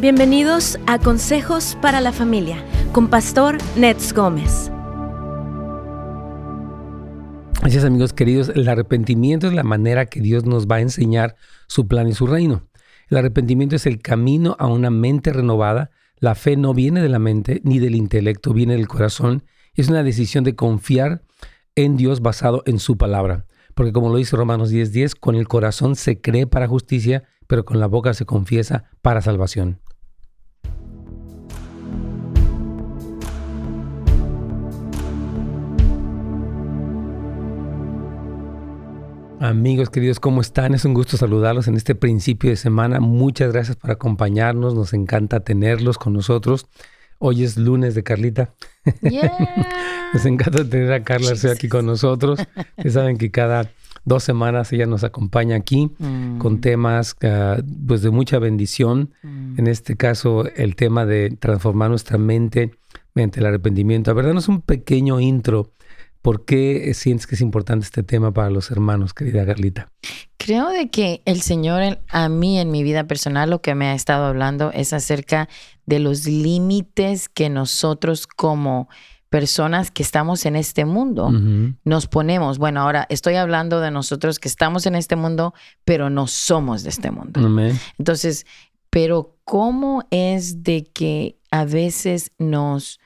Bienvenidos 0.00 0.78
a 0.86 1.00
Consejos 1.00 1.76
para 1.82 2.00
la 2.00 2.12
Familia 2.12 2.64
con 2.92 3.08
Pastor 3.08 3.58
Nets 3.76 4.14
Gómez. 4.14 4.70
Es, 7.66 7.84
amigos 7.84 8.12
queridos, 8.12 8.48
el 8.54 8.68
arrepentimiento 8.68 9.48
es 9.48 9.54
la 9.54 9.64
manera 9.64 10.06
que 10.06 10.20
Dios 10.20 10.44
nos 10.44 10.68
va 10.68 10.76
a 10.76 10.80
enseñar 10.82 11.34
su 11.66 11.88
plan 11.88 12.06
y 12.06 12.12
su 12.12 12.28
reino. 12.28 12.68
El 13.10 13.16
arrepentimiento 13.16 13.74
es 13.74 13.86
el 13.86 14.00
camino 14.00 14.54
a 14.60 14.68
una 14.68 14.90
mente 14.90 15.32
renovada. 15.32 15.90
La 16.20 16.36
fe 16.36 16.56
no 16.56 16.74
viene 16.74 17.02
de 17.02 17.08
la 17.08 17.18
mente 17.18 17.60
ni 17.64 17.80
del 17.80 17.96
intelecto, 17.96 18.52
viene 18.52 18.74
del 18.74 18.86
corazón. 18.86 19.42
Es 19.74 19.88
una 19.88 20.04
decisión 20.04 20.44
de 20.44 20.54
confiar 20.54 21.22
en 21.74 21.96
Dios 21.96 22.20
basado 22.20 22.62
en 22.66 22.78
su 22.78 22.96
palabra. 22.96 23.46
Porque 23.74 23.92
como 23.92 24.10
lo 24.10 24.18
dice 24.18 24.36
Romanos 24.36 24.70
10:10, 24.70 25.16
con 25.16 25.34
el 25.34 25.48
corazón 25.48 25.96
se 25.96 26.20
cree 26.20 26.46
para 26.46 26.68
justicia, 26.68 27.24
pero 27.48 27.64
con 27.64 27.80
la 27.80 27.86
boca 27.86 28.14
se 28.14 28.26
confiesa 28.26 28.84
para 29.02 29.20
salvación. 29.20 29.80
Amigos 39.40 39.88
queridos, 39.88 40.18
¿cómo 40.18 40.40
están? 40.40 40.74
Es 40.74 40.84
un 40.84 40.94
gusto 40.94 41.16
saludarlos 41.16 41.68
en 41.68 41.76
este 41.76 41.94
principio 41.94 42.50
de 42.50 42.56
semana. 42.56 42.98
Muchas 42.98 43.52
gracias 43.52 43.76
por 43.76 43.92
acompañarnos. 43.92 44.74
Nos 44.74 44.92
encanta 44.92 45.40
tenerlos 45.40 45.96
con 45.96 46.12
nosotros. 46.12 46.66
Hoy 47.18 47.44
es 47.44 47.56
lunes 47.56 47.94
de 47.94 48.02
Carlita. 48.02 48.54
nos 50.12 50.26
encanta 50.26 50.68
tener 50.68 50.92
a 50.92 51.04
Carla 51.04 51.32
aquí 51.52 51.68
con 51.68 51.86
nosotros. 51.86 52.40
Ustedes 52.76 52.94
saben 52.94 53.16
que 53.16 53.30
cada 53.30 53.70
dos 54.08 54.24
semanas 54.24 54.72
ella 54.72 54.86
nos 54.86 55.04
acompaña 55.04 55.56
aquí 55.56 55.90
mm. 55.98 56.38
con 56.38 56.60
temas 56.60 57.16
ah, 57.22 57.58
pues 57.86 58.02
de 58.02 58.10
mucha 58.10 58.38
bendición. 58.38 59.12
Mm. 59.22 59.58
En 59.58 59.66
este 59.66 59.96
caso, 59.96 60.44
el 60.56 60.74
tema 60.74 61.06
de 61.06 61.30
transformar 61.30 61.90
nuestra 61.90 62.18
mente 62.18 62.72
mediante 63.14 63.40
el 63.40 63.46
arrepentimiento. 63.46 64.10
A 64.10 64.14
ver, 64.14 64.26
danos 64.26 64.48
un 64.48 64.62
pequeño 64.62 65.20
intro 65.20 65.72
¿Por 66.22 66.44
qué 66.44 66.92
sientes 66.94 67.26
que 67.26 67.36
es 67.36 67.40
importante 67.40 67.84
este 67.84 68.02
tema 68.02 68.32
para 68.32 68.50
los 68.50 68.70
hermanos, 68.70 69.14
querida 69.14 69.46
Carlita? 69.46 69.90
Creo 70.36 70.68
de 70.68 70.90
que 70.90 71.22
el 71.24 71.40
Señor 71.42 72.00
a 72.08 72.28
mí 72.28 72.58
en 72.58 72.70
mi 72.70 72.82
vida 72.82 73.04
personal 73.04 73.50
lo 73.50 73.62
que 73.62 73.74
me 73.74 73.86
ha 73.86 73.94
estado 73.94 74.26
hablando 74.26 74.72
es 74.72 74.92
acerca 74.92 75.48
de 75.86 76.00
los 76.00 76.26
límites 76.26 77.28
que 77.28 77.48
nosotros 77.48 78.26
como 78.26 78.88
personas 79.30 79.90
que 79.90 80.02
estamos 80.02 80.46
en 80.46 80.56
este 80.56 80.84
mundo 80.84 81.30
nos 81.84 82.06
ponemos. 82.06 82.58
Bueno, 82.58 82.80
ahora 82.80 83.06
estoy 83.10 83.34
hablando 83.34 83.80
de 83.80 83.90
nosotros 83.90 84.38
que 84.38 84.48
estamos 84.48 84.86
en 84.86 84.94
este 84.94 85.16
mundo, 85.16 85.54
pero 85.84 86.10
no 86.10 86.26
somos 86.26 86.82
de 86.82 86.90
este 86.90 87.10
mundo. 87.10 87.40
Entonces, 87.98 88.46
pero 88.90 89.36
¿cómo 89.44 90.04
es 90.10 90.62
de 90.62 90.84
que 90.84 91.38
a 91.50 91.64
veces 91.64 92.32
nos 92.38 93.00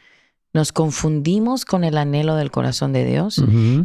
nos 0.55 0.73
confundimos 0.73 1.64
con 1.64 1.83
el 1.83 1.97
anhelo 1.97 2.36
del 2.36 2.51
corazón 2.51 2.92
de 2.92 3.07
Dios 3.07 3.42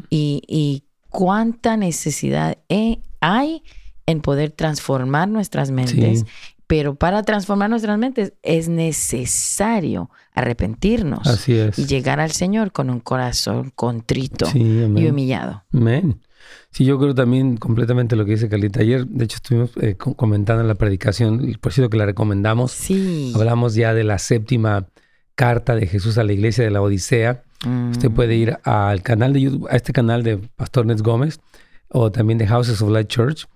y, 0.09 0.83
cuánta 1.09 1.77
necesidad 1.77 2.57
hay 3.21 3.63
en 4.05 4.21
poder 4.21 4.51
transformar 4.51 5.27
nuestras 5.29 5.71
mentes. 5.71 6.25
Pero 6.67 6.95
para 6.95 7.23
transformar 7.23 7.69
nuestras 7.69 7.97
mentes 7.97 8.33
es 8.43 8.67
necesario 8.67 10.09
arrepentirnos 10.33 11.47
y 11.47 11.85
llegar 11.85 12.19
al 12.19 12.31
Señor 12.31 12.73
con 12.73 12.89
un 12.89 12.99
corazón 12.99 13.71
contrito 13.73 14.47
y 14.53 15.07
humillado. 15.07 15.63
Amén. 15.73 16.19
Sí, 16.71 16.85
yo 16.85 16.99
creo 16.99 17.15
también 17.15 17.57
completamente 17.57 18.15
lo 18.15 18.25
que 18.25 18.31
dice 18.31 18.49
Carlita. 18.49 18.81
Ayer, 18.81 19.07
de 19.07 19.25
hecho, 19.25 19.37
estuvimos 19.37 19.71
eh, 19.81 19.95
comentando 19.95 20.61
en 20.61 20.67
la 20.67 20.75
predicación, 20.75 21.57
por 21.59 21.73
cierto 21.73 21.89
que 21.89 21.97
la 21.97 22.05
recomendamos. 22.05 22.71
Sí. 22.71 23.31
Hablamos 23.35 23.73
ya 23.73 23.93
de 23.93 24.03
la 24.03 24.19
séptima 24.19 24.87
carta 25.35 25.75
de 25.75 25.87
Jesús 25.87 26.17
a 26.17 26.23
la 26.23 26.33
iglesia 26.33 26.63
de 26.63 26.71
la 26.71 26.81
Odisea. 26.81 27.43
Usted 27.91 28.11
puede 28.11 28.35
ir 28.35 28.57
al 28.63 29.01
canal 29.01 29.33
de 29.33 29.41
YouTube, 29.41 29.67
a 29.69 29.75
este 29.75 29.91
canal 29.91 30.23
de 30.23 30.37
Pastor 30.37 30.85
Nets 30.85 31.01
Gómez 31.01 31.39
o 31.89 32.11
también 32.11 32.37
de 32.37 32.47
Houses 32.47 32.81
of 32.81 32.91
Light 32.91 33.07
Church 33.07 33.47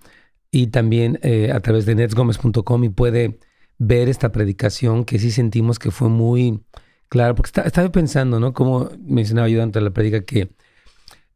y 0.51 0.67
también 0.67 1.19
eh, 1.23 1.51
a 1.51 1.59
través 1.61 1.85
de 1.85 1.95
netsgomez.com 1.95 2.83
y 2.83 2.89
puede 2.89 3.39
ver 3.77 4.09
esta 4.09 4.31
predicación 4.31 5.05
que 5.05 5.17
sí 5.17 5.31
sentimos 5.31 5.79
que 5.79 5.91
fue 5.91 6.09
muy 6.09 6.61
clara, 7.09 7.33
porque 7.33 7.51
estaba 7.65 7.91
pensando, 7.91 8.39
¿no? 8.39 8.53
Como 8.53 8.89
mencionaba 8.99 9.49
yo 9.49 9.65
de 9.65 9.81
la 9.81 9.89
predica, 9.91 10.21
que 10.21 10.51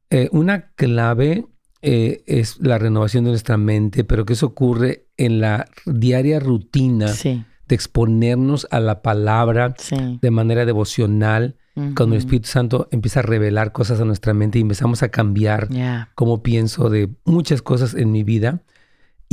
eh, 0.09 0.29
una 0.31 0.71
clave 0.75 1.47
eh, 1.81 2.23
es 2.27 2.59
la 2.59 2.77
renovación 2.77 3.23
de 3.23 3.31
nuestra 3.31 3.57
mente, 3.57 4.03
pero 4.03 4.25
que 4.25 4.33
eso 4.33 4.47
ocurre 4.47 5.07
en 5.17 5.39
la 5.39 5.67
diaria 5.85 6.39
rutina. 6.39 7.07
Sí 7.07 7.43
de 7.67 7.75
exponernos 7.75 8.67
a 8.71 8.79
la 8.79 9.01
palabra 9.01 9.75
de 10.21 10.31
manera 10.31 10.65
devocional, 10.65 11.55
cuando 11.73 12.15
el 12.15 12.19
Espíritu 12.19 12.47
Santo 12.47 12.87
empieza 12.91 13.19
a 13.19 13.23
revelar 13.23 13.73
cosas 13.73 13.99
a 13.99 14.05
nuestra 14.05 14.33
mente 14.33 14.59
y 14.59 14.61
empezamos 14.61 15.03
a 15.03 15.09
cambiar 15.09 15.67
cómo 16.15 16.41
pienso 16.41 16.89
de 16.89 17.09
muchas 17.25 17.61
cosas 17.61 17.95
en 17.95 18.11
mi 18.11 18.23
vida. 18.23 18.61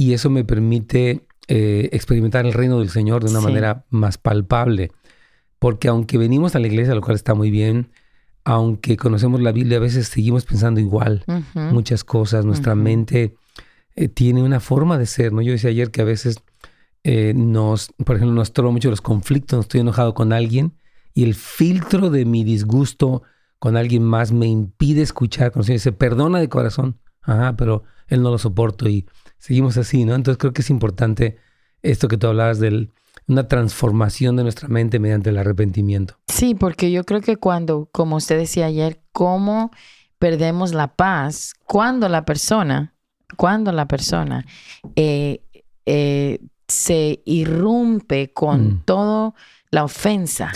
Y 0.02 0.14
eso 0.14 0.30
me 0.30 0.42
permite 0.42 1.26
eh, 1.46 1.88
experimentar 1.92 2.44
el 2.44 2.52
reino 2.52 2.80
del 2.80 2.90
Señor 2.90 3.22
de 3.22 3.30
una 3.30 3.40
manera 3.40 3.84
más 3.88 4.18
palpable. 4.18 4.90
Porque 5.60 5.86
aunque 5.86 6.18
venimos 6.18 6.56
a 6.56 6.58
la 6.58 6.66
iglesia, 6.66 6.96
lo 6.96 7.02
cual 7.02 7.14
está 7.14 7.34
muy 7.34 7.52
bien, 7.52 7.92
aunque 8.42 8.96
conocemos 8.96 9.40
la 9.40 9.52
Biblia, 9.52 9.76
a 9.76 9.80
veces 9.80 10.08
seguimos 10.08 10.44
pensando 10.44 10.80
igual 10.80 11.24
muchas 11.54 12.02
cosas. 12.02 12.44
Nuestra 12.44 12.74
mente 12.74 13.36
eh, 13.94 14.08
tiene 14.08 14.42
una 14.42 14.58
forma 14.58 14.98
de 14.98 15.06
ser, 15.06 15.32
¿no? 15.32 15.40
Yo 15.40 15.52
decía 15.52 15.70
ayer 15.70 15.92
que 15.92 16.02
a 16.02 16.04
veces 16.04 16.42
eh, 17.04 17.32
nos, 17.36 17.92
por 18.04 18.16
ejemplo, 18.16 18.34
nos 18.34 18.52
trova 18.52 18.72
mucho 18.72 18.90
los 18.90 19.00
conflictos, 19.00 19.60
estoy 19.60 19.82
enojado 19.82 20.14
con 20.14 20.32
alguien 20.32 20.72
y 21.14 21.22
el 21.22 21.36
filtro 21.36 22.10
de 22.10 22.24
mi 22.24 22.42
disgusto 22.42 23.22
con 23.60 23.76
alguien 23.76 24.02
más 24.02 24.32
me 24.32 24.46
impide 24.46 25.02
escuchar 25.02 25.52
cuando 25.52 25.68
se 25.68 25.74
dice, 25.74 25.92
perdona 25.92 26.40
de 26.40 26.48
corazón, 26.48 26.98
ajá, 27.20 27.54
pero 27.56 27.84
él 28.08 28.20
no 28.20 28.32
lo 28.32 28.38
soporto 28.38 28.88
y 28.88 29.06
seguimos 29.42 29.76
así, 29.76 30.04
¿no? 30.04 30.14
Entonces 30.14 30.38
creo 30.38 30.52
que 30.52 30.62
es 30.62 30.70
importante 30.70 31.36
esto 31.82 32.06
que 32.06 32.16
tú 32.16 32.28
hablabas 32.28 32.60
de 32.60 32.90
una 33.26 33.48
transformación 33.48 34.36
de 34.36 34.44
nuestra 34.44 34.68
mente 34.68 35.00
mediante 35.00 35.30
el 35.30 35.38
arrepentimiento. 35.38 36.16
Sí, 36.28 36.54
porque 36.54 36.92
yo 36.92 37.02
creo 37.02 37.20
que 37.20 37.36
cuando, 37.36 37.88
como 37.90 38.16
usted 38.16 38.38
decía 38.38 38.66
ayer, 38.66 39.02
cómo 39.10 39.72
perdemos 40.20 40.72
la 40.74 40.94
paz 40.94 41.54
cuando 41.66 42.08
la 42.08 42.24
persona, 42.24 42.94
cuando 43.36 43.72
la 43.72 43.88
persona 43.88 44.46
eh, 44.94 45.42
eh, 45.86 46.38
se 46.68 47.20
irrumpe 47.24 48.32
con 48.32 48.74
mm. 48.74 48.82
toda 48.84 49.34
la 49.72 49.82
ofensa, 49.82 50.52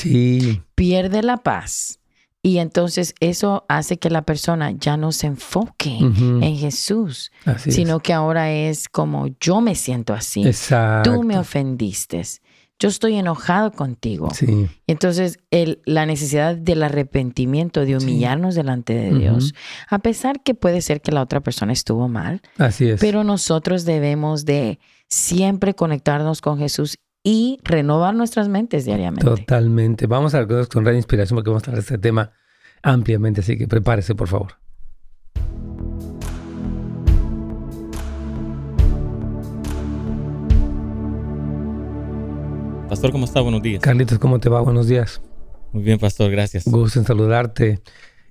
pierde 0.76 1.22
la 1.24 1.38
paz. 1.38 1.98
Y 2.46 2.58
entonces 2.58 3.12
eso 3.18 3.64
hace 3.68 3.98
que 3.98 4.08
la 4.08 4.22
persona 4.22 4.70
ya 4.70 4.96
no 4.96 5.10
se 5.10 5.26
enfoque 5.26 5.98
en 5.98 6.56
Jesús, 6.56 7.32
sino 7.56 7.98
que 7.98 8.12
ahora 8.12 8.52
es 8.52 8.88
como 8.88 9.26
yo 9.40 9.60
me 9.60 9.74
siento 9.74 10.14
así. 10.14 10.44
Tú 11.02 11.24
me 11.24 11.36
ofendiste. 11.38 12.22
Yo 12.78 12.88
estoy 12.88 13.16
enojado 13.16 13.72
contigo. 13.72 14.30
Sí. 14.32 14.68
Entonces, 14.86 15.40
el, 15.50 15.82
la 15.86 16.06
necesidad 16.06 16.54
del 16.54 16.84
arrepentimiento, 16.84 17.84
de 17.84 17.96
humillarnos 17.96 18.54
delante 18.54 18.94
de 18.94 19.18
Dios, 19.18 19.52
a 19.88 19.98
pesar 19.98 20.40
que 20.44 20.54
puede 20.54 20.82
ser 20.82 21.00
que 21.00 21.10
la 21.10 21.22
otra 21.22 21.40
persona 21.40 21.72
estuvo 21.72 22.06
mal. 22.06 22.42
Así 22.58 22.88
es. 22.90 23.00
Pero 23.00 23.24
nosotros 23.24 23.84
debemos 23.86 24.44
de 24.44 24.78
siempre 25.08 25.74
conectarnos 25.74 26.40
con 26.40 26.58
Jesús 26.58 26.96
y 27.28 27.58
renovar 27.64 28.14
nuestras 28.14 28.48
mentes 28.48 28.84
diariamente. 28.84 29.24
Totalmente. 29.24 30.06
Vamos 30.06 30.32
a 30.36 30.44
ver 30.44 30.68
con 30.68 30.84
Radio 30.84 30.96
Inspiración 30.96 31.36
porque 31.36 31.50
vamos 31.50 31.64
a 31.64 31.72
hablar 31.72 31.82
de 31.82 31.94
este 31.94 31.98
tema 31.98 32.30
ampliamente, 32.84 33.40
así 33.40 33.58
que 33.58 33.66
prepárese, 33.66 34.14
por 34.14 34.28
favor. 34.28 34.52
Pastor, 42.88 43.10
¿cómo 43.10 43.24
está? 43.24 43.40
Buenos 43.40 43.60
días. 43.60 43.82
Carlitos, 43.82 44.20
¿cómo 44.20 44.38
te 44.38 44.48
va? 44.48 44.60
Buenos 44.60 44.86
días. 44.86 45.20
Muy 45.72 45.82
bien, 45.82 45.98
Pastor, 45.98 46.30
gracias. 46.30 46.64
Gusto 46.64 47.00
en 47.00 47.06
saludarte. 47.06 47.82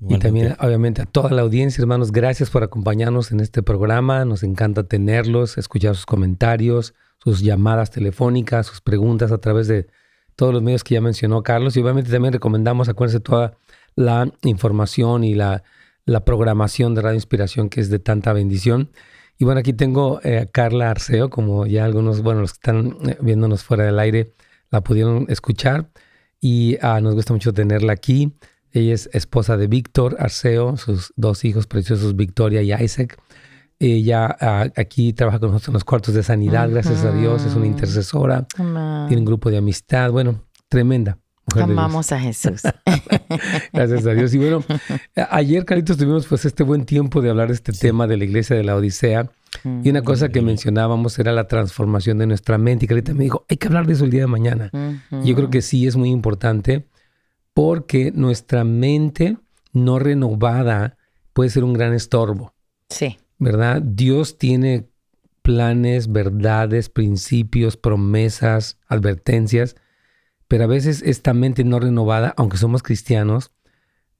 Y 0.07 0.17
también, 0.19 0.55
obviamente, 0.61 1.01
a 1.01 1.05
toda 1.05 1.31
la 1.31 1.41
audiencia, 1.41 1.81
hermanos, 1.81 2.13
gracias 2.13 2.49
por 2.49 2.63
acompañarnos 2.63 3.33
en 3.33 3.41
este 3.41 3.61
programa. 3.61 4.23
Nos 4.23 4.43
encanta 4.43 4.87
tenerlos, 4.87 5.57
escuchar 5.57 5.95
sus 5.95 6.05
comentarios, 6.05 6.93
sus 7.25 7.41
llamadas 7.41 7.89
telefónicas, 7.89 8.67
sus 8.67 8.81
preguntas 8.81 9.31
a 9.31 9.39
través 9.39 9.67
de 9.67 9.87
todos 10.35 10.53
los 10.53 10.61
medios 10.61 10.83
que 10.83 10.93
ya 10.93 11.01
mencionó 11.01 11.41
Carlos. 11.41 11.75
Y 11.75 11.81
obviamente 11.81 12.11
también 12.11 12.33
recomendamos, 12.33 12.87
acuérdense, 12.87 13.19
toda 13.19 13.57
la 13.95 14.31
información 14.43 15.23
y 15.23 15.33
la, 15.33 15.63
programación 16.23 16.93
de 16.93 17.01
Radio 17.01 17.15
Inspiración, 17.15 17.69
que 17.69 17.81
es 17.81 17.89
de 17.89 17.97
tanta 17.97 18.31
bendición. 18.31 18.91
Y 19.39 19.45
bueno, 19.45 19.59
aquí 19.59 19.73
tengo 19.73 20.21
eh, 20.23 20.37
a 20.37 20.45
Carla 20.45 20.91
Arceo, 20.91 21.31
como 21.31 21.65
ya 21.65 21.83
algunos, 21.83 22.21
bueno, 22.21 22.41
los 22.41 22.53
que 22.53 22.57
están 22.57 22.97
eh, 23.09 23.17
viéndonos 23.21 23.63
fuera 23.63 23.85
del 23.85 23.97
aire 23.97 24.33
la 24.69 24.81
pudieron 24.81 25.25
escuchar. 25.29 25.89
Y 26.39 26.77
ah, 26.81 27.01
nos 27.01 27.15
gusta 27.15 27.33
mucho 27.33 27.53
tenerla 27.53 27.93
aquí. 27.93 28.33
Ella 28.71 28.93
es 28.93 29.09
esposa 29.13 29.57
de 29.57 29.65
Víctor 29.65 30.17
Arceo, 30.19 30.77
sus 30.77 31.11
dos 31.15 31.43
hijos 31.43 31.65
preciosos, 31.65 32.15
Victoria 32.15 32.61
y 32.61 32.71
Isaac. 32.71 33.17
Ella 33.79 34.37
aquí 34.75 35.13
trabaja 35.13 35.39
con 35.39 35.49
nosotros 35.49 35.69
en 35.69 35.73
los 35.73 35.83
cuartos 35.83 36.13
de 36.13 36.23
sanidad, 36.23 36.69
gracias 36.69 37.03
a 37.03 37.11
Dios, 37.11 37.43
es 37.45 37.55
una 37.55 37.67
intercesora, 37.67 38.47
tiene 38.47 39.17
un 39.17 39.25
grupo 39.25 39.49
de 39.49 39.57
amistad, 39.57 40.11
bueno, 40.11 40.41
tremenda. 40.69 41.17
Amamos 41.53 42.11
a 42.11 42.19
Jesús. 42.19 42.63
gracias 43.73 44.05
a 44.05 44.13
Dios. 44.13 44.33
Y 44.33 44.39
bueno, 44.39 44.63
ayer, 45.29 45.63
Carlitos, 45.65 45.97
tuvimos 45.97 46.25
pues 46.27 46.45
este 46.45 46.63
buen 46.63 46.85
tiempo 46.85 47.21
de 47.21 47.29
hablar 47.29 47.49
de 47.49 47.53
este 47.53 47.71
tema 47.71 48.07
de 48.07 48.17
la 48.17 48.23
iglesia 48.23 48.55
de 48.55 48.63
la 48.63 48.75
Odisea. 48.75 49.29
Y 49.63 49.89
una 49.89 50.01
cosa 50.01 50.29
que 50.29 50.41
mencionábamos 50.41 51.17
era 51.17 51.31
la 51.31 51.47
transformación 51.47 52.17
de 52.17 52.27
nuestra 52.27 52.57
mente. 52.57 52.85
Y 52.85 52.87
Carlita 52.87 53.13
me 53.13 53.23
dijo, 53.23 53.45
hay 53.47 53.57
que 53.57 53.67
hablar 53.67 53.87
de 53.87 53.93
eso 53.93 54.03
el 54.03 54.11
día 54.11 54.21
de 54.21 54.27
mañana. 54.27 54.69
Yo 55.23 55.35
creo 55.35 55.49
que 55.49 55.61
sí 55.61 55.87
es 55.87 55.95
muy 55.95 56.09
importante 56.09 56.87
porque 57.53 58.11
nuestra 58.13 58.63
mente 58.65 59.37
no 59.71 59.99
renovada 59.99 60.97
puede 61.31 61.49
ser 61.49 61.63
un 61.63 61.73
gran 61.73 61.93
estorbo. 61.93 62.53
Sí. 62.89 63.17
¿Verdad? 63.37 63.81
Dios 63.81 64.37
tiene 64.37 64.89
planes, 65.41 66.11
verdades, 66.11 66.89
principios, 66.89 67.77
promesas, 67.77 68.79
advertencias, 68.87 69.75
pero 70.47 70.63
a 70.63 70.67
veces 70.67 71.01
esta 71.05 71.33
mente 71.33 71.63
no 71.63 71.79
renovada, 71.79 72.33
aunque 72.37 72.57
somos 72.57 72.81
cristianos, 72.81 73.51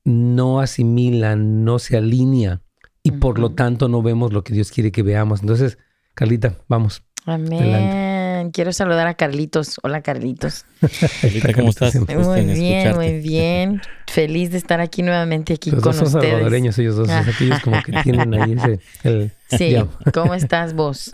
no 0.04 0.60
asimila, 0.60 1.36
no 1.36 1.80
se 1.80 1.98
alinea 1.98 2.62
y 3.04 3.12
por 3.12 3.40
lo 3.40 3.52
tanto 3.52 3.88
no 3.88 4.02
vemos 4.02 4.34
lo 4.34 4.44
que 4.44 4.54
Dios 4.54 4.72
quiere 4.72 4.92
que 4.92 5.04
veamos. 5.04 5.42
Entonces, 5.42 5.78
Carlita, 6.14 6.58
vamos. 6.68 7.04
Amén. 7.26 8.15
Quiero 8.52 8.74
saludar 8.74 9.08
a 9.08 9.14
Carlitos. 9.14 9.78
Hola, 9.84 10.02
Carlitos. 10.02 10.66
Carlita, 11.22 11.54
¿cómo 11.54 11.70
estás? 11.70 11.96
Muy 11.96 12.46
bien, 12.46 12.96
muy 12.96 13.20
bien. 13.20 13.82
Feliz 14.08 14.52
de 14.52 14.58
estar 14.58 14.80
aquí 14.80 15.02
nuevamente 15.02 15.54
aquí 15.54 15.72
con 15.72 15.80
ustedes. 15.80 16.12
Son 16.12 16.22
salvadoreños 16.22 16.78
ellos 16.80 16.96
dos. 16.96 17.10
Aquellos 17.10 17.60
como 17.62 17.82
que 17.84 17.92
tienen 18.04 18.34
ahí 18.34 18.54
ese... 18.54 18.80
El, 19.04 19.32
sí, 19.50 19.76
¿cómo 20.14 20.34
estás 20.34 20.74
vos? 20.74 21.12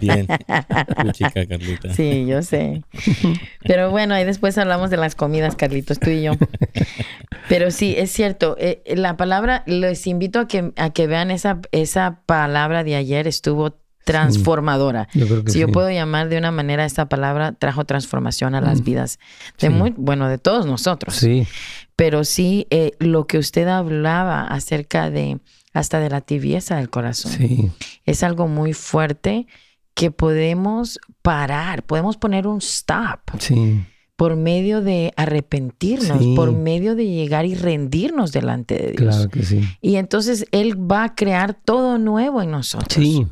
Bien. 0.00 0.26
chica, 1.12 1.46
Carlita. 1.46 1.92
Sí, 1.94 2.26
yo 2.26 2.42
sé. 2.42 2.82
Pero 3.64 3.90
bueno, 3.90 4.14
ahí 4.14 4.24
después 4.24 4.56
hablamos 4.58 4.90
de 4.90 4.96
las 4.96 5.14
comidas, 5.14 5.56
Carlitos, 5.56 5.98
tú 5.98 6.10
y 6.10 6.22
yo. 6.22 6.32
Pero 7.48 7.70
sí, 7.70 7.94
es 7.96 8.10
cierto. 8.10 8.56
Eh, 8.58 8.82
la 8.96 9.16
palabra, 9.16 9.62
les 9.66 10.06
invito 10.06 10.38
a 10.38 10.48
que, 10.48 10.72
a 10.76 10.90
que 10.90 11.06
vean 11.06 11.30
esa, 11.30 11.60
esa 11.72 12.20
palabra 12.26 12.84
de 12.84 12.96
ayer, 12.96 13.26
estuvo 13.26 13.81
transformadora. 14.04 15.08
si 15.46 15.58
yo 15.58 15.68
puedo 15.68 15.90
llamar 15.90 16.28
de 16.28 16.38
una 16.38 16.50
manera 16.50 16.84
esta 16.84 17.08
palabra, 17.08 17.52
trajo 17.52 17.84
transformación 17.84 18.54
a 18.54 18.60
las 18.60 18.80
mm. 18.80 18.84
vidas 18.84 19.18
de 19.58 19.70
muy, 19.70 19.94
bueno, 19.96 20.28
de 20.28 20.38
todos 20.38 20.66
nosotros. 20.66 21.16
Sí. 21.16 21.46
Pero 21.96 22.24
sí, 22.24 22.66
eh, 22.70 22.92
lo 22.98 23.26
que 23.26 23.38
usted 23.38 23.68
hablaba 23.68 24.42
acerca 24.42 25.10
de 25.10 25.38
hasta 25.72 26.00
de 26.00 26.10
la 26.10 26.20
tibieza 26.20 26.76
del 26.76 26.90
corazón. 26.90 27.32
Sí. 27.32 27.70
Es 28.04 28.22
algo 28.22 28.46
muy 28.46 28.72
fuerte 28.74 29.46
que 29.94 30.10
podemos 30.10 30.98
parar, 31.22 31.82
podemos 31.84 32.16
poner 32.16 32.46
un 32.46 32.58
stop. 32.58 33.20
Sí. 33.38 33.84
Por 34.16 34.36
medio 34.36 34.82
de 34.82 35.12
arrepentirnos, 35.16 36.36
por 36.36 36.52
medio 36.52 36.94
de 36.94 37.06
llegar 37.06 37.46
y 37.46 37.54
rendirnos 37.54 38.30
delante 38.30 38.74
de 38.74 38.92
Dios. 38.92 39.16
Claro 39.16 39.30
que 39.30 39.42
sí. 39.42 39.62
Y 39.80 39.96
entonces 39.96 40.46
Él 40.52 40.78
va 40.78 41.04
a 41.04 41.14
crear 41.14 41.54
todo 41.54 41.98
nuevo 41.98 42.40
en 42.42 42.50
nosotros. 42.50 42.92
Sí. 42.92 43.26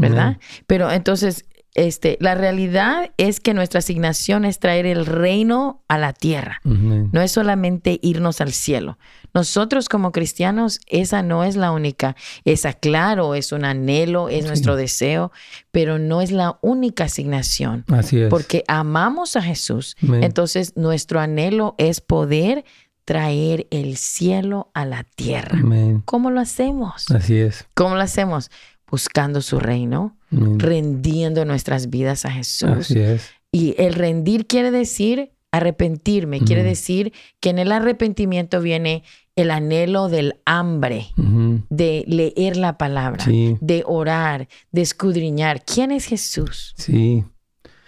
¿Verdad? 0.00 0.38
Pero 0.66 0.90
entonces, 0.90 1.44
este, 1.74 2.16
la 2.20 2.34
realidad 2.34 3.12
es 3.16 3.38
que 3.38 3.54
nuestra 3.54 3.78
asignación 3.78 4.44
es 4.44 4.58
traer 4.58 4.86
el 4.86 5.06
reino 5.06 5.82
a 5.88 5.98
la 5.98 6.12
tierra. 6.12 6.60
No 6.64 7.20
es 7.20 7.32
solamente 7.32 8.00
irnos 8.02 8.40
al 8.40 8.52
cielo. 8.52 8.98
Nosotros 9.32 9.88
como 9.88 10.10
cristianos, 10.10 10.80
esa 10.88 11.22
no 11.22 11.44
es 11.44 11.54
la 11.54 11.70
única. 11.70 12.16
Esa, 12.44 12.72
claro, 12.72 13.36
es 13.36 13.52
un 13.52 13.64
anhelo, 13.64 14.28
es 14.28 14.46
nuestro 14.46 14.74
deseo, 14.74 15.30
pero 15.70 16.00
no 16.00 16.20
es 16.20 16.32
la 16.32 16.58
única 16.60 17.04
asignación. 17.04 17.84
Así 17.88 18.20
es. 18.20 18.28
Porque 18.28 18.64
amamos 18.66 19.36
a 19.36 19.42
Jesús. 19.42 19.96
Entonces, 20.02 20.76
nuestro 20.76 21.20
anhelo 21.20 21.76
es 21.78 22.00
poder 22.00 22.64
traer 23.04 23.66
el 23.70 23.96
cielo 23.96 24.70
a 24.74 24.84
la 24.84 25.04
tierra. 25.04 25.60
¿Cómo 26.04 26.30
lo 26.30 26.40
hacemos? 26.40 27.10
Así 27.10 27.38
es. 27.38 27.66
¿Cómo 27.74 27.94
lo 27.94 28.02
hacemos? 28.02 28.50
Buscando 28.90 29.40
su 29.40 29.60
reino, 29.60 30.16
rendiendo 30.30 31.44
nuestras 31.44 31.90
vidas 31.90 32.24
a 32.24 32.30
Jesús. 32.30 32.70
Así 32.70 32.98
es. 32.98 33.30
Y 33.52 33.74
el 33.78 33.94
rendir 33.94 34.46
quiere 34.46 34.70
decir 34.70 35.32
arrepentirme, 35.52 36.40
quiere 36.40 36.62
decir 36.62 37.12
que 37.40 37.50
en 37.50 37.58
el 37.58 37.72
arrepentimiento 37.72 38.60
viene 38.60 39.02
el 39.34 39.50
anhelo 39.50 40.08
del 40.08 40.36
hambre, 40.44 41.08
de 41.16 42.04
leer 42.06 42.56
la 42.56 42.78
palabra, 42.78 43.24
de 43.26 43.82
orar, 43.86 44.48
de 44.70 44.82
escudriñar. 44.82 45.64
¿Quién 45.64 45.90
es 45.90 46.04
Jesús? 46.04 46.74
Sí. 46.76 47.24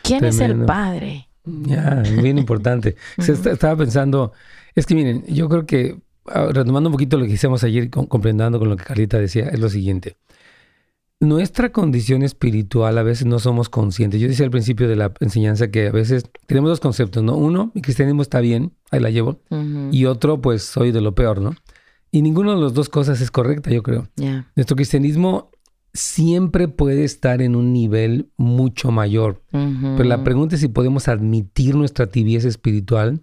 ¿Quién 0.02 0.24
es 0.24 0.40
el 0.40 0.64
Padre? 0.64 1.28
Ya, 1.44 2.02
bien 2.20 2.38
importante. 2.38 2.96
estaba 3.18 3.76
pensando, 3.76 4.32
es 4.74 4.86
que 4.86 4.94
miren, 4.94 5.24
yo 5.26 5.48
creo 5.48 5.66
que, 5.66 5.98
ah, 6.26 6.48
retomando 6.50 6.88
un 6.88 6.92
poquito 6.92 7.16
lo 7.18 7.26
que 7.26 7.32
hicimos 7.32 7.62
ayer, 7.62 7.90
comprendiendo 7.90 8.58
con 8.58 8.68
lo 8.68 8.76
que 8.76 8.84
Carlita 8.84 9.18
decía, 9.18 9.48
es 9.48 9.60
lo 9.60 9.68
siguiente 9.68 10.16
nuestra 11.22 11.70
condición 11.70 12.22
espiritual 12.22 12.98
a 12.98 13.04
veces 13.04 13.26
no 13.26 13.38
somos 13.38 13.68
conscientes. 13.68 14.20
Yo 14.20 14.26
decía 14.26 14.44
al 14.44 14.50
principio 14.50 14.88
de 14.88 14.96
la 14.96 15.12
enseñanza 15.20 15.70
que 15.70 15.86
a 15.86 15.92
veces 15.92 16.24
tenemos 16.46 16.68
dos 16.68 16.80
conceptos, 16.80 17.22
¿no? 17.22 17.36
Uno, 17.36 17.70
mi 17.74 17.80
cristianismo 17.80 18.22
está 18.22 18.40
bien, 18.40 18.72
ahí 18.90 18.98
la 18.98 19.10
llevo, 19.10 19.40
y 19.92 20.04
otro, 20.06 20.40
pues 20.40 20.64
soy 20.64 20.90
de 20.90 21.00
lo 21.00 21.14
peor, 21.14 21.40
¿no? 21.40 21.54
Y 22.10 22.22
ninguna 22.22 22.56
de 22.56 22.60
las 22.60 22.74
dos 22.74 22.88
cosas 22.88 23.20
es 23.20 23.30
correcta, 23.30 23.70
yo 23.70 23.84
creo. 23.84 24.08
Nuestro 24.56 24.74
cristianismo 24.74 25.52
siempre 25.94 26.66
puede 26.66 27.04
estar 27.04 27.40
en 27.40 27.54
un 27.54 27.72
nivel 27.72 28.30
mucho 28.36 28.90
mayor, 28.90 29.42
pero 29.52 30.04
la 30.04 30.24
pregunta 30.24 30.56
es 30.56 30.60
si 30.60 30.68
podemos 30.68 31.06
admitir 31.06 31.76
nuestra 31.76 32.08
tibieza 32.08 32.48
espiritual 32.48 33.20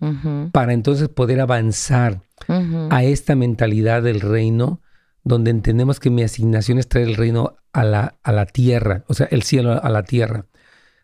para 0.53 0.71
entonces 0.71 1.09
poder 1.09 1.41
avanzar 1.41 2.21
a 2.47 3.03
esta 3.03 3.35
mentalidad 3.35 4.03
del 4.03 4.21
reino 4.21 4.79
donde 5.29 5.51
entendemos 5.51 5.99
que 5.99 6.09
mi 6.09 6.23
asignación 6.23 6.79
es 6.79 6.89
traer 6.89 7.07
el 7.07 7.15
reino 7.15 7.55
a 7.71 7.83
la, 7.83 8.15
a 8.23 8.31
la 8.31 8.47
tierra, 8.47 9.05
o 9.07 9.13
sea, 9.13 9.27
el 9.31 9.43
cielo 9.43 9.81
a 9.81 9.89
la 9.89 10.03
tierra. 10.03 10.47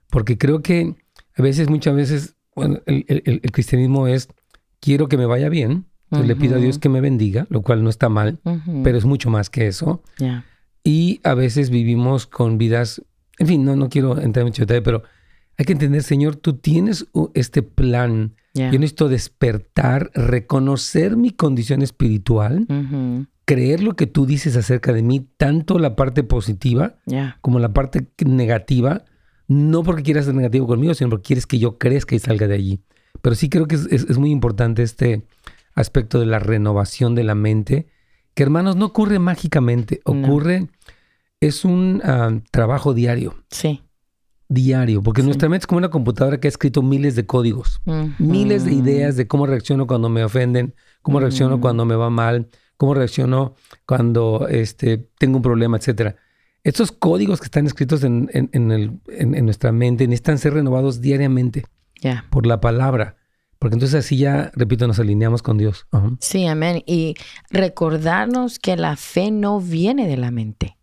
Porque 0.10 0.38
creo 0.38 0.62
que 0.62 0.96
a 1.38 1.42
veces, 1.42 1.70
muchas 1.70 1.96
veces, 1.96 2.36
bueno, 2.56 2.80
el, 2.88 3.42
cristianismo 3.54 4.08
es, 4.08 4.28
quiero 4.80 5.08
que 5.08 5.18
me 5.18 5.28
vaya 5.28 5.48
bien, 5.48 5.86
le 6.10 6.36
pido 6.36 6.56
a 6.56 6.60
Dios 6.60 6.80
que 6.80 6.90
me 6.90 7.02
bendiga, 7.02 7.46
lo 7.50 7.62
cual 7.62 7.84
no 7.84 7.90
está 7.90 8.10
mal, 8.10 8.40
pero 8.84 8.98
es 8.98 9.06
mucho 9.06 9.30
más 9.30 9.50
que 9.50 9.68
eso. 9.68 10.02
Y 10.84 11.20
a 11.24 11.34
veces 11.36 11.70
vivimos 11.70 12.26
con 12.26 12.58
vidas, 12.58 13.04
en 13.38 13.48
fin, 13.48 13.66
no, 13.66 13.76
no 13.76 13.90
quiero 13.90 14.20
entrar 14.20 14.42
en 14.42 14.48
mucho 14.48 14.64
detalle, 14.64 14.82
pero 14.82 15.04
hay 15.58 15.66
que 15.66 15.74
entender, 15.74 16.02
Señor, 16.04 16.36
tú 16.36 16.54
tienes 16.54 17.06
este 17.34 17.62
plan. 17.62 18.36
Yo 18.56 18.72
necesito 18.72 19.10
despertar, 19.10 20.12
reconocer 20.14 21.18
mi 21.18 21.32
condición 21.32 21.82
espiritual, 21.82 22.66
creer 23.44 23.84
lo 23.84 23.98
que 23.98 24.08
tú 24.08 24.26
dices 24.26 24.56
acerca 24.56 24.94
de 24.94 25.02
mí, 25.02 25.28
tanto 25.36 25.78
la 25.78 25.98
parte 25.98 26.24
positiva 26.24 26.96
como 27.42 27.60
la 27.60 27.74
parte 27.74 28.08
negativa, 28.26 29.04
no 29.48 29.84
porque 29.84 30.04
quieras 30.04 30.26
ser 30.26 30.36
negativo 30.36 30.68
conmigo, 30.68 30.94
sino 30.94 31.10
porque 31.10 31.28
quieres 31.28 31.46
que 31.46 31.60
yo 31.60 31.78
crezca 31.78 32.16
y 32.16 32.20
salga 32.20 32.48
de 32.48 32.56
allí. 32.56 32.80
Pero 33.22 33.36
sí 33.36 33.50
creo 33.50 33.68
que 33.68 33.76
es, 33.76 34.18
muy 34.18 34.32
importante 34.32 34.84
este 34.84 35.24
aspecto 35.74 36.20
de 36.20 36.26
la 36.26 36.40
renovación 36.40 37.14
de 37.14 37.26
la 37.26 37.36
mente, 37.36 37.88
que 38.34 38.44
hermanos, 38.44 38.78
no 38.78 38.86
ocurre 38.86 39.20
mágicamente, 39.20 40.00
ocurre, 40.06 40.70
es 41.42 41.66
un 41.66 42.02
ah, 42.06 42.40
trabajo 42.52 42.94
diario. 42.94 43.36
Sí. 43.50 43.82
Diario, 44.48 45.02
porque 45.02 45.24
nuestra 45.24 45.50
mente 45.50 45.64
es 45.64 45.68
como 45.68 45.80
una 45.80 45.90
computadora 45.90 46.40
que 46.40 46.48
ha 46.48 46.50
escrito 46.50 46.84
miles 46.84 47.16
de 47.16 47.26
códigos, 47.26 47.82
miles 48.20 48.64
de 48.66 48.74
ideas 48.74 49.16
de 49.16 49.28
cómo 49.28 49.48
reacciono 49.48 49.88
cuando 49.88 50.08
me 50.08 50.24
ofenden, 50.24 50.76
cómo 51.02 51.20
reacciono 51.20 51.60
cuando 51.60 51.86
me 51.86 51.96
va 51.96 52.12
mal, 52.12 52.50
cómo 52.78 52.94
reacciono 52.94 53.56
cuando 53.88 54.48
este, 54.48 55.10
tengo 55.18 55.38
un 55.38 55.44
problema, 55.44 55.78
etcétera. 55.78 56.18
Estos 56.64 56.92
códigos 56.92 57.40
que 57.40 57.46
están 57.46 57.66
escritos 57.66 58.04
en, 58.04 58.30
nuestra 59.46 59.72
mente 59.72 60.08
necesitan 60.08 60.38
ser 60.38 60.54
renovados 60.54 61.02
diariamente 61.02 61.66
por 62.30 62.46
la 62.46 62.60
palabra. 62.60 63.18
Porque 63.60 63.76
entonces 63.76 64.06
así 64.06 64.18
ya, 64.18 64.52
repito, 64.56 64.86
nos 64.86 65.00
alineamos 65.00 65.42
con 65.42 65.58
Dios. 65.58 65.88
Sí, 66.20 66.46
amén. 66.46 66.84
Y 66.86 67.16
recordarnos 67.50 68.60
que 68.60 68.76
la 68.76 68.96
fe 68.96 69.32
no 69.32 69.60
viene 69.62 70.08
de 70.08 70.18
la 70.18 70.30
mente. 70.30 70.78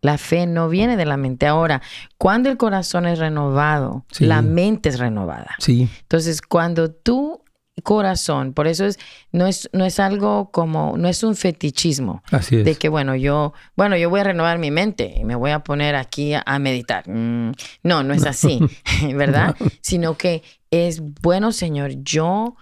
La 0.00 0.18
fe 0.18 0.46
no 0.46 0.68
viene 0.68 0.96
de 0.96 1.06
la 1.06 1.16
mente. 1.16 1.46
Ahora, 1.46 1.82
cuando 2.16 2.50
el 2.50 2.56
corazón 2.56 3.06
es 3.06 3.18
renovado, 3.18 4.04
la 4.20 4.42
mente 4.42 4.88
es 4.88 4.98
renovada. 4.98 5.56
Sí. 5.58 5.88
Entonces, 6.02 6.40
cuando 6.42 6.90
tú 6.90 7.42
corazón. 7.82 8.52
Por 8.52 8.66
eso 8.66 8.84
es 8.84 8.98
no 9.32 9.46
es 9.46 9.68
no 9.72 9.84
es 9.84 10.00
algo 10.00 10.50
como 10.50 10.96
no 10.96 11.08
es 11.08 11.22
un 11.22 11.34
fetichismo 11.34 12.22
Así 12.30 12.56
es. 12.56 12.64
de 12.64 12.74
que 12.74 12.88
bueno, 12.88 13.14
yo 13.16 13.52
bueno, 13.76 13.96
yo 13.96 14.10
voy 14.10 14.20
a 14.20 14.24
renovar 14.24 14.58
mi 14.58 14.70
mente 14.70 15.14
y 15.16 15.24
me 15.24 15.34
voy 15.34 15.50
a 15.50 15.60
poner 15.60 15.94
aquí 15.94 16.34
a, 16.34 16.58
meditar. 16.58 17.08
Mm, 17.08 17.52
no, 17.82 18.02
no 18.02 18.14
es 18.14 18.26
así, 18.26 18.60
¿verdad? 19.14 19.56
Sino 19.80 20.16
que 20.16 20.42
es 20.70 21.00
bueno, 21.00 21.52
Señor, 21.52 21.92
yo 22.02 22.56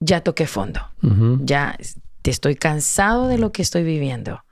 ya 0.00 0.20
toqué 0.22 0.46
fondo. 0.46 0.80
Ya 1.40 1.76
te 2.22 2.30
estoy 2.30 2.54
cansado 2.54 3.28
de 3.28 3.38
lo 3.38 3.52
que 3.52 3.62
estoy 3.62 3.82
viviendo 3.82 4.44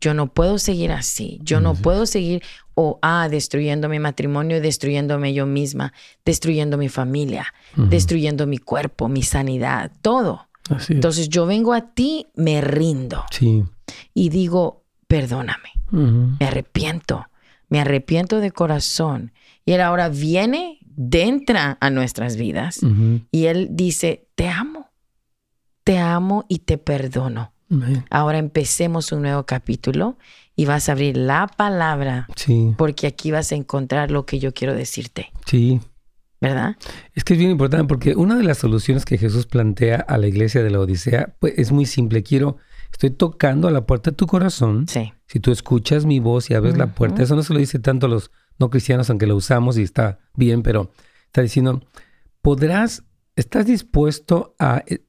yo 0.00 0.14
no 0.14 0.32
puedo 0.32 0.58
seguir 0.58 0.92
así, 0.92 1.38
yo 1.42 1.60
no 1.60 1.74
puedo 1.74 2.06
seguir 2.06 2.42
o 2.74 2.98
ah, 3.02 3.28
destruyendo 3.30 3.88
mi 3.88 3.98
matrimonio, 3.98 4.60
destruyéndome 4.60 5.34
yo 5.34 5.46
misma, 5.46 5.92
destruyendo 6.24 6.78
mi 6.78 6.88
familia, 6.88 7.52
destruyendo 7.76 8.46
mi 8.46 8.58
cuerpo, 8.58 9.08
mi 9.08 9.22
sanidad, 9.22 9.92
todo. 10.00 10.48
Entonces 10.88 11.28
yo 11.28 11.46
vengo 11.46 11.74
a 11.74 11.92
ti, 11.92 12.28
me 12.34 12.60
rindo. 12.60 13.24
Sí. 13.30 13.64
Y 14.14 14.30
digo, 14.30 14.84
perdóname, 15.06 15.70
me 15.90 16.46
arrepiento, 16.46 17.26
me 17.68 17.80
arrepiento 17.80 18.40
de 18.40 18.52
corazón. 18.52 19.32
Y 19.66 19.72
Él 19.72 19.80
ahora 19.82 20.08
viene, 20.08 20.78
entra 21.12 21.76
a 21.80 21.90
nuestras 21.90 22.36
vidas 22.36 22.80
y 23.30 23.46
Él 23.46 23.68
dice, 23.72 24.28
te 24.34 24.48
amo, 24.48 24.90
te 25.84 25.98
amo 25.98 26.46
y 26.48 26.60
te 26.60 26.78
perdono. 26.78 27.52
Ahora 28.10 28.38
empecemos 28.38 29.12
un 29.12 29.22
nuevo 29.22 29.44
capítulo 29.44 30.16
y 30.56 30.66
vas 30.66 30.88
a 30.88 30.92
abrir 30.92 31.16
la 31.16 31.46
palabra. 31.46 32.26
Sí. 32.36 32.74
Porque 32.76 33.06
aquí 33.06 33.30
vas 33.30 33.52
a 33.52 33.54
encontrar 33.54 34.10
lo 34.10 34.26
que 34.26 34.38
yo 34.38 34.52
quiero 34.52 34.74
decirte. 34.74 35.32
Sí. 35.46 35.80
¿Verdad? 36.40 36.76
Es 37.14 37.22
que 37.22 37.34
es 37.34 37.38
bien 37.38 37.50
importante 37.50 37.86
porque 37.86 38.14
una 38.16 38.34
de 38.34 38.42
las 38.42 38.58
soluciones 38.58 39.04
que 39.04 39.18
Jesús 39.18 39.46
plantea 39.46 39.96
a 39.96 40.16
la 40.16 40.26
iglesia 40.26 40.62
de 40.62 40.70
la 40.70 40.80
Odisea 40.80 41.34
pues, 41.38 41.54
es 41.58 41.70
muy 41.70 41.84
simple. 41.84 42.22
Quiero, 42.22 42.56
estoy 42.90 43.10
tocando 43.10 43.68
a 43.68 43.70
la 43.70 43.84
puerta 43.84 44.10
de 44.10 44.16
tu 44.16 44.26
corazón. 44.26 44.88
Sí. 44.88 45.12
Si 45.26 45.38
tú 45.38 45.52
escuchas 45.52 46.06
mi 46.06 46.18
voz 46.18 46.50
y 46.50 46.54
abres 46.54 46.78
la 46.78 46.94
puerta, 46.94 47.22
eso 47.22 47.36
no 47.36 47.42
se 47.42 47.52
lo 47.52 47.58
dice 47.58 47.78
tanto 47.78 48.06
a 48.06 48.08
los 48.08 48.30
no 48.58 48.70
cristianos, 48.70 49.10
aunque 49.10 49.26
lo 49.26 49.36
usamos 49.36 49.78
y 49.78 49.82
está 49.82 50.18
bien, 50.34 50.62
pero 50.62 50.90
está 51.26 51.42
diciendo, 51.42 51.82
podrás, 52.42 53.04
estás 53.36 53.66
dispuesto 53.66 54.54
a 54.58 54.82
eh, 54.86 55.04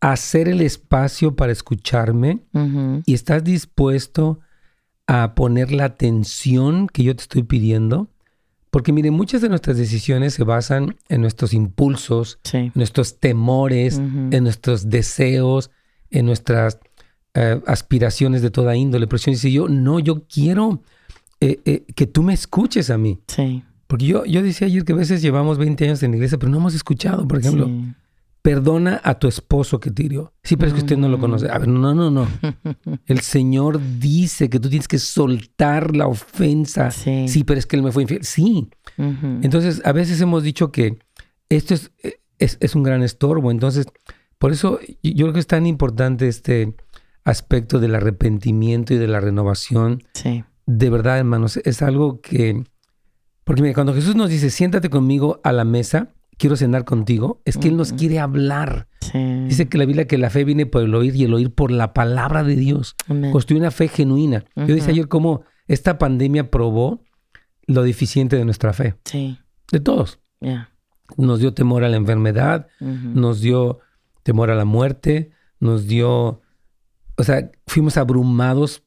hacer 0.00 0.48
el 0.48 0.60
espacio 0.60 1.34
para 1.34 1.52
escucharme 1.52 2.40
y 3.04 3.14
estás 3.14 3.44
dispuesto 3.44 4.40
a 5.06 5.34
poner 5.34 5.72
la 5.72 5.86
atención 5.86 6.88
que 6.88 7.02
yo 7.02 7.16
te 7.16 7.22
estoy 7.22 7.42
pidiendo. 7.42 8.08
Porque 8.70 8.92
mire, 8.92 9.10
muchas 9.10 9.40
de 9.40 9.48
nuestras 9.48 9.78
decisiones 9.78 10.34
se 10.34 10.44
basan 10.44 10.96
en 11.08 11.22
nuestros 11.22 11.54
impulsos, 11.54 12.38
en 12.52 12.72
nuestros 12.74 13.18
temores, 13.18 13.98
en 13.98 14.42
nuestros 14.44 14.90
deseos, 14.90 15.70
en 16.10 16.26
nuestras 16.26 16.78
eh, 17.34 17.60
aspiraciones 17.66 18.42
de 18.42 18.50
toda 18.50 18.76
índole. 18.76 19.06
Pero 19.06 19.18
si 19.18 19.50
yo, 19.50 19.66
yo, 19.66 19.68
no, 19.68 19.98
yo 19.98 20.26
quiero 20.26 20.82
eh, 21.40 21.60
eh, 21.64 21.84
que 21.94 22.06
tú 22.06 22.22
me 22.22 22.34
escuches 22.34 22.90
a 22.90 22.98
mí. 22.98 23.20
Sí. 23.26 23.64
Porque 23.86 24.04
yo, 24.04 24.26
yo 24.26 24.42
decía 24.42 24.66
ayer 24.66 24.84
que 24.84 24.92
a 24.92 24.96
veces 24.96 25.22
llevamos 25.22 25.56
20 25.56 25.84
años 25.86 26.02
en 26.02 26.10
la 26.10 26.18
iglesia, 26.18 26.38
pero 26.38 26.52
no 26.52 26.58
hemos 26.58 26.74
escuchado, 26.74 27.26
por 27.26 27.38
ejemplo 27.38 27.70
perdona 28.42 29.00
a 29.04 29.18
tu 29.18 29.28
esposo 29.28 29.80
que 29.80 29.90
te 29.90 30.04
hirió. 30.04 30.32
Sí, 30.42 30.56
pero 30.56 30.68
es 30.68 30.74
que 30.74 30.80
usted 30.80 30.96
no 30.96 31.08
lo 31.08 31.18
conoce. 31.18 31.50
A 31.50 31.58
ver, 31.58 31.68
no, 31.68 31.94
no, 31.94 32.10
no. 32.10 32.26
El 33.06 33.20
Señor 33.20 33.80
dice 33.98 34.48
que 34.48 34.60
tú 34.60 34.68
tienes 34.68 34.88
que 34.88 34.98
soltar 34.98 35.94
la 35.96 36.06
ofensa. 36.06 36.90
Sí, 36.90 37.44
pero 37.44 37.58
es 37.58 37.66
que 37.66 37.76
él 37.76 37.82
me 37.82 37.92
fue 37.92 38.02
infiel. 38.02 38.24
Sí. 38.24 38.68
Entonces, 38.96 39.82
a 39.84 39.92
veces 39.92 40.20
hemos 40.20 40.42
dicho 40.42 40.72
que 40.72 40.98
esto 41.48 41.74
es, 41.74 41.92
es, 42.38 42.74
un 42.74 42.82
gran 42.82 43.02
estorbo. 43.02 43.50
Entonces, 43.50 43.86
por 44.38 44.52
eso 44.52 44.78
yo 45.02 45.26
creo 45.26 45.32
que 45.32 45.40
es 45.40 45.46
tan 45.46 45.66
importante 45.66 46.28
este 46.28 46.74
aspecto 47.24 47.78
del 47.78 47.94
arrepentimiento 47.94 48.94
y 48.94 48.98
de 48.98 49.08
la 49.08 49.20
renovación. 49.20 50.02
Sí. 50.14 50.44
De 50.66 50.90
verdad, 50.90 51.18
hermanos, 51.18 51.58
es 51.64 51.82
algo 51.82 52.20
que... 52.20 52.64
Porque 53.44 53.62
mira, 53.62 53.74
cuando 53.74 53.94
Jesús 53.94 54.14
nos 54.14 54.28
dice, 54.28 54.50
siéntate 54.50 54.90
conmigo 54.90 55.40
a 55.42 55.52
la 55.52 55.64
mesa, 55.64 56.14
quiero 56.38 56.56
cenar 56.56 56.84
contigo, 56.84 57.42
es 57.44 57.58
que 57.58 57.68
Él 57.68 57.76
nos 57.76 57.92
quiere 57.92 58.18
hablar. 58.18 58.88
Dice 59.12 59.68
que 59.68 59.78
la 59.78 59.84
Biblia 59.84 60.06
que 60.06 60.18
la 60.18 60.30
fe 60.30 60.44
viene 60.44 60.66
por 60.66 60.82
el 60.82 60.94
oír 60.94 61.14
y 61.16 61.24
el 61.24 61.34
oír 61.34 61.52
por 61.52 61.70
la 61.70 61.92
palabra 61.92 62.44
de 62.44 62.56
Dios. 62.56 62.94
Construye 63.32 63.60
una 63.60 63.70
fe 63.70 63.88
genuina. 63.88 64.44
Yo 64.56 64.74
decía 64.74 64.90
ayer 64.90 65.08
cómo 65.08 65.42
esta 65.66 65.98
pandemia 65.98 66.50
probó 66.50 67.02
lo 67.66 67.82
deficiente 67.82 68.36
de 68.36 68.44
nuestra 68.44 68.72
fe. 68.72 68.94
Sí. 69.04 69.38
De 69.70 69.80
todos. 69.80 70.20
Nos 71.16 71.40
dio 71.40 71.52
temor 71.54 71.84
a 71.84 71.88
la 71.88 71.96
enfermedad, 71.96 72.68
nos 72.80 73.40
dio 73.40 73.80
temor 74.22 74.50
a 74.50 74.54
la 74.54 74.64
muerte, 74.64 75.32
nos 75.60 75.86
dio, 75.86 76.42
o 77.16 77.24
sea, 77.24 77.50
fuimos 77.66 77.96
abrumados 77.96 78.84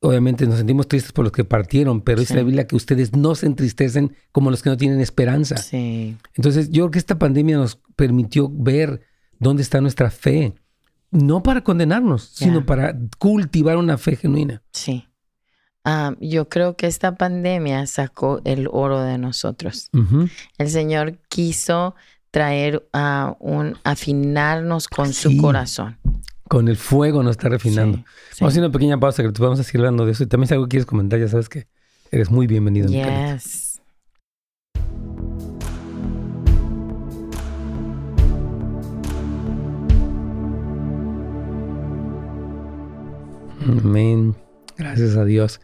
obviamente 0.00 0.46
nos 0.46 0.58
sentimos 0.58 0.88
tristes 0.88 1.12
por 1.12 1.24
los 1.24 1.32
que 1.32 1.44
partieron, 1.44 2.00
pero 2.00 2.20
es 2.22 2.30
la 2.30 2.42
Biblia 2.42 2.66
que 2.66 2.76
ustedes 2.76 3.16
no 3.16 3.34
se 3.34 3.46
entristecen 3.46 4.14
como 4.32 4.50
los 4.50 4.62
que 4.62 4.70
no 4.70 4.76
tienen 4.76 5.00
esperanza. 5.00 5.56
Sí. 5.56 6.16
Entonces, 6.34 6.70
yo 6.70 6.84
creo 6.84 6.90
que 6.92 6.98
esta 6.98 7.18
pandemia 7.18 7.56
nos 7.56 7.80
permitió 7.96 8.48
ver 8.52 9.02
dónde 9.38 9.62
está 9.62 9.80
nuestra 9.80 10.10
fe, 10.10 10.54
no 11.10 11.42
para 11.42 11.64
condenarnos, 11.64 12.22
sino 12.34 12.66
para 12.66 12.96
cultivar 13.18 13.76
una 13.76 13.98
fe 13.98 14.16
genuina. 14.16 14.62
Sí. 14.72 15.04
Yo 16.20 16.50
creo 16.50 16.76
que 16.76 16.86
esta 16.86 17.14
pandemia 17.14 17.86
sacó 17.86 18.42
el 18.44 18.68
oro 18.70 19.00
de 19.00 19.16
nosotros. 19.16 19.90
El 20.58 20.68
Señor 20.68 21.18
quiso 21.28 21.94
traer 22.30 22.86
a 22.92 23.36
un 23.40 23.78
afinarnos 23.84 24.86
con 24.86 25.14
su 25.14 25.38
corazón. 25.38 25.98
Con 26.48 26.68
el 26.68 26.76
fuego 26.76 27.22
nos 27.22 27.32
está 27.32 27.50
refinando. 27.50 27.98
Vamos 27.98 28.42
a 28.42 28.46
hacer 28.46 28.62
una 28.62 28.72
pequeña 28.72 28.98
pausa 28.98 29.22
que 29.22 29.30
te 29.30 29.42
vamos 29.42 29.60
a 29.60 29.64
seguir 29.64 29.80
hablando 29.80 30.06
de 30.06 30.12
eso. 30.12 30.24
Y 30.24 30.26
también 30.26 30.48
si 30.48 30.54
algo 30.54 30.66
quieres 30.66 30.86
comentar, 30.86 31.20
ya 31.20 31.28
sabes 31.28 31.48
que 31.48 31.66
eres 32.10 32.30
muy 32.30 32.46
bienvenido. 32.46 32.88
Yes. 32.88 33.80
Amén. 43.66 44.34
Gracias 44.78 45.16
a 45.16 45.24
Dios. 45.26 45.60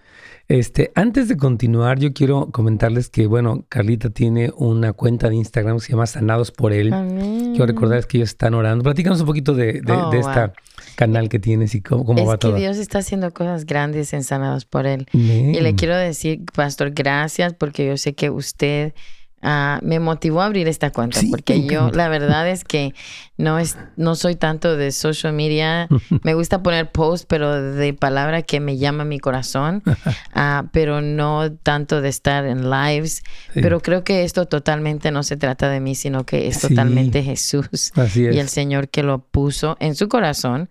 Este, 0.46 0.92
antes 0.94 1.28
de 1.28 1.38
continuar, 1.38 1.98
yo 1.98 2.12
quiero 2.12 2.50
comentarles 2.50 3.08
que, 3.08 3.26
bueno, 3.26 3.64
Carlita 3.70 4.10
tiene 4.10 4.52
una 4.56 4.92
cuenta 4.92 5.30
de 5.30 5.36
Instagram 5.36 5.76
que 5.78 5.84
se 5.86 5.92
llama 5.92 6.06
Sanados 6.06 6.50
por 6.50 6.74
Él. 6.74 6.90
Quiero 6.90 7.64
recordarles 7.64 8.04
que 8.04 8.18
ellos 8.18 8.30
están 8.30 8.52
orando. 8.52 8.84
Platícanos 8.84 9.20
un 9.20 9.26
poquito 9.26 9.54
de, 9.54 9.80
de, 9.80 9.92
oh, 9.92 10.12
este 10.12 10.52
canal 10.94 11.28
que 11.28 11.38
tienes 11.38 11.74
y 11.74 11.80
cómo, 11.80 12.04
va 12.26 12.38
todo. 12.38 12.52
Es 12.52 12.56
que 12.56 12.60
Dios 12.60 12.78
está 12.78 12.98
haciendo 12.98 13.32
cosas 13.32 13.66
grandes 13.66 14.12
en 14.12 14.24
Sanados 14.24 14.64
por 14.64 14.86
Él. 14.86 15.06
Y 15.12 15.60
le 15.60 15.74
quiero 15.74 15.96
decir, 15.96 16.42
Pastor, 16.54 16.90
gracias 16.90 17.54
porque 17.54 17.86
yo 17.86 17.96
sé 17.96 18.14
que 18.14 18.30
usted 18.30 18.94
Ah, 19.46 19.78
me 19.82 20.00
motivó 20.00 20.40
a 20.40 20.46
abrir 20.46 20.68
esta 20.68 20.90
cuenta 20.90 21.20
porque 21.28 21.66
yo 21.66 21.90
la 21.90 22.08
verdad 22.08 22.48
es 22.48 22.64
que 22.64 22.94
no 23.36 23.58
es 23.58 23.76
no 23.96 24.14
soy 24.14 24.36
tanto 24.36 24.74
de 24.78 24.90
social 24.90 25.34
media. 25.34 25.86
Me 26.22 26.32
gusta 26.32 26.62
poner 26.62 26.90
posts 26.90 27.26
pero 27.28 27.60
de 27.74 27.92
palabra 27.92 28.40
que 28.40 28.58
me 28.58 28.78
llama 28.78 29.04
mi 29.04 29.18
corazón 29.18 29.82
uh, 29.86 30.66
pero 30.72 31.02
no 31.02 31.52
tanto 31.52 32.00
de 32.00 32.08
estar 32.08 32.46
en 32.46 32.70
lives. 32.70 33.22
Pero 33.52 33.80
creo 33.80 34.02
que 34.02 34.24
esto 34.24 34.46
totalmente 34.46 35.10
no 35.10 35.22
se 35.22 35.36
trata 35.36 35.68
de 35.68 35.80
mí 35.80 35.94
sino 35.94 36.24
que 36.24 36.46
es 36.48 36.60
totalmente 36.60 37.22
Jesús 37.22 37.92
y 38.14 38.38
el 38.38 38.48
Señor 38.48 38.88
que 38.88 39.02
lo 39.02 39.18
puso 39.18 39.76
en 39.78 39.94
su 39.94 40.08
corazón. 40.08 40.70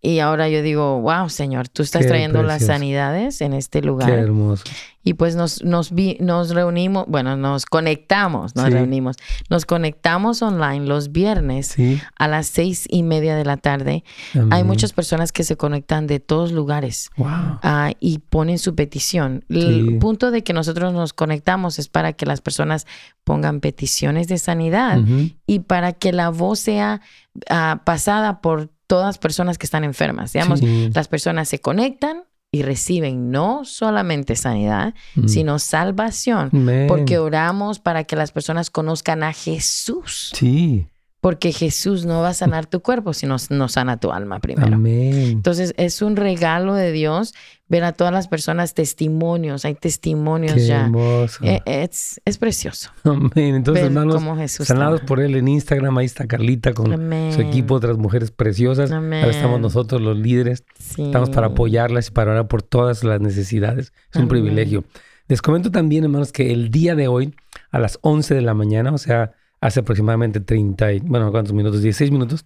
Y 0.00 0.20
ahora 0.20 0.48
yo 0.48 0.62
digo 0.62 1.00
wow 1.02 1.28
Señor 1.28 1.68
tú 1.68 1.82
estás 1.82 2.06
trayendo 2.06 2.42
las 2.42 2.64
sanidades 2.64 3.42
en 3.42 3.52
este 3.52 3.82
lugar 3.82 4.08
Qué 4.08 4.14
hermoso 4.14 4.64
y 5.04 5.14
pues 5.14 5.36
nos, 5.36 5.62
nos, 5.62 5.92
vi, 5.92 6.16
nos 6.20 6.50
reunimos, 6.50 7.04
bueno, 7.06 7.36
nos 7.36 7.66
conectamos, 7.66 8.56
nos 8.56 8.70
reunimos, 8.70 9.16
nos 9.50 9.66
conectamos 9.66 10.40
online 10.40 10.86
los 10.86 11.12
viernes 11.12 11.76
a 12.16 12.26
las 12.26 12.46
seis 12.46 12.86
y 12.88 13.02
media 13.02 13.36
de 13.36 13.44
la 13.44 13.58
tarde. 13.58 14.02
Hay 14.50 14.64
muchas 14.64 14.94
personas 14.94 15.30
que 15.30 15.44
se 15.44 15.56
conectan 15.56 16.06
de 16.06 16.20
todos 16.20 16.52
lugares 16.52 17.10
ah, 17.18 17.92
y 18.00 18.18
ponen 18.18 18.58
su 18.58 18.74
petición. 18.74 19.44
El 19.50 19.98
punto 19.98 20.30
de 20.30 20.42
que 20.42 20.54
nosotros 20.54 20.94
nos 20.94 21.12
conectamos 21.12 21.78
es 21.78 21.88
para 21.88 22.14
que 22.14 22.24
las 22.24 22.40
personas 22.40 22.86
pongan 23.24 23.60
peticiones 23.60 24.26
de 24.26 24.38
sanidad 24.38 25.00
y 25.46 25.60
para 25.60 25.92
que 25.92 26.12
la 26.12 26.30
voz 26.30 26.60
sea 26.60 27.02
ah, 27.50 27.82
pasada 27.84 28.40
por 28.40 28.70
todas 28.86 29.06
las 29.06 29.18
personas 29.18 29.58
que 29.58 29.66
están 29.66 29.84
enfermas. 29.84 30.32
Digamos, 30.32 30.62
las 30.62 31.08
personas 31.08 31.48
se 31.48 31.58
conectan 31.58 32.22
y 32.54 32.62
reciben 32.62 33.32
no 33.32 33.64
solamente 33.64 34.36
sanidad, 34.36 34.94
mm. 35.16 35.26
sino 35.26 35.58
salvación, 35.58 36.50
porque 36.86 37.18
oramos 37.18 37.80
para 37.80 38.04
que 38.04 38.14
las 38.14 38.30
personas 38.30 38.70
conozcan 38.70 39.24
a 39.24 39.32
Jesús. 39.32 40.30
Sí. 40.34 40.86
Porque 41.24 41.52
Jesús 41.52 42.04
no 42.04 42.20
va 42.20 42.28
a 42.28 42.34
sanar 42.34 42.66
tu 42.66 42.80
cuerpo, 42.80 43.14
sino 43.14 43.36
no 43.48 43.68
sana 43.70 43.96
tu 43.96 44.12
alma 44.12 44.40
primero. 44.40 44.74
Amén. 44.74 45.30
Entonces 45.30 45.72
es 45.78 46.02
un 46.02 46.16
regalo 46.16 46.74
de 46.74 46.92
Dios 46.92 47.32
ver 47.66 47.82
a 47.84 47.92
todas 47.92 48.12
las 48.12 48.28
personas 48.28 48.74
testimonios. 48.74 49.64
Hay 49.64 49.74
testimonios 49.74 50.66
ya. 50.66 50.82
Hermoso. 50.82 51.42
Eh, 51.42 51.62
es, 51.64 52.20
es, 52.26 52.36
precioso. 52.36 52.90
Amén. 53.04 53.54
Entonces, 53.54 53.84
hermanos, 53.84 54.22
sanados 54.50 55.00
por 55.00 55.18
él 55.18 55.34
en 55.36 55.48
Instagram. 55.48 55.96
Ahí 55.96 56.04
está 56.04 56.26
Carlita 56.26 56.74
con 56.74 56.92
su 57.32 57.40
equipo, 57.40 57.76
otras 57.76 57.96
mujeres 57.96 58.30
preciosas. 58.30 58.92
Amén. 58.92 59.24
Ahora 59.24 59.34
estamos 59.34 59.58
nosotros 59.62 60.02
los 60.02 60.18
líderes. 60.18 60.64
Estamos 60.78 61.30
para 61.30 61.46
apoyarlas 61.46 62.08
y 62.08 62.10
para 62.10 62.32
orar 62.32 62.48
por 62.48 62.62
todas 62.62 63.02
las 63.02 63.22
necesidades. 63.22 63.94
Es 64.12 64.20
un 64.20 64.28
privilegio. 64.28 64.84
Les 65.28 65.40
comento 65.40 65.70
también, 65.70 66.04
hermanos, 66.04 66.32
que 66.32 66.52
el 66.52 66.70
día 66.70 66.94
de 66.94 67.08
hoy, 67.08 67.34
a 67.70 67.78
las 67.78 67.98
11 68.02 68.34
de 68.34 68.42
la 68.42 68.52
mañana, 68.52 68.92
o 68.92 68.98
sea, 68.98 69.32
hace 69.64 69.80
aproximadamente 69.80 70.40
30, 70.40 70.92
y, 70.92 71.00
bueno, 71.00 71.30
¿cuántos 71.30 71.54
minutos? 71.54 71.80
16 71.80 72.10
minutos, 72.10 72.44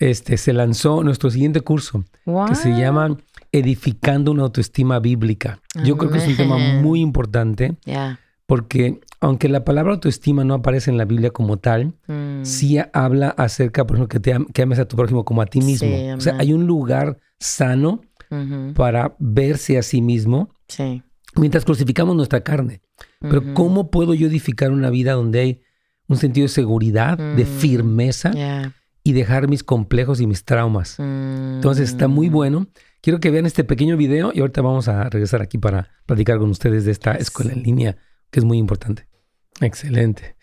este, 0.00 0.36
se 0.36 0.52
lanzó 0.52 1.04
nuestro 1.04 1.30
siguiente 1.30 1.60
curso 1.60 2.04
que 2.48 2.56
se 2.56 2.70
llama 2.70 3.16
Edificando 3.52 4.32
una 4.32 4.42
autoestima 4.42 4.98
bíblica. 4.98 5.60
Yo 5.84 5.96
creo 5.96 6.10
que 6.10 6.18
es 6.18 6.26
un 6.26 6.36
tema 6.36 6.58
muy 6.58 7.00
importante 7.00 7.76
porque 8.46 9.00
aunque 9.20 9.48
la 9.48 9.64
palabra 9.64 9.94
autoestima 9.94 10.42
no 10.42 10.54
aparece 10.54 10.90
en 10.90 10.98
la 10.98 11.04
Biblia 11.04 11.30
como 11.30 11.56
tal, 11.56 11.94
mm. 12.08 12.42
sí 12.42 12.78
habla 12.92 13.28
acerca, 13.28 13.86
por 13.86 13.96
ejemplo, 13.96 14.08
que, 14.08 14.20
te 14.20 14.36
que 14.52 14.62
ames 14.62 14.80
a 14.80 14.88
tu 14.88 14.96
prójimo 14.96 15.24
como 15.24 15.42
a 15.42 15.46
ti 15.46 15.60
mismo. 15.60 16.14
o 16.16 16.20
sea, 16.20 16.36
hay 16.38 16.52
un 16.52 16.66
lugar 16.66 17.18
sano 17.38 18.00
para 18.74 19.14
verse 19.20 19.78
a 19.78 19.82
sí 19.82 20.02
mismo 20.02 20.50
mientras 21.36 21.64
crucificamos 21.64 22.16
nuestra 22.16 22.40
carne. 22.40 22.82
Pero 23.20 23.54
¿cómo 23.54 23.92
puedo 23.92 24.14
yo 24.14 24.26
edificar 24.26 24.72
una 24.72 24.90
vida 24.90 25.12
donde 25.12 25.40
hay 25.40 25.65
un 26.08 26.16
sentido 26.16 26.44
de 26.44 26.48
seguridad, 26.48 27.18
de 27.18 27.44
mm. 27.44 27.58
firmeza 27.58 28.30
y 29.02 29.12
dejar 29.12 29.48
mis 29.48 29.64
complejos 29.64 30.20
y 30.20 30.26
mis 30.26 30.44
traumas? 30.44 30.98
Entonces 30.98 31.90
está 31.90 32.08
muy 32.08 32.30
mm. 32.30 32.32
bueno. 32.32 32.66
Quiero 33.00 33.20
que 33.20 33.30
vean 33.30 33.46
este 33.46 33.64
pequeño 33.64 33.96
video 33.96 34.32
y 34.34 34.40
ahorita 34.40 34.62
vamos 34.62 34.88
a 34.88 35.08
regresar 35.08 35.42
aquí 35.42 35.58
para 35.58 35.90
platicar 36.06 36.38
con 36.38 36.50
ustedes 36.50 36.84
de 36.84 36.92
esta 36.92 37.12
escuela 37.12 37.52
en 37.52 37.62
línea 37.62 37.96
que 38.30 38.40
es 38.40 38.44
muy 38.44 38.58
importante. 38.58 39.06
Excelente. 39.60 40.36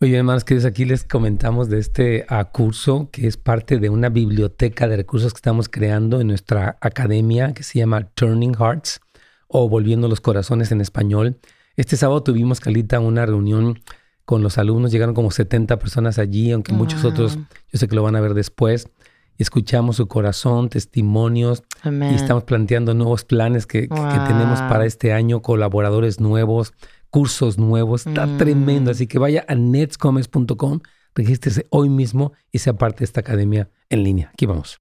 Muy 0.00 0.10
bien, 0.10 0.20
hermanos 0.20 0.44
queridos, 0.44 0.64
aquí 0.64 0.84
les 0.84 1.02
comentamos 1.02 1.68
de 1.68 1.80
este 1.80 2.24
curso 2.52 3.10
que 3.10 3.26
es 3.26 3.36
parte 3.36 3.78
de 3.78 3.90
una 3.90 4.10
biblioteca 4.10 4.86
de 4.86 4.96
recursos 4.96 5.32
que 5.32 5.38
estamos 5.38 5.68
creando 5.68 6.20
en 6.20 6.28
nuestra 6.28 6.78
academia 6.80 7.52
que 7.52 7.64
se 7.64 7.80
llama 7.80 8.08
Turning 8.14 8.54
Hearts 8.54 9.00
o 9.48 9.68
Volviendo 9.68 10.06
los 10.06 10.20
Corazones 10.20 10.70
en 10.70 10.80
español. 10.80 11.40
Este 11.74 11.96
sábado 11.96 12.22
tuvimos, 12.22 12.60
Calita, 12.60 13.00
una 13.00 13.26
reunión 13.26 13.80
con 14.28 14.42
los 14.42 14.58
alumnos. 14.58 14.92
Llegaron 14.92 15.14
como 15.14 15.30
70 15.30 15.78
personas 15.78 16.18
allí, 16.18 16.52
aunque 16.52 16.74
muchos 16.74 17.02
otros 17.02 17.38
yo 17.72 17.78
sé 17.78 17.88
que 17.88 17.96
lo 17.96 18.02
van 18.02 18.14
a 18.14 18.20
ver 18.20 18.34
después. 18.34 18.90
Escuchamos 19.38 19.96
su 19.96 20.06
corazón, 20.06 20.68
testimonios 20.68 21.62
y 21.82 22.14
estamos 22.14 22.44
planteando 22.44 22.92
nuevos 22.92 23.24
planes 23.24 23.64
que, 23.64 23.88
que 23.88 24.20
tenemos 24.26 24.60
para 24.60 24.84
este 24.84 25.14
año, 25.14 25.40
colaboradores 25.40 26.20
nuevos 26.20 26.74
cursos 27.08 27.56
nuevos. 27.56 28.06
Está 28.06 28.26
mm. 28.26 28.36
tremendo. 28.36 28.90
Así 28.90 29.06
que 29.06 29.18
vaya 29.18 29.46
a 29.48 29.54
netscomes.com, 29.54 30.80
regístrese 31.14 31.64
hoy 31.70 31.88
mismo 31.88 32.34
y 32.52 32.58
sea 32.58 32.74
parte 32.74 32.98
de 32.98 33.04
esta 33.06 33.20
academia 33.20 33.70
en 33.88 34.04
línea. 34.04 34.28
Aquí 34.34 34.44
vamos. 34.44 34.78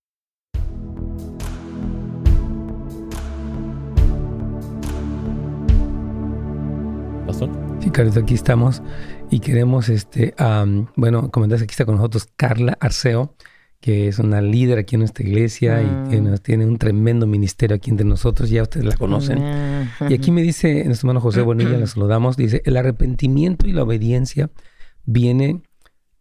¿Pastor? 7.26 7.50
Sí, 7.80 7.92
Carlos, 7.92 8.18
aquí 8.18 8.34
estamos 8.34 8.82
y 9.30 9.40
queremos, 9.40 9.90
este, 9.90 10.34
bueno, 10.96 11.32
comentar 11.32 11.58
aquí 11.60 11.72
está 11.72 11.86
con 11.86 11.96
nosotros 11.96 12.28
Carla 12.36 12.78
Arceo 12.80 13.36
que 13.80 14.08
es 14.08 14.20
una 14.20 14.42
líder 14.42 14.80
aquí 14.80 14.96
en 14.96 15.02
nuestra 15.02 15.26
iglesia 15.26 15.82
y 15.82 15.86
mm. 15.86 16.38
tiene, 16.40 16.66
un 16.66 16.78
tremendo 16.78 17.28
ministerio 17.28 17.76
aquí 17.76 17.92
entre 17.92 18.06
nosotros, 18.06 18.50
ya 18.50 18.64
ustedes 18.64 18.86
la 18.86 18.98
conocen. 18.98 19.40
Y 20.10 20.14
aquí 20.14 20.32
me 20.32 20.42
dice 20.42 20.84
nuestro 20.86 21.08
hermano 21.08 21.22
José 21.22 21.42
Bonilla, 21.42 21.78
le 21.78 21.88
saludamos, 21.88 22.38
dice, 22.38 22.62
el 22.66 22.76
arrepentimiento 22.78 23.68
y 23.68 23.74
la 23.74 23.84
obediencia 23.84 24.50
viene, 25.06 25.62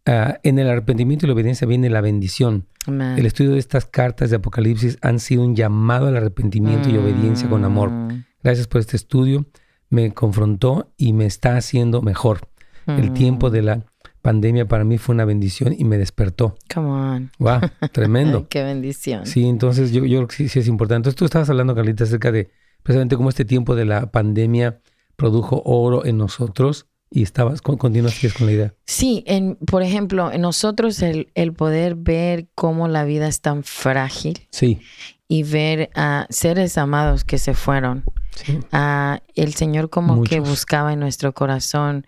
ah, 0.05 0.39
en 0.43 0.59
el 0.59 0.69
arrepentimiento 0.69 1.25
y 1.25 1.27
la 1.27 1.33
obediencia 1.33 1.67
viene 1.67 1.89
la 1.89 2.01
bendición. 2.01 2.67
El 2.87 3.25
estudio 3.25 3.51
de 3.51 3.59
estas 3.59 3.85
cartas 3.85 4.29
de 4.29 4.37
Apocalipsis 4.37 4.97
han 5.01 5.19
sido 5.19 5.43
un 5.43 5.57
llamado 5.57 6.07
al 6.07 6.15
arrepentimiento 6.15 6.89
y 6.89 6.95
obediencia 6.95 7.49
con 7.49 7.65
amor. 7.65 7.89
Mm. 7.89 8.23
Gracias 8.43 8.67
por 8.67 8.79
este 8.79 8.95
estudio, 8.95 9.45
me 9.89 10.13
confrontó 10.13 10.93
y 10.95 11.11
me 11.11 11.25
está 11.25 11.57
haciendo 11.57 12.01
mejor. 12.01 12.47
El 12.87 13.11
tiempo 13.13 13.49
de 13.49 13.61
la 13.61 13.85
pandemia 14.21 14.67
para 14.67 14.83
mí 14.83 14.97
fue 14.97 15.15
una 15.15 15.25
bendición 15.25 15.75
y 15.77 15.83
me 15.83 15.97
despertó. 15.97 16.55
Come 16.73 16.89
on. 16.89 17.31
Wow, 17.39 17.61
tremendo. 17.91 18.47
Qué 18.49 18.63
bendición. 18.63 19.25
Sí, 19.25 19.47
entonces 19.47 19.91
yo, 19.91 20.05
yo 20.05 20.17
creo 20.19 20.27
que 20.27 20.35
sí, 20.35 20.49
sí, 20.49 20.59
es 20.59 20.67
importante. 20.67 20.97
Entonces 20.97 21.15
tú 21.15 21.25
estabas 21.25 21.49
hablando, 21.49 21.75
Carlita, 21.75 22.03
acerca 22.03 22.31
de 22.31 22.49
precisamente 22.83 23.15
cómo 23.15 23.29
este 23.29 23.45
tiempo 23.45 23.75
de 23.75 23.85
la 23.85 24.11
pandemia 24.11 24.81
produjo 25.15 25.61
oro 25.65 26.05
en 26.05 26.17
nosotros 26.17 26.87
y 27.09 27.23
estabas, 27.23 27.61
continúas 27.61 28.19
con 28.37 28.47
la 28.47 28.53
idea. 28.53 28.73
Sí, 28.85 29.23
en, 29.27 29.55
por 29.55 29.81
ejemplo, 29.81 30.31
en 30.31 30.41
nosotros 30.41 31.01
el, 31.01 31.31
el, 31.35 31.53
poder 31.53 31.95
ver 31.95 32.47
cómo 32.53 32.87
la 32.87 33.05
vida 33.05 33.27
es 33.27 33.39
tan 33.41 33.63
frágil. 33.63 34.47
Sí. 34.51 34.81
Y 35.29 35.43
ver 35.43 35.89
a 35.95 36.27
seres 36.29 36.77
amados 36.77 37.23
que 37.23 37.37
se 37.37 37.53
fueron. 37.53 38.03
Sí. 38.35 38.59
A 38.71 39.21
el 39.35 39.53
Señor 39.53 39.89
como 39.89 40.23
que 40.23 40.39
buscaba 40.41 40.93
en 40.93 40.99
nuestro 40.99 41.33
corazón 41.33 42.05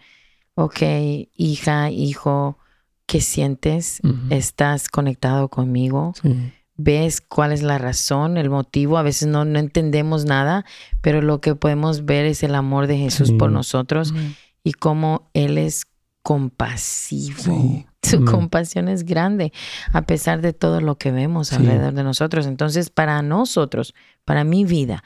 ok, 0.59 0.81
hija, 1.37 1.89
hijo, 1.89 2.57
¿qué 3.05 3.21
sientes? 3.21 4.01
¿Estás 4.29 4.89
conectado 4.89 5.47
conmigo? 5.47 6.13
¿Ves 6.75 7.21
cuál 7.21 7.53
es 7.53 7.63
la 7.63 7.77
razón, 7.77 8.37
el 8.37 8.49
motivo? 8.49 8.97
A 8.97 9.01
veces 9.01 9.29
no, 9.29 9.43
entendemos 9.43 10.25
nada, 10.25 10.65
pero 11.01 11.21
lo 11.21 11.39
que 11.39 11.55
podemos 11.55 12.03
ver 12.03 12.25
es 12.25 12.43
el 12.43 12.55
amor 12.55 12.87
de 12.87 12.97
Jesús 12.97 13.31
por 13.31 13.51
nosotros 13.51 14.13
y 14.61 14.73
cómo 14.73 15.29
Él 15.33 15.57
es 15.57 15.85
compasivo. 16.23 17.85
Su 18.03 18.25
compasión 18.25 18.89
es 18.89 19.03
grande 19.03 19.53
a 19.93 20.01
pesar 20.01 20.41
de 20.41 20.53
todo 20.53 20.81
lo 20.81 20.97
que 20.97 21.11
vemos 21.11 21.53
alrededor 21.53 21.93
de 21.93 22.03
nosotros. 22.03 22.47
Entonces, 22.47 22.89
para 22.89 23.21
nosotros, 23.21 23.93
para 24.25 24.43
mi 24.43 24.65
vida, 24.65 25.03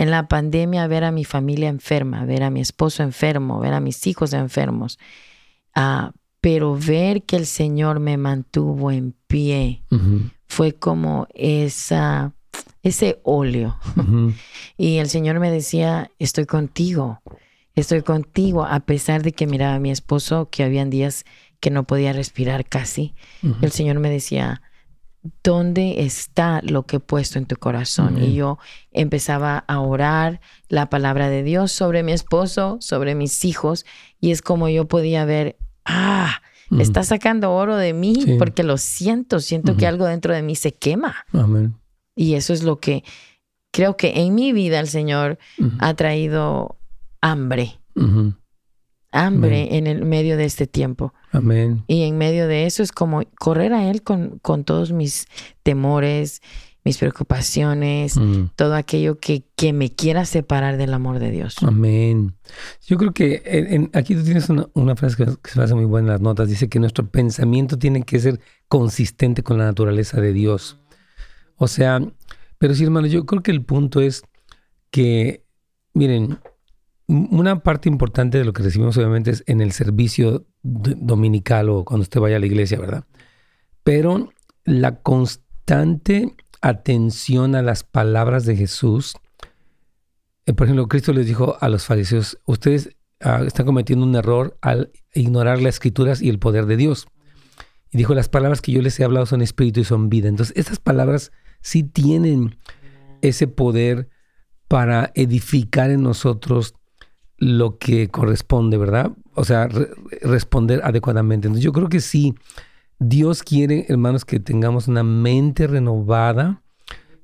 en 0.00 0.10
la 0.10 0.28
pandemia 0.28 0.86
ver 0.86 1.04
a 1.04 1.12
mi 1.12 1.26
familia 1.26 1.68
enferma, 1.68 2.24
ver 2.24 2.42
a 2.42 2.48
mi 2.48 2.62
esposo 2.62 3.02
enfermo, 3.02 3.60
ver 3.60 3.74
a 3.74 3.80
mis 3.80 4.06
hijos 4.06 4.32
enfermos, 4.32 4.98
ah, 5.74 6.12
pero 6.40 6.74
ver 6.74 7.24
que 7.24 7.36
el 7.36 7.44
Señor 7.44 8.00
me 8.00 8.16
mantuvo 8.16 8.90
en 8.90 9.14
pie 9.26 9.82
fue 10.46 10.72
como 10.72 11.28
esa, 11.34 12.32
ese 12.82 13.20
óleo. 13.24 13.78
y 14.78 14.96
el 14.96 15.10
Señor 15.10 15.38
me 15.38 15.50
decía, 15.50 16.10
estoy 16.18 16.46
contigo, 16.46 17.20
estoy 17.74 18.00
contigo, 18.00 18.64
a 18.64 18.80
pesar 18.80 19.22
de 19.22 19.32
que 19.32 19.46
miraba 19.46 19.74
a 19.74 19.80
mi 19.80 19.90
esposo 19.90 20.48
que 20.48 20.64
habían 20.64 20.88
días 20.88 21.26
que 21.60 21.68
no 21.68 21.84
podía 21.84 22.14
respirar 22.14 22.64
casi. 22.64 23.14
El 23.60 23.70
Señor 23.70 23.98
me 23.98 24.08
decía, 24.08 24.62
¿dónde 25.42 26.02
está 26.02 26.60
lo 26.62 26.84
que 26.84 26.96
he 26.96 27.00
puesto 27.00 27.38
en 27.38 27.46
tu 27.46 27.56
corazón? 27.56 28.22
Y 28.22 28.34
yo 28.34 28.58
empezaba 28.92 29.64
a 29.66 29.80
orar 29.80 30.40
la 30.68 30.88
palabra 30.88 31.28
de 31.28 31.42
Dios 31.42 31.72
sobre 31.72 32.02
mi 32.02 32.12
esposo, 32.12 32.78
sobre 32.80 33.14
mis 33.14 33.44
hijos, 33.44 33.84
y 34.20 34.30
es 34.30 34.42
como 34.42 34.68
yo 34.68 34.86
podía 34.86 35.24
ver, 35.24 35.56
ah, 35.84 36.40
está 36.78 37.02
sacando 37.02 37.52
oro 37.52 37.76
de 37.76 37.92
mí 37.92 38.36
porque 38.38 38.62
lo 38.62 38.76
siento, 38.78 39.40
siento 39.40 39.76
que 39.76 39.86
algo 39.86 40.06
dentro 40.06 40.34
de 40.34 40.42
mí 40.42 40.54
se 40.54 40.72
quema. 40.72 41.24
Amén. 41.32 41.74
Y 42.14 42.34
eso 42.34 42.52
es 42.52 42.62
lo 42.62 42.80
que 42.80 43.04
creo 43.70 43.96
que 43.96 44.12
en 44.20 44.34
mi 44.34 44.52
vida 44.52 44.80
el 44.80 44.88
Señor 44.88 45.38
ha 45.78 45.94
traído 45.94 46.78
hambre 47.20 47.80
hambre 49.12 49.76
en 49.76 49.86
el 49.86 50.04
medio 50.04 50.36
de 50.36 50.44
este 50.44 50.66
tiempo. 50.66 51.12
Amén. 51.32 51.84
Y 51.86 52.02
en 52.02 52.18
medio 52.18 52.46
de 52.46 52.66
eso 52.66 52.82
es 52.82 52.92
como 52.92 53.22
correr 53.38 53.72
a 53.72 53.90
Él 53.90 54.02
con, 54.02 54.38
con 54.40 54.64
todos 54.64 54.92
mis 54.92 55.26
temores, 55.62 56.42
mis 56.84 56.96
preocupaciones, 56.96 58.16
mm. 58.16 58.50
todo 58.56 58.74
aquello 58.74 59.18
que, 59.18 59.44
que, 59.54 59.72
me 59.72 59.90
quiera 59.90 60.24
separar 60.24 60.78
del 60.78 60.94
amor 60.94 61.18
de 61.18 61.30
Dios. 61.30 61.56
Amén. 61.62 62.34
Yo 62.86 62.96
creo 62.96 63.12
que 63.12 63.90
aquí 63.92 64.14
tú 64.14 64.24
tienes 64.24 64.48
una, 64.48 64.96
frase 64.96 65.16
que, 65.16 65.50
se 65.50 65.58
me 65.58 65.64
hace 65.64 65.74
muy 65.74 65.84
buena 65.84 66.08
en 66.08 66.12
las 66.12 66.20
notas. 66.20 66.48
Dice 66.48 66.68
que 66.68 66.80
nuestro 66.80 67.06
pensamiento 67.08 67.78
tiene 67.78 68.02
que 68.02 68.18
ser 68.18 68.40
consistente 68.68 69.42
con 69.42 69.58
la 69.58 69.64
naturaleza 69.64 70.20
de 70.20 70.32
Dios. 70.32 70.78
O 71.56 71.68
sea, 71.68 72.00
pero 72.58 72.74
sí, 72.74 72.84
hermano, 72.84 73.06
yo 73.06 73.26
creo 73.26 73.42
que 73.42 73.50
el 73.50 73.62
punto 73.62 74.00
es 74.00 74.22
que, 74.90 75.44
miren, 75.92 76.38
una 77.10 77.62
parte 77.62 77.88
importante 77.88 78.38
de 78.38 78.44
lo 78.44 78.52
que 78.52 78.62
recibimos 78.62 78.96
obviamente 78.96 79.32
es 79.32 79.42
en 79.46 79.60
el 79.60 79.72
servicio 79.72 80.46
dominical 80.62 81.68
o 81.68 81.84
cuando 81.84 82.02
usted 82.02 82.20
vaya 82.20 82.36
a 82.36 82.38
la 82.38 82.46
iglesia, 82.46 82.78
¿verdad? 82.78 83.04
Pero 83.82 84.32
la 84.64 85.00
constante 85.00 86.36
atención 86.60 87.56
a 87.56 87.62
las 87.62 87.82
palabras 87.82 88.44
de 88.44 88.54
Jesús, 88.54 89.14
eh, 90.46 90.52
por 90.52 90.66
ejemplo, 90.66 90.86
Cristo 90.86 91.12
les 91.12 91.26
dijo 91.26 91.56
a 91.60 91.68
los 91.68 91.84
fariseos, 91.84 92.38
ustedes 92.46 92.90
ah, 93.20 93.42
están 93.44 93.66
cometiendo 93.66 94.06
un 94.06 94.14
error 94.14 94.56
al 94.60 94.92
ignorar 95.12 95.60
las 95.60 95.74
escrituras 95.74 96.22
y 96.22 96.28
el 96.28 96.38
poder 96.38 96.66
de 96.66 96.76
Dios. 96.76 97.08
Y 97.90 97.98
dijo, 97.98 98.14
las 98.14 98.28
palabras 98.28 98.60
que 98.60 98.70
yo 98.70 98.82
les 98.82 99.00
he 99.00 99.04
hablado 99.04 99.26
son 99.26 99.42
espíritu 99.42 99.80
y 99.80 99.84
son 99.84 100.10
vida. 100.10 100.28
Entonces, 100.28 100.56
estas 100.56 100.78
palabras 100.78 101.32
sí 101.60 101.82
tienen 101.82 102.56
ese 103.20 103.48
poder 103.48 104.08
para 104.68 105.10
edificar 105.16 105.90
en 105.90 106.04
nosotros 106.04 106.74
lo 107.40 107.78
que 107.78 108.08
corresponde, 108.08 108.76
¿verdad? 108.76 109.10
O 109.34 109.44
sea, 109.44 109.68
responder 110.22 110.82
adecuadamente. 110.84 111.48
Entonces 111.48 111.64
yo 111.64 111.72
creo 111.72 111.88
que 111.88 112.00
sí, 112.00 112.34
Dios 113.00 113.42
quiere, 113.42 113.86
hermanos, 113.88 114.24
que 114.24 114.38
tengamos 114.38 114.86
una 114.86 115.02
mente 115.02 115.66
renovada 115.66 116.62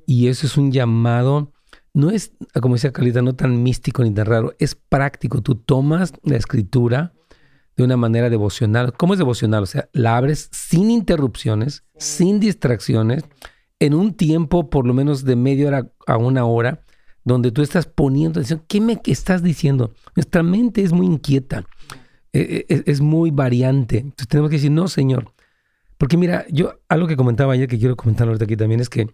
y 0.06 0.26
eso 0.26 0.46
es 0.46 0.56
un 0.56 0.72
llamado, 0.72 1.52
no 1.94 2.10
es, 2.10 2.32
como 2.60 2.74
decía 2.74 2.92
Carlita, 2.92 3.22
no 3.22 3.36
tan 3.36 3.62
místico 3.62 4.02
ni 4.02 4.10
tan 4.10 4.26
raro, 4.26 4.54
es 4.58 4.74
práctico. 4.74 5.42
Tú 5.42 5.54
tomas 5.54 6.12
la 6.24 6.36
escritura, 6.36 7.12
de 7.76 7.84
una 7.84 7.96
manera 7.96 8.30
devocional. 8.30 8.94
¿Cómo 8.94 9.14
es 9.14 9.18
devocional? 9.18 9.62
O 9.62 9.66
sea, 9.66 9.88
la 9.92 10.16
abres 10.16 10.48
sin 10.50 10.90
interrupciones, 10.90 11.84
sin 11.98 12.40
distracciones, 12.40 13.24
en 13.78 13.94
un 13.94 14.14
tiempo 14.14 14.70
por 14.70 14.86
lo 14.86 14.94
menos 14.94 15.24
de 15.24 15.36
media 15.36 15.68
hora 15.68 15.92
a 16.06 16.16
una 16.16 16.46
hora, 16.46 16.82
donde 17.26 17.50
tú 17.50 17.60
estás 17.60 17.86
poniendo 17.86 18.38
atención. 18.38 18.62
¿Qué 18.68 18.80
me 18.80 19.00
estás 19.04 19.42
diciendo? 19.42 19.92
Nuestra 20.14 20.44
mente 20.44 20.82
es 20.82 20.92
muy 20.92 21.06
inquieta, 21.06 21.66
e, 22.32 22.64
e, 22.68 22.82
es, 22.86 23.00
muy 23.00 23.32
variante. 23.32 23.98
Entonces 23.98 24.28
tenemos 24.28 24.48
que 24.48 24.56
decir, 24.56 24.70
no, 24.70 24.86
Señor. 24.86 25.32
Porque 25.98 26.16
mira, 26.16 26.46
yo 26.50 26.74
algo 26.88 27.08
que 27.08 27.16
comentaba 27.16 27.52
ayer 27.52 27.68
que 27.68 27.80
quiero 27.80 27.96
comentar 27.96 28.28
ahorita 28.28 28.44
aquí 28.44 28.56
también 28.56 28.80
es 28.80 28.88
que 28.88 29.08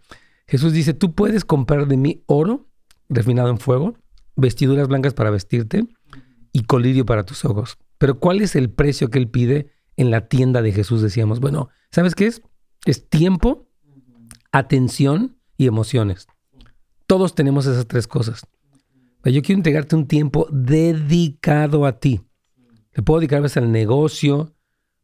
Jesús 0.46 0.74
dice, 0.74 0.92
tú 0.92 1.14
puedes 1.14 1.46
comprar 1.46 1.86
de 1.88 1.96
mí 1.96 2.22
oro 2.26 2.68
refinado 3.08 3.48
en 3.48 3.56
fuego, 3.56 3.96
vestiduras 4.36 4.88
blancas 4.88 5.14
para 5.14 5.30
vestirte 5.30 5.86
y 6.52 6.64
colirio 6.64 7.06
para 7.06 7.24
tus 7.24 7.46
ojos. 7.46 7.78
Pero 7.96 8.20
¿cuál 8.20 8.42
es 8.42 8.56
el 8.56 8.68
precio 8.68 9.08
que 9.08 9.18
él 9.18 9.28
pide 9.28 9.70
en 9.96 10.10
la 10.10 10.28
tienda 10.28 10.60
de 10.60 10.72
Jesús? 10.72 11.00
Decíamos, 11.00 11.40
bueno, 11.40 11.70
¿sabes 11.90 12.14
qué 12.14 12.26
es? 12.26 12.42
Es 12.84 13.08
tiempo, 13.08 13.68
atención 14.50 15.38
y 15.56 15.66
emociones. 15.66 16.26
Todos 17.12 17.34
tenemos 17.34 17.66
esas 17.66 17.86
tres 17.86 18.06
cosas. 18.06 18.46
Yo 19.22 19.42
quiero 19.42 19.58
entregarte 19.58 19.94
un 19.94 20.06
tiempo 20.06 20.48
dedicado 20.50 21.84
a 21.84 22.00
ti. 22.00 22.22
Te 22.90 23.02
puedo 23.02 23.20
dedicar 23.20 23.44
al 23.54 23.70
negocio, 23.70 24.54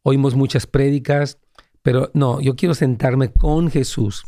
oímos 0.03 0.35
muchas 0.35 0.66
prédicas, 0.66 1.38
pero 1.83 2.11
no, 2.14 2.40
yo 2.40 2.57
quiero 2.57 2.75
sentarme 2.75 3.31
con 3.31 3.71
Jesús. 3.71 4.25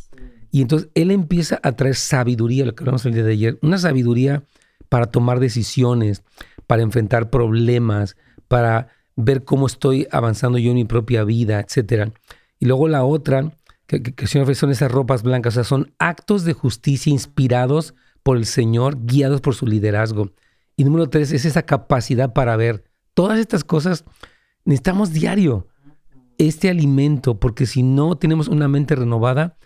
Y 0.51 0.61
entonces 0.61 0.91
Él 0.95 1.11
empieza 1.11 1.59
a 1.63 1.73
traer 1.73 1.95
sabiduría, 1.95 2.67
lo 2.67 2.75
que 2.75 2.83
hablamos 2.83 3.07
el 3.07 3.15
día 3.15 3.25
de 3.25 3.33
ayer, 3.33 3.59
una 3.63 3.79
sabiduría 3.79 4.43
para 4.91 5.07
tomar 5.07 5.41
decisiones, 5.41 6.23
para 6.67 6.83
enfrentar 6.83 7.31
problemas, 7.31 8.15
para 8.47 8.89
ver 9.17 9.45
cómo 9.45 9.67
estoy 9.67 10.07
avanzando 10.11 10.59
yo 10.59 10.73
en 10.73 10.77
mi 10.77 10.85
propia 10.85 11.25
vida, 11.25 11.61
etc. 11.61 12.13
Y 12.59 12.67
luego 12.67 12.89
la 12.89 13.05
otra, 13.05 13.53
que, 13.99 14.27
Señor 14.27 14.55
son 14.55 14.71
esas 14.71 14.93
ropas 14.93 15.23
blancas, 15.23 15.55
o 15.55 15.57
sea, 15.57 15.65
son 15.65 15.93
actos 15.99 16.45
de 16.45 16.53
justicia 16.53 17.11
inspirados 17.11 17.95
por 18.23 18.37
el 18.37 18.47
Señor, 18.47 19.05
guiados 19.05 19.41
por 19.41 19.55
su 19.55 19.67
liderazgo. 19.67 20.31
Y 20.77 20.85
número 20.85 21.09
tres 21.11 21.33
es 21.33 21.45
esa 21.45 21.63
capacidad 21.63 22.33
para 22.33 22.57
ver 22.57 22.85
todas 23.15 23.39
estas 23.39 23.65
cosas. 23.65 24.05
Necesitamos 24.65 25.13
diario 25.13 25.67
este 26.39 26.71
alimento, 26.71 27.41
porque 27.41 27.67
si 27.67 27.83
no 27.83 28.17
tenemos 28.17 28.49
una 28.49 28.69
mente 28.69 28.95
renovada, 28.95 29.59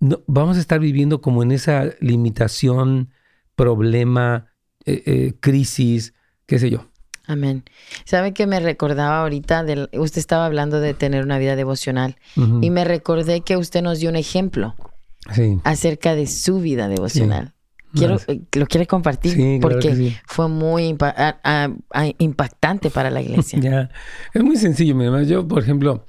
no, 0.00 0.22
vamos 0.26 0.56
a 0.56 0.60
estar 0.60 0.80
viviendo 0.80 1.20
como 1.20 1.42
en 1.42 1.52
esa 1.52 1.90
limitación, 2.00 3.10
problema, 3.54 4.46
eh, 4.84 5.02
eh, 5.06 5.34
crisis, 5.40 6.14
qué 6.46 6.58
sé 6.58 6.70
yo. 6.70 6.87
Amén. 7.28 7.62
¿Sabe 8.04 8.32
que 8.32 8.46
me 8.46 8.58
recordaba 8.58 9.20
ahorita? 9.20 9.62
De, 9.62 9.88
usted 9.92 10.18
estaba 10.18 10.46
hablando 10.46 10.80
de 10.80 10.94
tener 10.94 11.22
una 11.22 11.38
vida 11.38 11.56
devocional 11.56 12.16
y 12.36 12.70
me 12.70 12.84
recordé 12.84 13.42
que 13.42 13.56
usted 13.58 13.82
nos 13.82 14.00
dio 14.00 14.08
un 14.08 14.16
ejemplo 14.16 14.74
acerca 15.62 16.14
de 16.14 16.26
su 16.26 16.58
vida 16.60 16.88
devocional. 16.88 17.52
Quiero, 17.94 18.18
eh, 18.28 18.40
¿Lo 18.54 18.66
quiere 18.66 18.86
compartir? 18.86 19.60
porque 19.60 20.16
fue 20.26 20.48
muy 20.48 20.96
impactante 22.18 22.90
para 22.90 23.10
la 23.10 23.20
iglesia. 23.22 23.58
ya. 23.60 23.90
Es 24.32 24.42
muy 24.42 24.56
sencillo, 24.56 24.94
mi 24.94 25.04
hermano. 25.04 25.24
Yo, 25.24 25.46
por 25.46 25.62
ejemplo, 25.62 26.06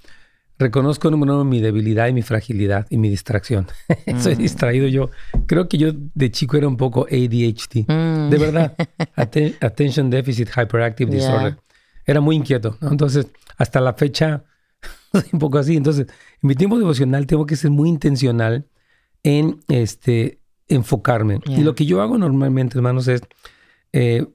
reconozco 0.60 1.10
número 1.10 1.36
uno 1.36 1.46
mi 1.46 1.62
debilidad 1.62 2.08
y 2.08 2.14
mi 2.14 2.22
fragilidad 2.22 2.86
y 2.90 2.98
mi 2.98 3.10
distracción. 3.10 3.68
Soy 4.20 4.36
mm. 4.36 4.38
distraído 4.38 4.88
yo. 4.88 5.10
Creo 5.48 5.68
que 5.70 5.78
yo 5.78 5.92
de 5.94 6.32
chico 6.32 6.58
era 6.58 6.68
un 6.68 6.78
poco 6.78 7.08
ADHD. 7.10 7.88
De 7.88 7.88
mm. 7.88 8.30
verdad. 8.30 8.76
attention 9.16 10.10
Deficit 10.10 10.50
Hyperactive 10.50 11.10
Disorder. 11.10 11.58
Era 12.06 12.20
muy 12.22 12.36
inquieto. 12.36 12.78
Entonces, 12.82 13.28
hasta 13.58 13.80
la 13.80 13.94
fecha, 13.94 14.44
un 15.34 15.40
poco 15.40 15.58
así. 15.58 15.78
Entonces, 15.78 16.08
en 16.42 16.48
mi 16.48 16.56
tiempo 16.56 16.78
devocional 16.78 17.26
tengo 17.26 17.46
que 17.46 17.56
ser 17.56 17.72
muy 17.72 17.88
intencional 17.88 18.68
en 19.24 19.60
este, 19.70 20.40
enfocarme. 20.68 21.40
Y 21.46 21.62
lo 21.62 21.74
que 21.74 21.86
yo 21.86 22.02
hago 22.02 22.18
normalmente, 22.18 22.78
hermanos, 22.78 23.08
es... 23.08 23.22
Eh, 23.94 24.28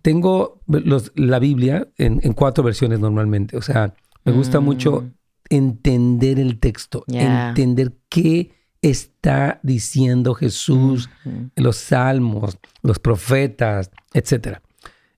tengo 0.00 0.62
los, 0.66 1.12
la 1.14 1.38
Biblia 1.38 1.88
en, 1.98 2.18
cuatro 2.32 2.64
versiones 2.64 3.00
normalmente. 3.00 3.58
O 3.58 3.62
sea, 3.62 3.94
me 4.24 4.32
gusta 4.32 4.60
mucho 4.60 5.02
mm 5.02 5.12
entender 5.50 6.38
el 6.40 6.58
texto, 6.58 7.04
entender 7.08 7.94
qué 8.08 8.52
está 8.82 9.60
diciendo 9.62 10.34
Jesús, 10.34 11.08
los 11.56 11.76
salmos, 11.76 12.58
los 12.82 12.98
profetas, 12.98 13.90
etc. 14.12 14.58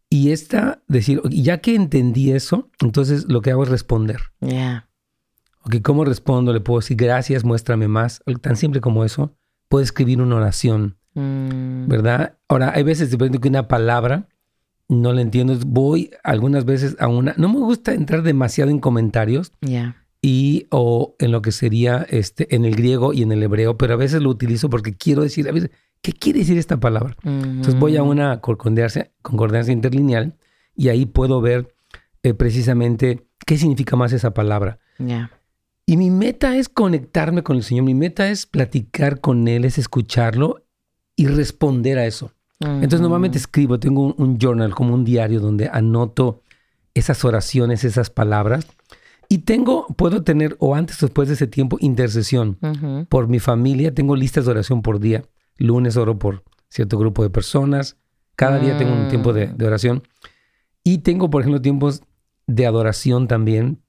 Y 0.08 0.30
esta, 0.30 0.82
decir, 0.86 1.20
ya 1.30 1.58
que 1.58 1.74
entendí 1.74 2.32
eso, 2.32 2.70
entonces 2.80 3.26
lo 3.28 3.42
que 3.42 3.50
hago 3.50 3.64
es 3.64 3.68
responder. 3.68 4.20
Yeah. 4.40 4.88
Ok, 5.62 5.76
¿cómo 5.82 6.04
respondo? 6.04 6.52
Le 6.52 6.60
puedo 6.60 6.78
decir 6.78 6.96
gracias, 6.96 7.44
muéstrame 7.44 7.88
más. 7.88 8.22
Tan 8.40 8.56
simple 8.56 8.80
como 8.80 9.04
eso. 9.04 9.34
Puedo 9.68 9.82
escribir 9.82 10.22
una 10.22 10.36
oración, 10.36 10.96
mm. 11.14 11.88
¿verdad? 11.88 12.38
Ahora, 12.48 12.72
hay 12.72 12.84
veces, 12.84 13.10
depende 13.10 13.40
que 13.40 13.48
una 13.48 13.66
palabra 13.66 14.28
no 14.88 15.12
la 15.12 15.22
entiendo. 15.22 15.58
Voy 15.66 16.12
algunas 16.22 16.64
veces 16.64 16.94
a 17.00 17.08
una... 17.08 17.34
No 17.36 17.48
me 17.48 17.58
gusta 17.58 17.94
entrar 17.94 18.22
demasiado 18.22 18.70
en 18.70 18.78
comentarios. 18.78 19.50
Yeah 19.60 20.05
y 20.26 20.66
o 20.70 21.14
en 21.20 21.30
lo 21.30 21.40
que 21.40 21.52
sería 21.52 22.04
este 22.10 22.52
en 22.56 22.64
el 22.64 22.74
griego 22.74 23.12
y 23.12 23.22
en 23.22 23.30
el 23.30 23.44
hebreo, 23.44 23.76
pero 23.76 23.94
a 23.94 23.96
veces 23.96 24.20
lo 24.20 24.28
utilizo 24.28 24.68
porque 24.68 24.96
quiero 24.96 25.22
decir, 25.22 25.48
a 25.48 25.52
veces, 25.52 25.70
¿qué 26.02 26.12
quiere 26.12 26.40
decir 26.40 26.58
esta 26.58 26.80
palabra? 26.80 27.16
Entonces 27.22 27.78
voy 27.78 27.96
a 27.96 28.02
una 28.02 28.40
concordancia, 28.40 29.12
concordancia 29.22 29.72
interlineal 29.72 30.34
y 30.74 30.88
ahí 30.88 31.06
puedo 31.06 31.40
ver 31.40 31.72
eh, 32.24 32.34
precisamente 32.34 33.28
qué 33.46 33.56
significa 33.56 33.94
más 33.94 34.12
esa 34.12 34.34
palabra. 34.34 34.80
Y 35.86 35.96
mi 35.96 36.10
meta 36.10 36.56
es 36.56 36.68
conectarme 36.68 37.44
con 37.44 37.58
el 37.58 37.62
Señor, 37.62 37.84
mi 37.84 37.94
meta 37.94 38.28
es 38.28 38.46
platicar 38.46 39.20
con 39.20 39.46
Él, 39.46 39.64
es 39.64 39.78
escucharlo 39.78 40.64
y 41.14 41.28
responder 41.28 41.98
a 41.98 42.04
eso. 42.04 42.32
Entonces 42.58 43.00
normalmente 43.00 43.38
escribo, 43.38 43.78
tengo 43.78 44.12
un 44.14 44.38
journal 44.38 44.74
como 44.74 44.92
un 44.92 45.04
diario 45.04 45.38
donde 45.38 45.68
anoto 45.68 46.42
esas 46.94 47.24
oraciones, 47.24 47.84
esas 47.84 48.10
palabras 48.10 48.66
y 49.28 49.38
tengo, 49.38 49.86
puedo 49.96 50.22
tener, 50.22 50.56
o 50.60 50.74
antes 50.74 51.02
o 51.02 51.06
después 51.06 51.28
de 51.28 51.34
ese 51.34 51.46
tiempo, 51.46 51.78
intercesión 51.80 52.58
por 53.08 53.28
mi 53.28 53.38
familia. 53.38 53.94
Tengo 53.94 54.16
listas 54.16 54.44
de 54.44 54.52
oración 54.52 54.82
por 54.82 55.00
día. 55.00 55.24
Lunes 55.56 55.96
oro 55.96 56.18
por 56.18 56.44
cierto 56.68 56.98
grupo 56.98 57.22
de 57.22 57.30
personas. 57.30 57.96
Cada 58.36 58.58
día 58.58 58.76
tengo 58.76 58.92
un 58.92 59.08
tiempo 59.08 59.32
de, 59.32 59.52
oración. 59.64 60.02
Y 60.84 60.98
tengo, 60.98 61.30
por 61.30 61.42
ejemplo, 61.42 61.60
tiempos 61.60 62.02
de 62.46 62.66
adoración 62.66 63.26
también. 63.26 63.82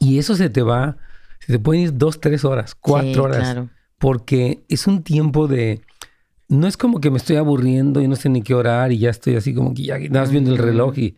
Y 0.00 0.18
eso 0.18 0.34
se 0.34 0.50
te 0.50 0.62
va, 0.62 0.96
se 1.40 1.52
te 1.52 1.58
pueden 1.58 1.82
ir 1.82 1.96
dos, 1.96 2.20
tres 2.20 2.44
horas, 2.44 2.74
cuatro 2.74 3.24
horas. 3.24 3.56
Porque 3.98 4.64
es 4.68 4.86
un 4.86 5.02
tiempo 5.02 5.46
de... 5.46 5.82
No 6.48 6.68
es 6.68 6.76
como 6.76 7.00
que 7.00 7.10
me 7.10 7.16
estoy 7.16 7.36
aburriendo 7.36 8.00
y 8.00 8.08
no 8.08 8.14
sé 8.14 8.28
ni 8.28 8.42
qué 8.42 8.54
orar 8.54 8.92
y 8.92 8.98
ya 8.98 9.10
estoy 9.10 9.34
así 9.36 9.52
como 9.52 9.74
que 9.74 9.82
ya 9.82 9.96
estás 9.96 10.30
viendo 10.30 10.50
el 10.50 10.58
reloj 10.58 10.98
y... 10.98 11.14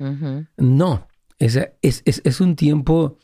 No, 0.56 1.06
es, 1.38 1.58
es, 1.82 2.02
es 2.04 2.40
un 2.40 2.56
tiempo 2.56 3.18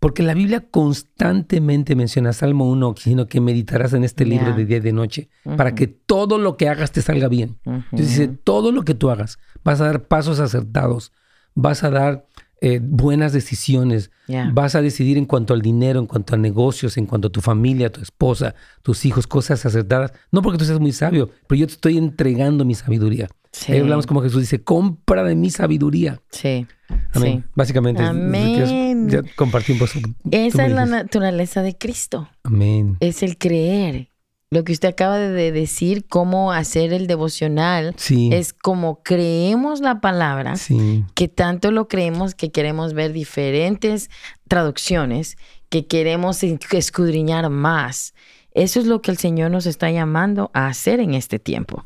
porque 0.00 0.22
la 0.22 0.32
Biblia 0.32 0.66
constantemente 0.70 1.94
menciona, 1.94 2.32
Salmo 2.32 2.68
1, 2.70 2.94
sino 2.96 3.26
que 3.26 3.40
meditarás 3.40 3.92
en 3.92 4.02
este 4.02 4.24
libro 4.24 4.54
de 4.54 4.64
día 4.64 4.78
y 4.78 4.80
de 4.80 4.92
noche, 4.92 5.28
para 5.58 5.74
que 5.74 5.86
todo 5.86 6.38
lo 6.38 6.56
que 6.56 6.70
hagas 6.70 6.90
te 6.90 7.02
salga 7.02 7.28
bien. 7.28 7.58
Entonces 7.66 8.08
dice, 8.08 8.28
todo 8.28 8.72
lo 8.72 8.82
que 8.82 8.94
tú 8.94 9.10
hagas, 9.10 9.38
vas 9.62 9.80
a 9.82 9.84
dar 9.84 10.08
pasos 10.08 10.40
acertados, 10.40 11.12
vas 11.54 11.84
a 11.84 11.90
dar 11.90 12.26
eh, 12.62 12.80
buenas 12.82 13.34
decisiones, 13.34 14.10
vas 14.54 14.74
a 14.74 14.80
decidir 14.80 15.18
en 15.18 15.26
cuanto 15.26 15.52
al 15.52 15.60
dinero, 15.60 16.00
en 16.00 16.06
cuanto 16.06 16.34
a 16.34 16.38
negocios, 16.38 16.96
en 16.96 17.04
cuanto 17.04 17.28
a 17.28 17.32
tu 17.32 17.42
familia, 17.42 17.92
tu 17.92 18.00
esposa, 18.00 18.54
tus 18.82 19.04
hijos, 19.04 19.26
cosas 19.26 19.66
acertadas. 19.66 20.14
No 20.32 20.40
porque 20.40 20.58
tú 20.58 20.64
seas 20.64 20.80
muy 20.80 20.92
sabio, 20.92 21.28
pero 21.46 21.58
yo 21.58 21.66
te 21.66 21.74
estoy 21.74 21.98
entregando 21.98 22.64
mi 22.64 22.74
sabiduría. 22.74 23.28
Ahí 23.68 23.78
hablamos 23.78 24.06
como 24.06 24.22
Jesús 24.22 24.40
dice, 24.40 24.62
compra 24.62 25.24
de 25.24 25.34
mi 25.34 25.50
sabiduría. 25.50 26.20
Sí. 26.30 26.66
Amén. 27.12 27.44
Básicamente, 27.54 28.02
Amén. 28.02 29.08
Ya 29.08 29.22
compartimos. 29.36 29.92
Esa 30.30 30.66
es 30.66 30.72
la 30.72 30.86
naturaleza 30.86 31.62
de 31.62 31.76
Cristo. 31.76 32.28
Amén. 32.44 32.96
Es 33.00 33.22
el 33.22 33.38
creer. 33.38 34.08
Lo 34.52 34.64
que 34.64 34.72
usted 34.72 34.88
acaba 34.88 35.18
de 35.18 35.52
decir, 35.52 36.06
cómo 36.08 36.50
hacer 36.50 36.92
el 36.92 37.06
devocional, 37.06 37.94
sí. 37.96 38.30
es 38.32 38.52
como 38.52 39.00
creemos 39.04 39.80
la 39.80 40.00
palabra, 40.00 40.56
sí. 40.56 41.04
que 41.14 41.28
tanto 41.28 41.70
lo 41.70 41.86
creemos 41.86 42.34
que 42.34 42.50
queremos 42.50 42.92
ver 42.92 43.12
diferentes 43.12 44.10
traducciones, 44.48 45.36
que 45.68 45.86
queremos 45.86 46.42
escudriñar 46.42 47.48
más. 47.48 48.12
Eso 48.52 48.80
es 48.80 48.86
lo 48.86 49.02
que 49.02 49.10
el 49.10 49.18
Señor 49.18 49.50
nos 49.50 49.66
está 49.66 49.90
llamando 49.90 50.50
a 50.54 50.66
hacer 50.66 51.00
en 51.00 51.14
este 51.14 51.38
tiempo. 51.38 51.84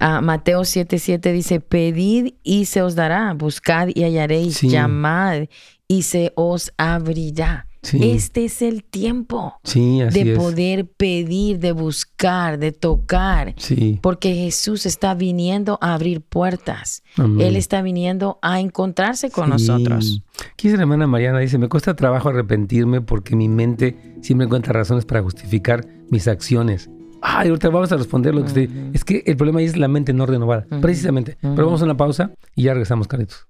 Uh, 0.00 0.22
Mateo 0.22 0.62
7:7 0.62 1.32
dice, 1.32 1.60
pedid 1.60 2.34
y 2.42 2.66
se 2.66 2.82
os 2.82 2.94
dará, 2.94 3.32
buscad 3.34 3.88
y 3.94 4.02
hallaréis, 4.04 4.62
llamad 4.62 5.44
y 5.86 6.02
se 6.02 6.32
os 6.36 6.72
abrirá. 6.76 7.67
Este 7.82 8.44
es 8.44 8.62
el 8.62 8.84
tiempo 8.84 9.54
de 9.64 10.34
poder 10.36 10.86
pedir, 10.86 11.58
de 11.58 11.72
buscar, 11.72 12.58
de 12.58 12.72
tocar. 12.72 13.54
Porque 14.00 14.34
Jesús 14.34 14.86
está 14.86 15.14
viniendo 15.14 15.78
a 15.80 15.94
abrir 15.94 16.20
puertas. 16.20 17.02
Él 17.16 17.56
está 17.56 17.82
viniendo 17.82 18.38
a 18.42 18.60
encontrarse 18.60 19.30
con 19.30 19.50
nosotros. 19.50 20.22
Aquí 20.52 20.68
la 20.68 20.80
hermana 20.80 21.06
Mariana 21.06 21.38
dice, 21.38 21.58
me 21.58 21.68
cuesta 21.68 21.94
trabajo 21.94 22.28
arrepentirme 22.28 23.00
porque 23.00 23.36
mi 23.36 23.48
mente 23.48 23.96
siempre 24.22 24.46
encuentra 24.46 24.72
razones 24.72 25.04
para 25.04 25.22
justificar 25.22 25.86
mis 26.10 26.28
acciones. 26.28 26.90
Ay, 27.20 27.48
ahorita 27.48 27.68
vamos 27.70 27.90
a 27.90 27.96
responder 27.96 28.34
lo 28.34 28.44
que 28.44 28.70
Es 28.92 29.04
que 29.04 29.24
el 29.26 29.36
problema 29.36 29.58
ahí 29.58 29.66
es 29.66 29.76
la 29.76 29.88
mente 29.88 30.12
no 30.12 30.26
renovada, 30.26 30.66
precisamente. 30.80 31.36
Pero 31.40 31.66
vamos 31.66 31.82
a 31.82 31.84
una 31.84 31.96
pausa 31.96 32.32
y 32.54 32.64
ya 32.64 32.74
regresamos, 32.74 33.08
caritos. 33.08 33.47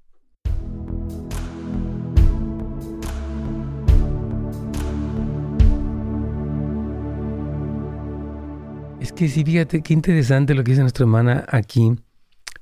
Que 9.18 9.28
sí, 9.28 9.42
fíjate, 9.42 9.82
qué 9.82 9.94
interesante 9.94 10.54
lo 10.54 10.62
que 10.62 10.70
dice 10.70 10.82
nuestra 10.82 11.02
hermana 11.02 11.44
aquí, 11.48 11.92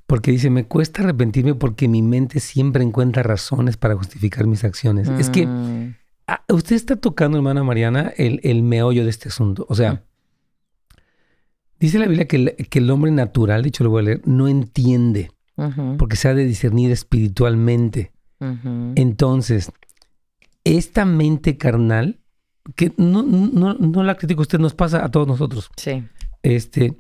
porque 0.07 0.31
dice, 0.31 0.49
me 0.49 0.65
cuesta 0.65 1.03
arrepentirme 1.03 1.55
porque 1.55 1.87
mi 1.87 2.01
mente 2.01 2.41
siempre 2.41 2.83
encuentra 2.83 3.23
razones 3.23 3.77
para 3.77 3.95
justificar 3.95 4.47
mis 4.47 4.65
acciones. 4.65 5.07
Es 5.19 5.29
que 5.29 5.47
mm. 5.47 5.95
ah, 6.29 6.43
usted 6.49 6.77
está 6.77 6.97
tocando, 6.97 7.37
hermana 7.37 7.63
Mariana, 7.63 8.11
el, 8.17 8.41
el, 8.43 8.63
meollo 8.63 9.05
de 9.05 9.11
este 9.11 9.29
asunto. 9.29 9.67
O 9.69 9.75
sea, 9.75 9.93
mm. 9.93 10.01
dice 11.79 11.99
la 11.99 12.07
Biblia 12.07 12.27
que 12.27 12.37
el, 12.37 12.57
que 12.71 12.79
el, 12.79 12.91
hombre 12.91 13.11
natural, 13.11 13.63
dicho 13.63 13.85
lo 13.85 13.91
voy 13.91 14.01
a 14.01 14.05
leer, 14.05 14.23
no 14.25 14.49
entiende, 14.49 15.33
porque 15.99 16.17
se 16.17 16.29
ha 16.29 16.35
de 16.35 16.47
discernir 16.47 16.91
espiritualmente. 16.91 18.13
Entonces, 18.95 19.73
esta 20.65 21.05
mente 21.05 21.59
carnal, 21.59 22.19
que 22.77 22.95
no, 22.97 23.23
no, 23.23 23.75
no 23.75 24.03
la 24.03 24.15
critico, 24.15 24.41
usted 24.41 24.59
nos 24.59 24.73
pasa 24.73 25.05
a 25.05 25.11
todos 25.11 25.29
nosotros. 25.29 25.69
Sí 25.77 26.03
este, 26.55 26.97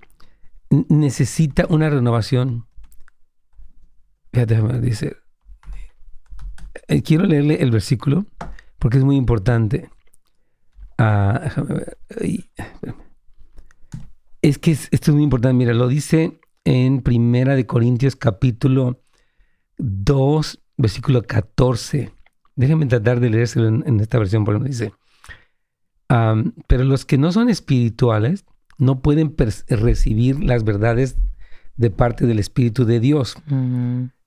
necesita 0.70 1.66
una 1.68 1.88
renovación. 1.88 2.66
Fíjate, 4.32 4.60
dice, 4.80 5.16
eh, 6.88 7.02
quiero 7.02 7.26
leerle 7.26 7.62
el 7.62 7.70
versículo 7.70 8.26
porque 8.78 8.98
es 8.98 9.04
muy 9.04 9.16
importante. 9.16 9.88
Ah, 10.98 11.40
es 14.42 14.58
que 14.58 14.72
esto 14.72 14.90
es 14.90 15.14
muy 15.14 15.22
importante. 15.22 15.54
Mira, 15.54 15.74
lo 15.74 15.86
dice 15.86 16.40
en 16.64 17.02
Primera 17.02 17.54
de 17.54 17.66
Corintios 17.66 18.16
capítulo 18.16 19.00
2, 19.78 20.60
versículo 20.76 21.22
14. 21.22 22.12
Déjenme 22.56 22.86
tratar 22.86 23.20
de 23.20 23.30
leérselo 23.30 23.68
en, 23.68 24.00
esta 24.00 24.18
versión 24.18 24.44
porque 24.44 24.64
dice. 24.64 24.92
pero 26.08 26.84
los 26.84 27.04
que 27.04 27.16
no 27.16 27.30
son 27.30 27.48
espirituales 27.48 28.44
no 28.78 29.00
pueden 29.00 29.34
recibir 29.68 30.42
las 30.42 30.64
verdades 30.64 31.16
de 31.76 31.90
parte 31.90 32.26
del 32.26 32.38
Espíritu 32.38 32.84
de 32.84 33.00
Dios. 33.00 33.36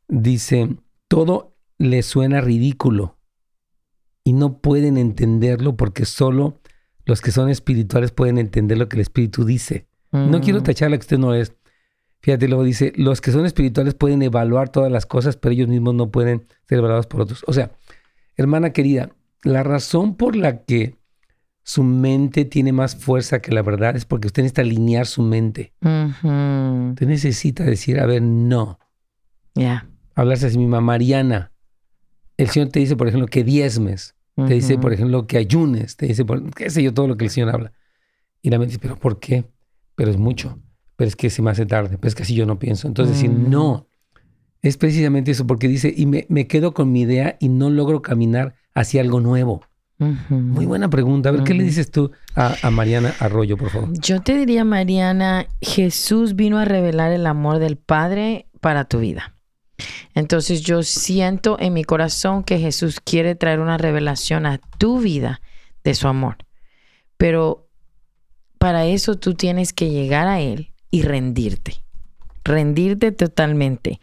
Dice, 0.08 0.78
todo 1.08 1.56
les 1.78 2.06
suena 2.06 2.42
ridículo 2.42 3.18
y 4.24 4.34
no 4.34 4.60
pueden 4.60 4.98
entenderlo 4.98 5.76
porque 5.76 6.06
solo 6.06 6.60
los 7.06 7.22
que 7.22 7.32
son 7.32 7.50
espirituales 7.50 8.12
pueden 8.12 8.38
entender 8.38 8.78
lo 8.78 8.90
que 8.90 8.98
el 8.98 9.02
Espíritu 9.02 9.46
dice. 9.46 9.88
No 10.12 10.42
quiero 10.42 10.64
tacharle 10.64 10.98
que 10.98 11.04
usted 11.04 11.20
no 11.20 11.34
es. 11.34 11.54
Fíjate, 12.22 12.48
luego 12.48 12.64
dice, 12.64 12.92
los 12.96 13.22
que 13.22 13.32
son 13.32 13.46
espirituales 13.46 13.94
pueden 13.94 14.22
evaluar 14.22 14.70
todas 14.70 14.92
las 14.92 15.06
cosas, 15.06 15.38
pero 15.38 15.54
ellos 15.54 15.70
mismos 15.70 15.96
no 15.96 16.12
pueden 16.12 16.48
ser 16.68 16.80
evaluados 16.80 17.08
por 17.08 17.22
otros. 17.22 17.44
O 17.48 17.54
sea, 17.54 17.72
hermana 18.36 18.74
querida, 18.74 19.12
la 19.44 19.64
razón 19.64 20.16
por 20.16 20.36
la 20.36 20.64
que 20.64 20.99
su 21.70 21.84
mente 21.84 22.46
tiene 22.46 22.72
más 22.72 22.96
fuerza 22.96 23.44
que 23.44 23.52
la 23.52 23.62
verdad 23.62 23.96
es 23.96 24.04
porque 24.04 24.26
usted 24.26 24.42
necesita 24.42 24.64
alinear 24.64 25.06
su 25.06 25.22
mente. 25.22 25.72
Usted 25.84 27.06
necesita 27.06 27.64
decir, 27.64 28.00
a 28.00 28.08
ver, 28.08 28.24
no. 28.24 28.80
Ya. 29.54 29.88
Hablarse 30.16 30.48
a 30.48 30.50
sí 30.50 30.58
misma, 30.58 30.82
Mariana. 30.82 31.52
El 32.38 32.50
Señor 32.50 32.70
te 32.70 32.80
dice, 32.80 32.96
por 32.96 33.08
ejemplo, 33.08 33.28
que 33.28 33.44
diezmes. 33.44 34.16
Te 34.36 34.56
dice, 34.56 34.80
por 34.80 34.94
ejemplo, 34.94 35.28
que 35.28 35.38
ayunes. 35.38 35.96
Te 35.96 36.08
dice, 36.08 36.26
qué 36.56 36.72
sé 36.72 36.82
yo, 36.82 36.92
todo 36.92 37.08
lo 37.08 37.18
que 37.18 37.26
el 37.26 37.30
Señor 37.30 37.54
habla. 37.54 37.72
Y 38.42 38.50
la 38.50 38.58
mente 38.58 38.72
dice, 38.72 38.80
pero 38.82 38.96
¿por 38.96 39.20
qué? 39.20 39.46
Pero 39.94 40.10
es 40.10 40.18
mucho. 40.18 40.58
Pero 40.96 41.08
es 41.08 41.16
que 41.16 41.30
se 41.30 41.44
me 41.44 41.52
hace 41.52 41.68
tarde. 41.68 42.00
Pero 42.00 42.08
es 42.08 42.16
que 42.16 42.24
así 42.24 42.34
yo 42.34 42.48
no 42.48 42.58
pienso. 42.58 42.88
Entonces, 42.88 43.16
decir, 43.16 43.30
mm. 43.30 43.48
no. 43.48 43.88
Es 44.64 44.76
precisamente 44.78 45.30
eso, 45.30 45.46
porque 45.46 45.68
dice, 45.68 45.94
y 45.96 46.08
me, 46.08 46.26
me 46.30 46.48
quedo 46.48 46.74
con 46.74 46.92
mi 46.92 47.02
idea 47.02 47.38
y 47.40 47.50
no 47.50 47.70
logro 47.70 48.02
caminar 48.02 48.56
hacia 48.74 49.02
algo 49.02 49.20
nuevo. 49.20 49.62
Muy 50.00 50.66
buena 50.66 50.90
pregunta. 50.90 51.30
A 51.30 51.34
ver, 51.34 51.44
¿qué 51.44 51.54
le 51.54 51.64
dices 51.64 51.92
tú 51.92 52.12
a, 52.34 52.72
Mariana 52.72 53.14
Arroyo, 53.20 53.58
por 53.58 53.70
favor? 53.70 53.90
Yo 54.00 54.22
te 54.22 54.38
diría, 54.38 54.64
Mariana, 54.64 55.48
Jesús 55.62 56.36
vino 56.36 56.58
a 56.58 56.64
revelar 56.64 57.12
el 57.12 57.28
amor 57.28 57.60
del 57.60 57.76
Padre 57.76 58.48
para 58.62 58.86
tu 58.86 59.00
vida. 59.00 59.36
Entonces 60.14 60.62
yo 60.62 60.84
siento 60.84 61.58
en 61.60 61.74
mi 61.74 61.84
corazón 61.84 62.44
que 62.44 62.60
Jesús 62.60 63.02
quiere 63.02 63.36
traer 63.36 63.60
una 63.60 63.78
revelación 63.78 64.46
a 64.46 64.62
tu 64.78 65.00
vida 65.00 65.42
de 65.84 65.96
su 65.96 66.08
amor. 66.08 66.38
Pero 67.18 67.68
para 68.58 68.86
eso 68.86 69.16
tú 69.16 69.34
tienes 69.34 69.74
que 69.74 69.90
llegar 69.90 70.28
a 70.28 70.40
Él 70.40 70.72
y 70.92 71.02
rendirte. 71.02 71.84
Rendirte 72.46 73.12
totalmente 73.12 74.00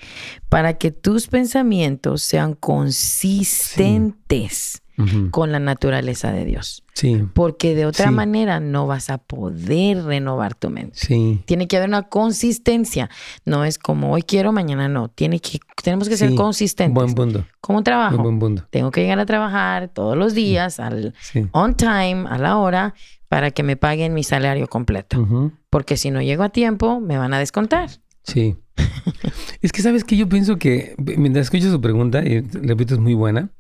para 0.51 0.75
que 0.75 0.91
tus 0.91 1.27
pensamientos 1.27 2.23
sean 2.23 2.53
consistentes 2.55 4.83
con 5.31 5.53
la 5.53 5.59
naturaleza 5.59 6.33
de 6.33 6.45
Dios. 6.45 6.83
Sí. 6.95 7.27
Porque 7.35 7.75
de 7.75 7.85
otra 7.85 8.11
manera 8.11 8.61
no 8.61 8.87
vas 8.87 9.11
a 9.11 9.19
poder 9.19 10.05
renovar 10.05 10.55
tu 10.55 10.71
mente. 10.71 10.99
Sí. 10.99 11.43
Tiene 11.45 11.69
que 11.69 11.77
haber 11.77 11.91
una 11.91 12.05
consistencia. 12.05 13.11
No 13.45 13.65
es 13.65 13.79
como 13.79 14.13
hoy 14.13 14.23
quiero, 14.23 14.53
mañana 14.53 14.89
no. 14.89 15.09
Tiene 15.09 15.41
que, 15.41 15.61
tenemos 15.83 16.09
que 16.09 16.17
ser 16.17 16.35
consistentes. 16.35 16.95
Buen 16.95 17.15
punto. 17.15 17.45
Como 17.61 17.83
trabajo. 17.83 18.23
Buen 18.23 18.39
punto. 18.39 18.65
Tengo 18.71 18.91
que 18.91 19.03
llegar 19.03 19.19
a 19.19 19.27
trabajar 19.27 19.89
todos 19.89 20.17
los 20.17 20.35
días, 20.35 20.81
al 20.81 21.15
on 21.53 21.75
time, 21.75 22.25
a 22.29 22.39
la 22.39 22.57
hora, 22.57 22.95
para 23.29 23.51
que 23.51 23.63
me 23.63 23.77
paguen 23.77 24.15
mi 24.15 24.25
salario 24.25 24.67
completo. 24.67 25.53
Porque 25.69 25.97
si 25.97 26.11
no 26.11 26.23
llego 26.23 26.43
a 26.43 26.49
tiempo, 26.49 27.01
me 27.01 27.19
van 27.19 27.35
a 27.35 27.39
descontar. 27.39 27.91
Sí. 28.23 28.57
es 29.63 29.73
que 29.73 29.83
sabes 29.83 30.05
que 30.05 30.17
yo 30.17 30.29
pienso 30.29 30.57
que, 30.59 30.95
mientras 30.99 31.47
escucho 31.47 31.71
su 31.71 31.81
pregunta, 31.81 32.23
y 32.25 32.41
repito, 32.41 32.95
es 32.95 33.01
muy 33.01 33.15
buena, 33.15 33.51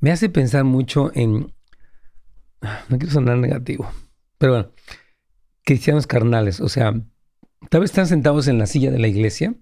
me 0.00 0.12
hace 0.12 0.28
pensar 0.28 0.64
mucho 0.64 1.10
en, 1.14 1.52
no 2.88 2.98
quiero 2.98 3.10
sonar 3.10 3.38
negativo, 3.38 3.90
pero 4.38 4.52
bueno, 4.52 4.72
cristianos 5.64 6.06
carnales, 6.06 6.60
o 6.60 6.68
sea, 6.68 6.92
tal 7.70 7.80
vez 7.80 7.90
están 7.90 8.06
sentados 8.06 8.48
en 8.48 8.58
la 8.58 8.66
silla 8.66 8.90
de 8.90 8.98
la 8.98 9.08
iglesia, 9.08 9.54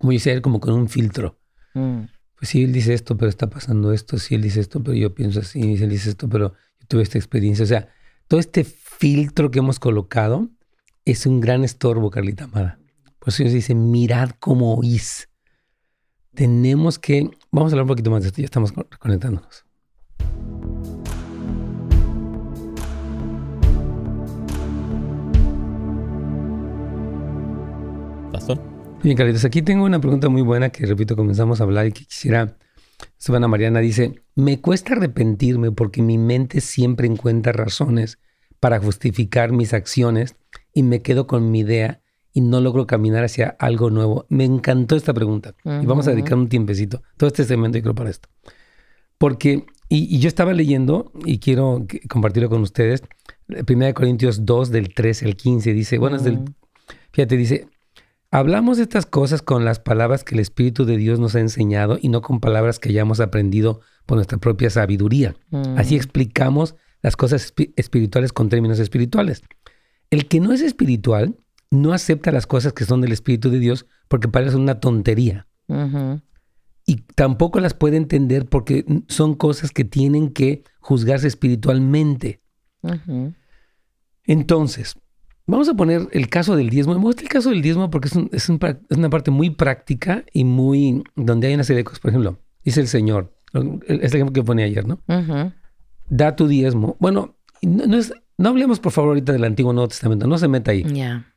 voy 0.00 0.16
a 0.16 0.20
ser 0.20 0.42
como 0.42 0.60
con 0.60 0.74
un 0.74 0.88
filtro. 0.88 1.38
Mm. 1.74 2.02
Pues 2.36 2.48
sí, 2.48 2.64
él 2.64 2.72
dice 2.72 2.94
esto, 2.94 3.16
pero 3.16 3.28
está 3.28 3.50
pasando 3.50 3.92
esto, 3.92 4.18
sí, 4.18 4.34
él 4.34 4.42
dice 4.42 4.60
esto, 4.60 4.82
pero 4.82 4.96
yo 4.96 5.14
pienso 5.14 5.40
así, 5.40 5.60
él 5.60 5.90
dice 5.90 6.08
esto, 6.08 6.28
pero 6.28 6.54
yo 6.80 6.86
tuve 6.88 7.02
esta 7.02 7.18
experiencia. 7.18 7.62
O 7.62 7.68
sea, 7.68 7.88
todo 8.28 8.40
este 8.40 8.64
filtro 8.64 9.50
que 9.50 9.58
hemos 9.58 9.78
colocado 9.78 10.48
es 11.04 11.26
un 11.26 11.40
gran 11.40 11.64
estorbo, 11.64 12.10
Carlita 12.10 12.44
Amada. 12.44 12.78
Por 13.18 13.28
eso 13.28 13.42
Dios 13.42 13.52
dice, 13.52 13.74
mirad 13.74 14.30
cómo 14.38 14.74
oís 14.74 15.29
tenemos 16.34 16.98
que, 16.98 17.30
vamos 17.50 17.72
a 17.72 17.74
hablar 17.74 17.84
un 17.84 17.88
poquito 17.88 18.10
más 18.10 18.22
de 18.22 18.28
esto, 18.28 18.40
ya 18.40 18.44
estamos 18.46 18.72
conectándonos. 18.98 19.64
Pastor. 28.32 28.60
Bien, 29.02 29.16
Carlitos, 29.16 29.44
aquí 29.44 29.62
tengo 29.62 29.84
una 29.84 30.00
pregunta 30.00 30.28
muy 30.28 30.42
buena 30.42 30.70
que, 30.70 30.86
repito, 30.86 31.16
comenzamos 31.16 31.60
a 31.60 31.64
hablar 31.64 31.86
y 31.86 31.92
que 31.92 32.04
quisiera, 32.04 32.56
Susana 33.16 33.48
Mariana 33.48 33.80
dice, 33.80 34.22
me 34.34 34.60
cuesta 34.60 34.94
arrepentirme 34.94 35.72
porque 35.72 36.02
mi 36.02 36.18
mente 36.18 36.60
siempre 36.60 37.06
encuentra 37.06 37.52
razones 37.52 38.18
para 38.60 38.78
justificar 38.78 39.52
mis 39.52 39.72
acciones 39.72 40.36
y 40.74 40.82
me 40.82 41.00
quedo 41.00 41.26
con 41.26 41.50
mi 41.50 41.60
idea 41.60 42.02
y 42.32 42.40
no 42.40 42.60
logro 42.60 42.86
caminar 42.86 43.24
hacia 43.24 43.56
algo 43.58 43.90
nuevo? 43.90 44.26
Me 44.28 44.44
encantó 44.44 44.96
esta 44.96 45.12
pregunta 45.12 45.54
y 45.64 45.86
vamos 45.86 46.06
a 46.06 46.10
dedicar 46.10 46.38
un 46.38 46.48
tiempecito, 46.48 47.02
todo 47.16 47.28
este 47.28 47.44
segmento 47.44 47.78
y 47.78 47.82
creo 47.82 47.94
para 47.94 48.10
esto. 48.10 48.28
Porque, 49.18 49.66
y, 49.88 50.18
yo 50.18 50.28
estaba 50.28 50.52
leyendo 50.52 51.12
y 51.24 51.38
quiero 51.38 51.86
compartirlo 52.08 52.48
con 52.48 52.62
ustedes, 52.62 53.02
1 53.48 53.94
Corintios 53.94 54.46
2 54.46 54.70
del 54.70 54.94
13 54.94 55.26
al 55.26 55.36
15 55.36 55.72
dice, 55.74 55.98
bueno, 55.98 56.16
es 56.16 56.24
del, 56.24 56.40
fíjate, 57.12 57.36
dice, 57.36 57.68
hablamos 58.30 58.78
estas 58.78 59.06
cosas 59.06 59.42
con 59.42 59.64
las 59.64 59.78
palabras 59.80 60.24
que 60.24 60.34
el 60.34 60.40
Espíritu 60.40 60.84
de 60.84 60.96
Dios 60.96 61.18
nos 61.18 61.34
ha 61.34 61.40
enseñado 61.40 61.98
y 62.00 62.08
no 62.08 62.22
con 62.22 62.40
palabras 62.40 62.78
que 62.78 62.88
hayamos 62.90 63.20
aprendido 63.20 63.80
por 64.06 64.16
nuestra 64.16 64.38
propia 64.38 64.70
sabiduría. 64.70 65.34
Así 65.76 65.96
explicamos 65.96 66.76
las 67.02 67.16
cosas 67.16 67.52
espirituales 67.76 68.32
con 68.32 68.48
términos 68.48 68.78
espirituales. 68.78 69.42
El 70.10 70.26
que 70.26 70.40
no 70.40 70.52
es 70.52 70.60
espiritual 70.60 71.36
no 71.70 71.92
acepta 71.92 72.32
las 72.32 72.46
cosas 72.46 72.72
que 72.72 72.84
son 72.84 73.00
del 73.00 73.12
Espíritu 73.12 73.50
de 73.50 73.58
Dios 73.58 73.86
porque 74.08 74.28
parece 74.28 74.56
una 74.56 74.80
tontería. 74.80 75.46
y 76.86 76.96
tampoco 77.14 77.60
las 77.60 77.74
puede 77.74 77.96
entender 77.96 78.46
porque 78.46 78.84
son 79.08 79.34
cosas 79.34 79.70
que 79.70 79.84
tienen 79.84 80.30
que 80.30 80.64
juzgarse 80.80 81.28
espiritualmente. 81.28 82.40
Entonces, 84.24 84.96
vamos 85.46 85.68
a 85.68 85.74
poner 85.74 86.08
el 86.12 86.28
caso 86.28 86.56
del 86.56 86.70
diezmo. 86.70 86.94
Me 86.94 87.00
gusta 87.00 87.22
el 87.22 87.28
caso 87.28 87.50
del 87.50 87.62
diezmo 87.62 87.90
porque 87.90 88.08
es, 88.32 88.48
una 88.48 89.10
parte 89.10 89.30
muy 89.30 89.50
práctica 89.50 90.24
y 90.32 90.44
muy 90.44 91.04
donde 91.14 91.46
hay 91.46 91.54
una 91.54 91.64
serie 91.64 91.78
de 91.78 91.84
cosas. 91.84 92.00
Por 92.00 92.10
ejemplo, 92.10 92.40
dice 92.64 92.80
el 92.80 92.88
Señor, 92.88 93.32
este 93.86 94.16
ejemplo 94.16 94.32
que 94.32 94.42
pone 94.42 94.64
ayer, 94.64 94.86
¿no? 94.86 94.98
Da 96.08 96.34
tu 96.34 96.48
diezmo. 96.48 96.96
Bueno, 96.98 97.36
no, 97.62 98.00
no, 98.38 98.48
hablemos 98.48 98.80
por 98.80 98.90
favor 98.90 99.10
ahorita 99.10 99.32
del 99.32 99.44
Antiguo 99.44 99.72
Nuevo 99.72 99.88
Testamento, 99.88 100.26
no 100.26 100.38
se 100.38 100.48
meta 100.48 100.72
ahí. 100.72 100.82
Ya. 100.82 101.29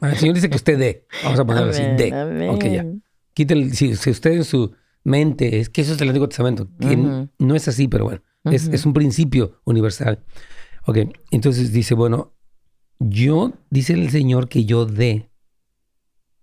El 0.00 0.16
Señor 0.16 0.34
dice 0.34 0.50
que 0.50 0.56
usted 0.56 0.78
dé. 0.78 1.06
Vamos 1.22 1.40
a 1.40 1.44
ponerlo 1.44 1.70
así, 1.70 1.82
dé. 1.82 2.48
Ok, 2.50 2.64
ya. 2.64 2.86
Quítale, 3.32 3.70
si, 3.70 3.96
si, 3.96 4.10
usted 4.10 4.32
en 4.32 4.44
su 4.44 4.74
mente 5.02 5.60
es 5.60 5.68
que 5.68 5.80
eso 5.82 5.94
es 5.94 6.00
el 6.00 6.08
Antiguo 6.08 6.28
Testamento, 6.28 6.68
que 6.80 6.96
no 6.96 7.54
es 7.54 7.68
así, 7.68 7.88
pero 7.88 8.04
bueno, 8.04 8.22
es, 8.44 8.68
es, 8.68 8.86
un 8.86 8.92
principio 8.92 9.60
universal. 9.64 10.24
Ok, 10.86 10.98
entonces 11.30 11.72
dice, 11.72 11.94
bueno, 11.94 12.34
yo, 12.98 13.52
dice 13.70 13.94
el 13.94 14.10
Señor 14.10 14.48
que 14.48 14.64
yo 14.64 14.86
dé, 14.86 15.30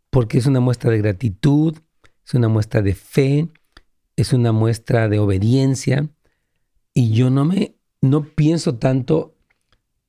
porque 0.10 0.38
es 0.38 0.46
una 0.46 0.60
muestra 0.60 0.92
de 0.92 0.98
gratitud, 0.98 1.78
es 2.26 2.34
una 2.34 2.50
muestra 2.50 2.82
de 2.82 2.94
fe, 2.94 3.48
es 4.16 4.34
una 4.34 4.52
muestra 4.52 5.08
de 5.08 5.20
obediencia, 5.20 6.10
y 6.94 7.12
yo 7.12 7.30
no 7.30 7.46
me, 7.46 7.78
no 8.02 8.24
pienso 8.24 8.76
tanto 8.76 9.36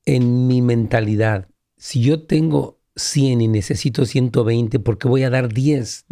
en 0.05 0.47
mi 0.47 0.61
mentalidad. 0.61 1.47
Si 1.83 1.99
yo 1.99 2.21
tengo 2.21 2.79
100 2.95 3.41
y 3.41 3.47
necesito 3.49 4.05
120, 4.05 4.79
¿por 4.79 4.97
qué 4.97 5.09
voy 5.09 5.23
a 5.23 5.29
dar 5.29 5.51
10? 5.51 6.05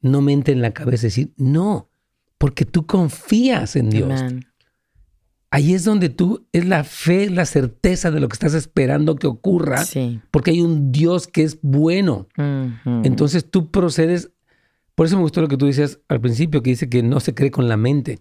No 0.00 0.20
me 0.20 0.32
entra 0.32 0.54
en 0.54 0.62
la 0.62 0.70
cabeza 0.70 1.08
decir, 1.08 1.32
no, 1.36 1.90
porque 2.38 2.64
tú 2.64 2.86
confías 2.86 3.74
en 3.74 3.90
Dios. 3.90 4.22
Ahí 5.50 5.74
es 5.74 5.82
donde 5.82 6.08
tú, 6.08 6.46
es 6.52 6.66
la 6.66 6.84
fe, 6.84 7.28
la 7.30 7.46
certeza 7.46 8.12
de 8.12 8.20
lo 8.20 8.28
que 8.28 8.34
estás 8.34 8.54
esperando 8.54 9.16
que 9.16 9.26
ocurra, 9.26 9.84
porque 10.30 10.52
hay 10.52 10.60
un 10.60 10.92
Dios 10.92 11.26
que 11.26 11.42
es 11.42 11.58
bueno. 11.62 12.28
Entonces 13.02 13.50
tú 13.50 13.72
procedes, 13.72 14.30
por 14.94 15.06
eso 15.06 15.16
me 15.16 15.22
gustó 15.22 15.40
lo 15.40 15.48
que 15.48 15.56
tú 15.56 15.66
decías 15.66 15.98
al 16.06 16.20
principio, 16.20 16.62
que 16.62 16.70
dice 16.70 16.88
que 16.88 17.02
no 17.02 17.18
se 17.18 17.34
cree 17.34 17.50
con 17.50 17.66
la 17.68 17.76
mente. 17.76 18.20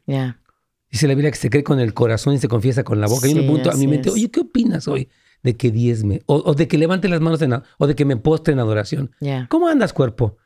Dice 0.89 1.07
la 1.07 1.13
Biblia 1.13 1.29
que 1.29 1.37
se 1.37 1.51
cree 1.51 1.63
con 1.63 1.79
el 1.79 1.93
corazón 1.93 2.33
y 2.33 2.39
se 2.39 2.47
confiesa 2.47 2.83
con 2.83 2.99
la 2.99 3.05
boca. 3.05 3.27
y 3.27 3.35
yo 3.35 3.35
me 3.35 3.43
pregunto 3.43 3.69
a 3.69 3.75
mi 3.75 3.85
mente, 3.87 4.09
oye, 4.09 4.31
¿qué 4.31 4.39
opinas 4.39 4.87
hoy 4.87 5.07
de 5.45 5.55
que 5.55 5.69
diezme? 5.71 6.23
O, 6.25 6.55
de 6.55 6.67
que 6.67 6.79
levante 6.79 7.07
las 7.07 7.21
manos 7.21 7.39
en, 7.43 7.53
o 7.77 7.87
de 7.87 7.95
que 7.95 8.03
me 8.03 8.17
postre 8.17 8.53
en 8.53 8.59
adoración. 8.59 9.11
¿Cómo 9.47 9.67
andas, 9.67 9.93
cuerpo? 9.93 10.37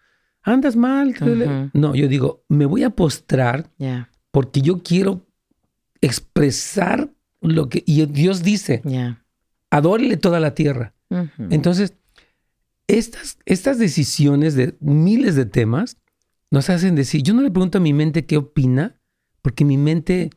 ¿Andas 0.44 0.76
mal? 0.76 1.16
No, 1.74 1.96
yo 1.96 2.10
digo, 2.10 2.44
me 2.50 2.66
voy 2.66 2.84
a 2.84 2.90
postrar 2.90 3.72
porque 4.32 4.62
yo 4.62 4.84
quiero 4.84 5.26
expresar 6.02 7.10
lo 7.40 7.70
que... 7.70 7.82
Y 7.86 8.06
Dios 8.08 8.44
dice, 8.44 8.82
adórele 9.72 10.18
toda 10.18 10.42
la 10.42 10.54
tierra. 10.54 10.94
Entonces, 11.50 11.94
estas, 12.88 13.38
estas 13.46 13.80
decisiones 13.80 14.56
de 14.56 14.76
miles 14.82 15.36
de 15.36 15.46
temas 15.46 15.96
nos 16.52 16.70
hacen 16.70 16.96
decir, 16.96 17.24
yo 17.24 17.34
no 17.34 17.42
le 17.42 17.52
pregunto 17.52 17.78
a 17.78 17.82
mi 17.82 17.94
mente 17.94 18.26
qué 18.26 18.36
opina, 18.36 19.00
porque 19.42 19.64
mi 19.64 19.78
mente 19.78 20.30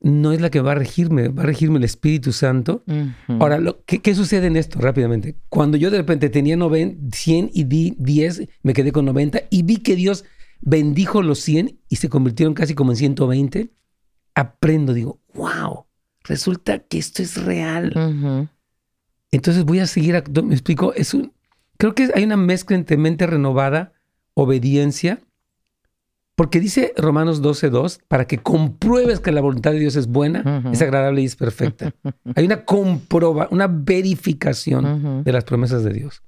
no 0.00 0.32
es 0.32 0.40
la 0.40 0.50
que 0.50 0.60
va 0.60 0.72
a 0.72 0.74
regirme, 0.76 1.28
va 1.28 1.42
a 1.42 1.46
regirme 1.46 1.78
el 1.78 1.84
Espíritu 1.84 2.32
Santo. 2.32 2.84
Ahora, 3.28 3.60
¿qué, 3.86 4.14
sucede 4.14 4.46
en 4.46 4.56
esto 4.56 4.78
rápidamente? 4.80 5.36
Cuando 5.48 5.76
yo 5.76 5.90
de 5.90 5.98
repente 5.98 6.28
tenía 6.28 6.56
100 6.56 7.50
y 7.52 7.64
di 7.64 7.96
10, 7.98 8.48
me 8.62 8.72
quedé 8.72 8.92
con 8.92 9.04
90 9.06 9.42
y 9.50 9.62
vi 9.62 9.78
que 9.78 9.96
Dios 9.96 10.24
bendijo 10.60 11.22
los 11.22 11.40
100 11.40 11.78
y 11.88 11.96
se 11.96 12.08
convirtieron 12.08 12.54
casi 12.54 12.74
como 12.74 12.92
en 12.92 12.96
120, 12.96 13.70
aprendo, 14.34 14.92
digo, 14.92 15.20
wow, 15.34 15.86
resulta 16.24 16.78
que 16.78 16.98
esto 16.98 17.22
es 17.22 17.42
real. 17.42 18.48
Entonces 19.30 19.64
voy 19.64 19.80
a 19.80 19.86
seguir, 19.86 20.22
me 20.44 20.54
explico, 20.54 20.92
es 20.94 21.14
un, 21.14 21.32
creo 21.78 21.94
que 21.94 22.10
hay 22.14 22.24
una 22.24 22.36
mezcla 22.36 22.76
entre 22.76 22.96
mente 22.96 23.26
renovada, 23.26 23.92
obediencia 24.34 25.20
porque 26.36 26.60
dice 26.60 26.92
Romanos 26.98 27.42
12.2, 27.42 27.98
para 28.08 28.26
que 28.26 28.38
compruebes 28.38 29.20
que 29.20 29.32
la 29.32 29.40
voluntad 29.40 29.72
de 29.72 29.80
Dios 29.80 29.96
es 29.96 30.06
buena, 30.06 30.62
es 30.70 30.82
agradable 30.82 31.22
y 31.22 31.24
es 31.24 31.34
perfecta. 31.34 31.94
Hay 32.34 32.44
una 32.44 32.64
comproba, 32.64 33.48
una 33.50 33.66
verificación 33.66 35.24
de 35.24 35.32
las 35.32 35.44
promesas 35.44 35.82
de 35.82 35.94
Dios. 35.94 36.22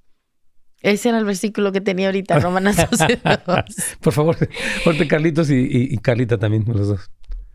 Ese 0.81 1.11
era 1.11 1.19
el 1.19 1.27
versículo 1.27 1.73
que 1.73 1.83
tenía 1.83 2.07
ahorita, 2.07 2.39
Romanos 2.39 2.77
12.2. 2.79 3.99
Por 4.01 4.13
favor, 4.15 4.37
porque 4.83 5.07
Carlitos 5.07 5.51
y, 5.51 5.97
Carlita 5.99 6.39
también, 6.39 6.65
los 6.67 6.89
dos. 6.89 7.11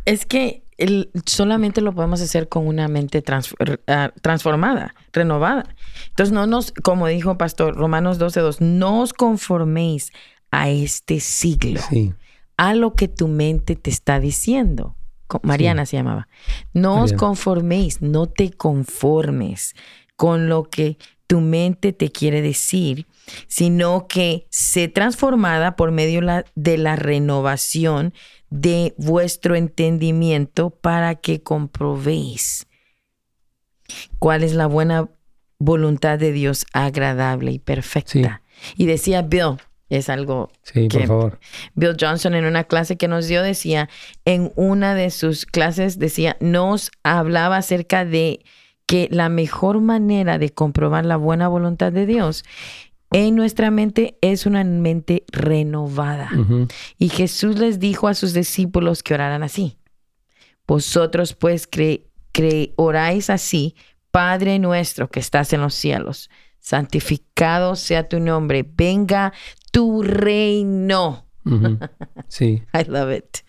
Es 0.05 0.27
que 0.27 0.63
solamente 1.25 1.81
lo 1.81 1.95
podemos 1.95 2.21
hacer 2.21 2.49
con 2.49 2.67
una 2.67 2.87
mente 2.87 3.23
ah, 3.87 4.11
transformada, 4.21 4.93
renovada. 5.11 5.75
Entonces, 6.09 6.33
no 6.33 6.45
nos, 6.45 6.71
como 6.71 7.07
dijo 7.07 7.35
Pastor 7.35 7.75
Romanos 7.75 8.19
12.2, 8.19 8.59
no 8.59 9.01
os 9.01 9.13
conforméis 9.13 10.11
a 10.51 10.69
este 10.69 11.19
siglo. 11.19 11.79
Sí 11.89 12.13
a 12.57 12.73
lo 12.73 12.93
que 12.93 13.07
tu 13.07 13.27
mente 13.27 13.75
te 13.75 13.89
está 13.89 14.19
diciendo. 14.19 14.95
Mariana 15.41 15.85
se 15.85 15.97
llamaba. 15.97 16.27
No 16.73 17.01
os 17.01 17.13
conforméis, 17.13 18.01
no 18.01 18.27
te 18.27 18.51
conformes 18.51 19.73
con 20.15 20.47
lo 20.47 20.63
que 20.69 20.97
tu 21.25 21.41
mente 21.41 21.93
te 21.93 22.11
quiere 22.11 22.41
decir, 22.41 23.07
sino 23.47 24.07
que 24.07 24.45
sé 24.51 24.87
transformada 24.87 25.75
por 25.75 25.91
medio 25.91 26.21
de 26.55 26.77
la 26.77 26.95
renovación 26.95 28.13
de 28.49 28.93
vuestro 28.97 29.55
entendimiento 29.55 30.69
para 30.69 31.15
que 31.15 31.41
comprobéis 31.41 32.67
cuál 34.19 34.43
es 34.43 34.53
la 34.53 34.67
buena 34.67 35.09
voluntad 35.57 36.19
de 36.19 36.31
Dios 36.31 36.65
agradable 36.73 37.51
y 37.51 37.59
perfecta. 37.59 38.43
Y 38.77 38.85
decía 38.85 39.23
Bill, 39.23 39.57
es 39.97 40.09
algo 40.09 40.51
sí, 40.63 40.87
que 40.87 40.99
por 40.99 41.07
favor. 41.07 41.39
Bill 41.75 41.95
Johnson 41.99 42.33
en 42.33 42.45
una 42.45 42.63
clase 42.63 42.97
que 42.97 43.07
nos 43.07 43.27
dio 43.27 43.43
decía, 43.43 43.89
en 44.25 44.51
una 44.55 44.95
de 44.95 45.09
sus 45.11 45.45
clases 45.45 45.99
decía, 45.99 46.37
nos 46.39 46.91
hablaba 47.03 47.57
acerca 47.57 48.05
de 48.05 48.43
que 48.85 49.07
la 49.11 49.29
mejor 49.29 49.81
manera 49.81 50.37
de 50.37 50.49
comprobar 50.49 51.05
la 51.05 51.17
buena 51.17 51.47
voluntad 51.47 51.91
de 51.91 52.05
Dios 52.05 52.43
en 53.13 53.35
nuestra 53.35 53.71
mente 53.71 54.17
es 54.21 54.45
una 54.45 54.63
mente 54.63 55.23
renovada. 55.31 56.29
Y 56.97 57.09
Jesús 57.09 57.59
les 57.59 57.79
dijo 57.79 58.07
a 58.07 58.15
sus 58.15 58.33
discípulos 58.33 59.03
que 59.03 59.13
oraran 59.13 59.43
así. 59.43 59.77
Vosotros 60.67 61.33
pues 61.33 61.67
cre, 61.67 62.09
oráis 62.75 63.29
así, 63.29 63.75
Padre 64.11 64.57
nuestro 64.59 65.09
que 65.09 65.19
estás 65.19 65.53
en 65.53 65.61
los 65.61 65.75
cielos, 65.75 66.29
santificado 66.59 67.75
sea 67.75 68.07
tu 68.07 68.19
nombre, 68.19 68.65
venga 68.67 69.33
tu 69.73 70.03
reino. 70.03 71.25
Sí. 72.29 72.63
I 72.73 72.89
love 72.89 73.13
it. 73.13 73.39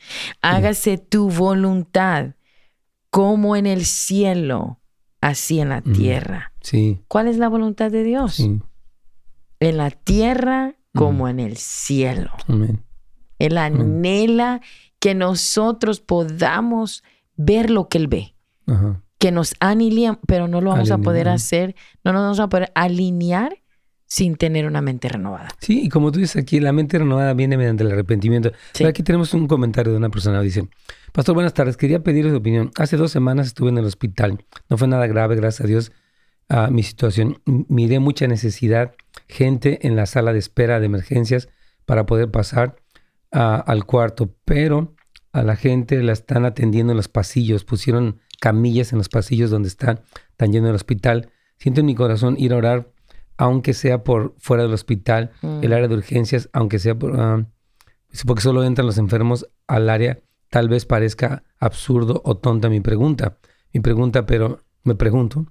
Hágase 0.43 0.99
tu 0.99 1.31
voluntad 1.31 2.35
como 3.09 3.55
en 3.57 3.67
el 3.67 3.85
cielo, 3.85 4.81
así 5.21 5.61
en 5.61 5.69
la 5.69 5.81
tierra. 5.81 6.53
Sí. 6.61 7.01
¿Cuál 7.09 7.29
es 7.29 7.39
la 7.39 7.49
voluntad 7.49 7.91
de 7.93 8.03
Dios? 8.03 8.41
En 8.41 9.77
la 9.77 9.91
tierra 9.91 10.75
como 10.93 11.29
en 11.29 11.39
el 11.39 11.57
cielo. 11.57 12.33
Amén. 12.49 12.85
Él 13.39 13.57
anhela 13.57 14.61
que 14.99 15.15
nosotros 15.15 16.01
podamos 16.01 17.05
ver 17.37 17.71
lo 17.71 17.89
que 17.89 17.99
Él 17.99 18.09
ve. 18.09 18.35
Que 19.19 19.31
nos 19.31 19.55
anileen, 19.61 20.19
pero 20.27 20.49
no 20.49 20.61
lo 20.61 20.71
vamos 20.71 20.91
a 20.91 20.99
poder 20.99 21.29
hacer, 21.29 21.75
no 22.03 22.13
nos 22.13 22.23
vamos 22.23 22.41
a 22.41 22.49
poder 22.49 22.73
alinear 22.75 23.63
sin 24.15 24.37
tener 24.37 24.69
una 24.69 24.81
mente 24.81 25.09
renovada. 25.09 25.49
Sí, 25.59 25.87
y 25.87 25.89
como 25.89 26.13
tú 26.13 26.21
dices 26.21 26.41
aquí, 26.41 26.61
la 26.61 26.73
mente 26.73 27.01
renovada 27.01 27.35
viene 27.35 27.57
mediante 27.57 27.83
el 27.83 27.91
arrepentimiento. 27.91 28.53
Aquí 28.87 29.03
tenemos 29.03 29.35
un 29.35 29.49
comentario 29.49 29.91
de 29.91 29.99
una 29.99 30.09
persona, 30.09 30.41
dice, 30.41 30.69
Pastor, 31.13 31.35
buenas 31.35 31.53
tardes, 31.53 31.77
quería 31.77 32.01
pedir 32.01 32.31
su 32.31 32.37
opinión. 32.37 32.71
Hace 32.77 32.97
dos 32.97 33.11
semanas 33.11 33.49
estuve 33.49 33.71
en 33.71 33.79
el 33.79 33.85
hospital, 33.85 34.45
no 34.71 34.79
fue 34.79 34.87
nada 34.87 35.09
grave, 35.09 35.35
gracias 35.35 35.65
a 35.65 35.67
Dios, 35.67 35.91
a 36.49 36.71
mi 36.71 36.85
situación. 36.85 37.43
Miré 37.45 37.99
mucha 37.99 38.29
necesidad, 38.29 38.95
gente 39.27 39.85
en 39.85 39.97
la 39.97 40.07
sala 40.07 40.33
de 40.33 40.39
espera 40.39 40.79
de 40.79 40.87
emergencias 40.87 41.49
para 41.85 42.07
poder 42.07 42.31
pasar 42.31 42.77
al 43.33 43.85
cuarto, 43.85 44.33
pero 44.45 44.95
a 45.33 45.43
la 45.43 45.57
gente 45.57 46.01
la 46.05 46.13
están 46.13 46.45
atendiendo 46.45 46.93
en 46.93 46.99
los 46.99 47.09
pasillos, 47.09 47.65
pusieron 47.65 48.21
camillas 48.39 48.93
en 48.93 48.99
los 48.99 49.09
pasillos 49.09 49.51
donde 49.51 49.67
está 49.67 50.05
tan 50.37 50.53
lleno 50.53 50.69
el 50.69 50.77
hospital. 50.77 51.33
Siento 51.59 51.81
en 51.81 51.87
mi 51.87 51.97
corazón 51.97 52.37
ir 52.39 52.53
a 52.53 52.59
orar 52.59 52.94
aunque 53.37 53.75
sea 53.75 54.05
por 54.05 54.35
fuera 54.39 54.63
del 54.63 54.73
hospital, 54.73 55.33
el 55.43 55.71
mm. 55.71 55.73
área 55.73 55.89
de 55.89 55.95
urgencias, 55.95 56.49
aunque 56.53 56.79
sea 56.79 56.99
por, 56.99 57.19
ah, 57.21 57.47
porque 58.27 58.43
solo 58.43 58.65
entran 58.65 58.87
los 58.87 58.99
enfermos 58.99 59.49
al 59.67 59.91
área, 59.91 60.21
tal 60.51 60.69
vez 60.69 60.87
parezca 60.87 61.43
absurdo 61.59 62.23
o 62.25 62.37
tonta 62.37 62.69
mi 62.69 62.81
pregunta. 62.81 63.39
Mi 63.73 63.81
pregunta, 63.81 64.25
pero 64.25 64.63
me 64.85 64.95
pregunto, 64.95 65.47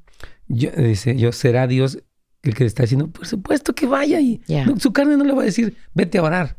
yo, 0.48 0.72
dice, 0.72 1.18
yo, 1.18 1.32
¿será 1.32 1.68
Dios 1.68 2.00
el 2.44 2.54
que 2.54 2.66
le 2.66 2.68
está 2.68 2.84
diciendo, 2.84 3.08
por 3.08 3.26
supuesto 3.26 3.74
que 3.74 3.88
vaya 3.88 4.20
y 4.20 4.42
su 4.78 4.92
carne 4.92 5.16
no 5.16 5.24
le 5.24 5.34
va 5.34 5.44
a 5.44 5.46
decir, 5.46 5.78
vete 5.94 6.18
a 6.18 6.24
orar. 6.24 6.58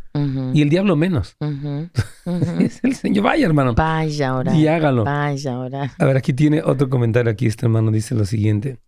Y 0.55 0.63
el 0.63 0.71
diablo 0.71 0.97
menos. 0.97 1.37
es 2.61 2.81
el 2.85 2.95
Señor. 2.95 3.25
Vaya, 3.25 3.47
hermano. 3.47 3.75
Vaya 3.75 4.29
ahora. 4.29 4.55
Y 4.55 4.67
hágalo. 4.67 5.05
Vaya 5.05 5.55
ahora. 5.55 5.93
A 5.99 6.05
ver, 6.05 6.17
aquí 6.17 6.33
tiene 6.33 6.63
otro 6.63 6.89
comentario. 6.89 7.31
Aquí 7.31 7.47
este 7.47 7.67
hermano 7.67 7.91
dice 7.91 8.15
lo 8.15 8.25
siguiente. 8.25 8.79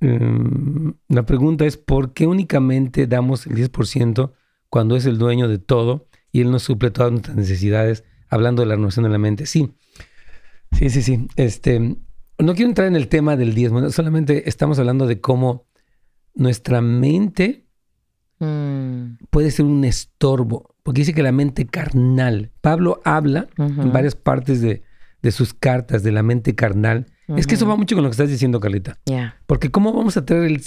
Em, 0.00 0.94
la 1.08 1.24
pregunta 1.24 1.66
es, 1.66 1.76
¿por 1.76 2.12
qué 2.12 2.26
únicamente 2.26 3.06
damos 3.06 3.46
el 3.46 3.54
10% 3.54 4.32
cuando 4.68 4.96
es 4.96 5.06
el 5.06 5.18
dueño 5.18 5.48
de 5.48 5.58
todo 5.58 6.08
y 6.32 6.40
Él 6.40 6.50
nos 6.50 6.62
suple 6.62 6.90
todas 6.90 7.12
nuestras 7.12 7.36
necesidades? 7.36 8.04
Hablando 8.28 8.62
de 8.62 8.68
la 8.68 8.74
renovación 8.74 9.02
de 9.04 9.10
la 9.10 9.18
mente. 9.18 9.46
Sí, 9.46 9.74
sí, 10.72 10.90
sí, 10.90 11.02
sí. 11.02 11.28
Este, 11.36 11.78
no 11.80 12.54
quiero 12.54 12.68
entrar 12.68 12.86
en 12.88 12.96
el 12.96 13.08
tema 13.08 13.36
del 13.36 13.54
diezmo, 13.54 13.90
solamente 13.90 14.48
estamos 14.48 14.78
hablando 14.78 15.06
de 15.06 15.20
cómo 15.20 15.66
nuestra 16.34 16.80
mente 16.80 17.66
Mm. 18.40 19.18
puede 19.28 19.50
ser 19.50 19.66
un 19.66 19.84
estorbo, 19.84 20.74
porque 20.82 21.02
dice 21.02 21.12
que 21.12 21.22
la 21.22 21.30
mente 21.30 21.66
carnal, 21.66 22.52
Pablo 22.62 23.02
habla 23.04 23.48
en 23.58 23.92
varias 23.92 24.16
partes 24.16 24.62
de, 24.62 24.82
sus 25.30 25.52
cartas 25.52 26.02
de 26.02 26.10
la 26.10 26.22
mente 26.22 26.54
carnal. 26.54 27.06
Es 27.36 27.46
que 27.46 27.54
eso 27.54 27.66
va 27.66 27.76
mucho 27.76 27.94
con 27.94 28.04
lo 28.04 28.10
que 28.10 28.14
estás 28.14 28.28
diciendo, 28.28 28.60
Carlita. 28.60 28.98
Porque 29.46 29.70
¿cómo 29.70 29.92
vamos 29.92 30.16
a 30.16 30.24
traer 30.24 30.60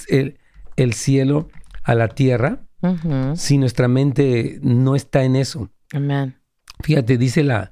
el, 0.76 0.93
cielo 0.93 1.49
a 1.84 1.95
la 1.95 2.09
tierra 2.09 2.66
si 3.36 3.57
nuestra 3.57 3.88
mente 3.88 4.59
no 4.61 4.95
está 4.95 5.24
en 5.24 5.36
eso? 5.36 5.72
Fíjate, 6.82 7.18
dice 7.18 7.43
la, 7.43 7.72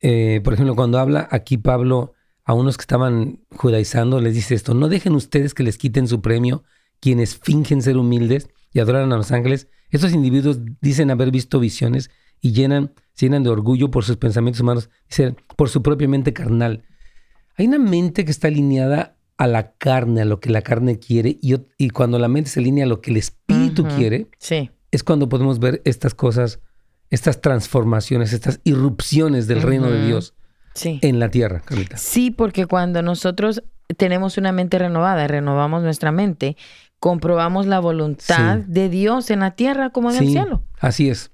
eh, 0.00 0.40
por 0.42 0.54
ejemplo, 0.54 0.74
cuando 0.74 0.98
habla 0.98 1.28
aquí 1.30 1.56
Pablo 1.56 2.12
a 2.44 2.54
unos 2.54 2.76
que 2.76 2.82
estaban 2.82 3.40
judaizando, 3.56 4.20
les 4.20 4.34
dice 4.34 4.54
esto, 4.54 4.74
no 4.74 4.88
dejen 4.88 5.14
ustedes 5.14 5.54
que 5.54 5.62
les 5.62 5.78
quiten 5.78 6.08
su 6.08 6.20
premio 6.20 6.64
quienes 7.00 7.36
fingen 7.36 7.82
ser 7.82 7.96
humildes 7.96 8.48
y 8.72 8.80
adoran 8.80 9.12
a 9.12 9.16
los 9.16 9.32
ángeles, 9.32 9.68
estos 9.90 10.12
individuos 10.12 10.60
dicen 10.80 11.10
haber 11.10 11.30
visto 11.30 11.60
visiones 11.60 12.10
y 12.40 12.52
llenan, 12.52 12.92
se 13.12 13.26
llenan 13.26 13.42
de 13.42 13.50
orgullo 13.50 13.90
por 13.90 14.04
sus 14.04 14.16
pensamientos 14.16 14.60
humanos, 14.60 14.88
dicen, 15.08 15.36
por 15.56 15.68
su 15.68 15.82
propia 15.82 16.08
mente 16.08 16.32
carnal. 16.32 16.84
Hay 17.56 17.66
una 17.66 17.78
mente 17.78 18.24
que 18.24 18.30
está 18.30 18.48
alineada 18.48 19.16
a 19.36 19.46
la 19.46 19.72
carne, 19.72 20.22
a 20.22 20.24
lo 20.24 20.40
que 20.40 20.50
la 20.50 20.62
carne 20.62 20.98
quiere, 20.98 21.38
y, 21.40 21.54
y 21.78 21.90
cuando 21.90 22.18
la 22.18 22.28
mente 22.28 22.50
se 22.50 22.60
alinea 22.60 22.84
a 22.84 22.88
lo 22.88 23.00
que 23.00 23.10
el 23.10 23.16
espíritu 23.16 23.84
quiere, 23.96 24.28
sí. 24.38 24.70
es 24.90 25.02
cuando 25.02 25.28
podemos 25.28 25.58
ver 25.58 25.82
estas 25.84 26.14
cosas, 26.14 26.60
estas 27.10 27.40
transformaciones, 27.40 28.32
estas 28.32 28.60
irrupciones 28.64 29.46
del 29.46 29.62
reino 29.62 29.90
de 29.90 30.06
Dios 30.06 30.34
en 30.74 31.18
la 31.18 31.30
tierra, 31.30 31.60
Carlita. 31.60 31.96
Sí, 31.96 32.30
porque 32.30 32.66
cuando 32.66 33.02
nosotros 33.02 33.62
tenemos 33.96 34.38
una 34.38 34.52
mente 34.52 34.78
renovada, 34.78 35.26
renovamos 35.26 35.82
nuestra 35.82 36.12
mente, 36.12 36.56
comprobamos 36.98 37.66
la 37.66 37.80
voluntad 37.80 38.58
de 38.58 38.88
Dios 38.88 39.30
en 39.30 39.40
la 39.40 39.52
tierra 39.52 39.90
como 39.90 40.10
en 40.10 40.18
el 40.18 40.28
cielo. 40.28 40.62
Así 40.78 41.10
es. 41.10 41.32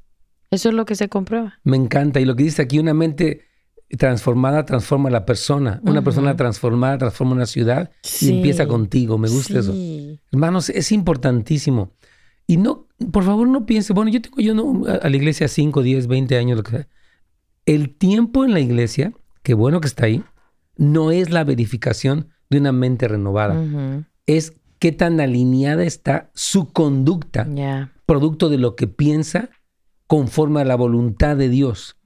Eso 0.50 0.70
es 0.70 0.74
lo 0.74 0.86
que 0.86 0.94
se 0.94 1.08
comprueba. 1.08 1.58
Me 1.62 1.76
encanta. 1.76 2.20
Y 2.20 2.24
lo 2.24 2.34
que 2.34 2.44
dice 2.44 2.62
aquí, 2.62 2.78
una 2.78 2.94
mente 2.94 3.47
transformada 3.97 4.64
transforma 4.64 5.09
a 5.09 5.12
la 5.12 5.24
persona. 5.24 5.80
Una 5.82 6.03
persona 6.03 6.36
transformada 6.36 6.99
transforma 6.99 7.32
una 7.32 7.47
ciudad 7.47 7.91
y 8.20 8.30
empieza 8.30 8.66
contigo. 8.66 9.16
Me 9.18 9.28
gusta 9.28 9.61
eso. 9.61 9.74
Hermanos, 10.30 10.68
es 10.68 10.93
importantísimo. 10.93 11.93
Y 12.47 12.57
no, 12.57 12.86
por 13.12 13.24
favor, 13.24 13.47
no 13.49 13.66
piense, 13.66 13.93
bueno, 13.93 14.11
yo 14.11 14.22
tengo 14.22 14.39
yo 14.41 14.55
no, 14.55 14.84
a 14.86 15.09
la 15.09 15.16
iglesia 15.16 15.49
5, 15.49 15.82
10, 15.82 16.07
20 16.07 16.36
años, 16.39 16.57
lo 16.57 16.62
que 16.62 16.70
sea. 16.70 16.89
El 17.66 17.95
tiempo 17.95 18.45
en 18.45 18.53
la 18.53 18.61
iglesia, 18.61 19.12
qué 19.43 19.53
bueno 19.53 19.80
que 19.80 19.89
está 19.89 20.07
ahí, 20.07 20.24
no 20.76 21.11
es 21.11 21.30
la 21.30 21.45
verificación 21.45 22.28
de 22.49 22.59
una 22.59 22.72
mente 22.72 23.07
renovada. 23.07 23.62
Es 24.26 24.55
qué 24.78 24.93
tan 24.93 25.20
alineada 25.20 25.84
está 25.84 26.30
su 26.34 26.72
conducta, 26.72 27.47
producto 28.07 28.49
de 28.49 28.59
lo 28.59 28.76
que 28.76 28.86
piensa 28.86 29.51
conforme 30.07 30.62
a 30.62 30.64
la 30.64 30.76
voluntad 30.76 31.36
de 31.36 31.51
Dios. 31.51 31.97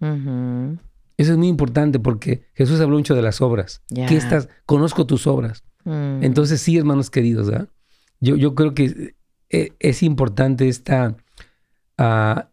Eso 1.22 1.32
es 1.32 1.38
muy 1.38 1.46
importante 1.46 2.00
porque 2.00 2.42
Jesús 2.54 2.80
habló 2.80 2.96
mucho 2.96 3.14
de 3.14 3.22
las 3.22 3.40
obras. 3.40 3.80
¿Qué 3.94 4.16
estás? 4.16 4.48
Conozco 4.66 5.06
tus 5.06 5.28
obras. 5.28 5.62
Mm. 5.84 6.24
Entonces, 6.24 6.60
sí, 6.60 6.76
hermanos 6.76 7.10
queridos, 7.10 7.48
yo, 8.20 8.34
yo 8.34 8.56
creo 8.56 8.74
que 8.74 9.14
eh, 9.50 9.72
es 9.78 10.02
importante 10.02 10.68
esta 10.68 11.16
ah, 11.96 12.48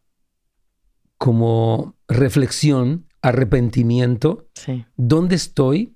como 1.18 1.96
reflexión, 2.08 3.06
arrepentimiento. 3.24 4.48
¿Dónde 4.98 5.36
estoy? 5.36 5.96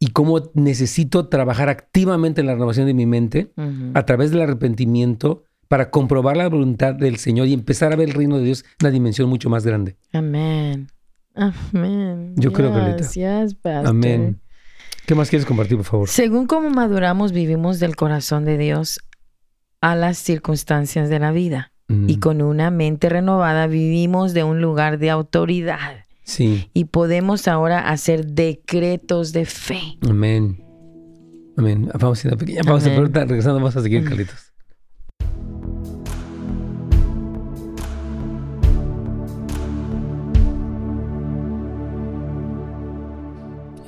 y 0.00 0.10
cómo 0.10 0.52
necesito 0.54 1.26
trabajar 1.26 1.68
activamente 1.68 2.40
en 2.40 2.46
la 2.46 2.52
renovación 2.52 2.86
de 2.86 2.94
mi 2.94 3.04
mente 3.04 3.50
a 3.94 4.06
través 4.06 4.30
del 4.30 4.42
arrepentimiento 4.42 5.42
para 5.66 5.90
comprobar 5.90 6.36
la 6.36 6.48
voluntad 6.48 6.94
del 6.94 7.16
Señor 7.16 7.48
y 7.48 7.52
empezar 7.52 7.92
a 7.92 7.96
ver 7.96 8.10
el 8.10 8.14
reino 8.14 8.38
de 8.38 8.44
Dios 8.44 8.64
en 8.64 8.86
una 8.86 8.90
dimensión 8.92 9.28
mucho 9.28 9.50
más 9.50 9.66
grande. 9.66 9.96
Amén. 10.12 10.86
Amén. 11.38 12.34
Yo 12.36 12.52
creo 12.52 12.72
que 12.72 12.80
Gracias, 12.80 13.54
Pastor. 13.54 13.86
Amén. 13.88 14.40
¿Qué 15.06 15.14
más 15.14 15.30
quieres 15.30 15.46
compartir, 15.46 15.76
por 15.76 15.86
favor? 15.86 16.08
Según 16.08 16.46
cómo 16.46 16.68
maduramos, 16.68 17.32
vivimos 17.32 17.80
del 17.80 17.96
corazón 17.96 18.44
de 18.44 18.58
Dios 18.58 19.00
a 19.80 19.94
las 19.94 20.18
circunstancias 20.18 21.08
de 21.08 21.18
la 21.18 21.32
vida. 21.32 21.72
Y 22.06 22.18
con 22.18 22.42
una 22.42 22.70
mente 22.70 23.08
renovada 23.08 23.66
vivimos 23.66 24.34
de 24.34 24.44
un 24.44 24.60
lugar 24.60 24.98
de 24.98 25.08
autoridad. 25.08 26.04
Y 26.74 26.84
podemos 26.84 27.48
ahora 27.48 27.88
hacer 27.88 28.26
decretos 28.26 29.32
de 29.32 29.46
fe. 29.46 29.80
Amén. 30.06 30.62
Amén. 31.56 31.90
Vamos 31.98 32.22
a 32.22 32.28
ir 32.28 32.34
una 32.34 32.38
pequeña 32.38 32.62
pausa, 32.62 32.90
pero 32.90 33.06
regresando 33.06 33.54
vamos 33.54 33.74
a 33.74 33.80
seguir, 33.80 34.04
Carlitos. 34.04 34.52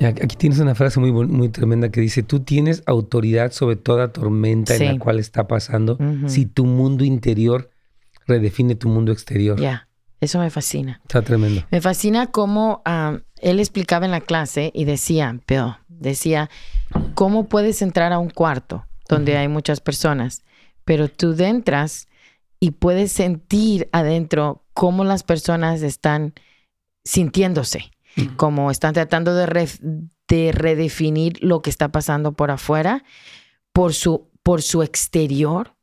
Aquí 0.05 0.35
tienes 0.35 0.59
una 0.59 0.75
frase 0.75 0.99
muy, 0.99 1.11
muy 1.11 1.49
tremenda 1.49 1.89
que 1.89 2.01
dice, 2.01 2.23
tú 2.23 2.39
tienes 2.41 2.83
autoridad 2.85 3.51
sobre 3.51 3.75
toda 3.75 4.11
tormenta 4.11 4.75
en 4.75 4.85
la 4.85 4.99
cual 4.99 5.19
está 5.19 5.47
pasando 5.47 5.97
si 6.27 6.45
tu 6.45 6.65
mundo 6.65 7.03
interior 7.03 7.69
redefine 8.27 8.75
tu 8.75 8.89
mundo 8.89 9.11
exterior. 9.11 9.59
Ya. 9.59 9.87
Eso 10.19 10.37
me 10.37 10.51
fascina. 10.51 11.01
Está 11.01 11.23
tremendo. 11.23 11.63
Me 11.71 11.81
fascina 11.81 12.27
cómo 12.27 12.83
él 13.41 13.59
explicaba 13.59 14.05
en 14.05 14.11
la 14.11 14.21
clase 14.21 14.71
y 14.71 14.85
decía, 14.85 15.39
pero 15.47 15.79
decía, 15.87 16.49
¿cómo 17.15 17.49
puedes 17.49 17.81
entrar 17.81 18.13
a 18.13 18.19
un 18.19 18.29
cuarto 18.29 18.85
donde 19.09 19.35
hay 19.37 19.47
muchas 19.47 19.81
personas? 19.81 20.43
Pero 20.85 21.07
tú 21.07 21.35
entras 21.39 22.07
y 22.59 22.69
puedes 22.71 23.11
sentir 23.11 23.89
adentro 23.91 24.63
cómo 24.75 25.03
las 25.03 25.23
personas 25.23 25.81
están 25.81 26.35
sintiéndose, 27.03 27.89
cómo 28.35 28.71
están 28.71 28.93
tratando 28.93 29.35
de, 29.35 29.69
de 30.27 30.51
redefinir 30.51 31.37
lo 31.43 31.61
que 31.61 31.69
está 31.69 31.89
pasando 31.91 32.33
por 32.33 32.51
afuera, 32.51 33.03
por 33.73 33.93
su, 33.93 34.29
por 34.43 34.61
su 34.61 34.83
exterior, 34.83 35.75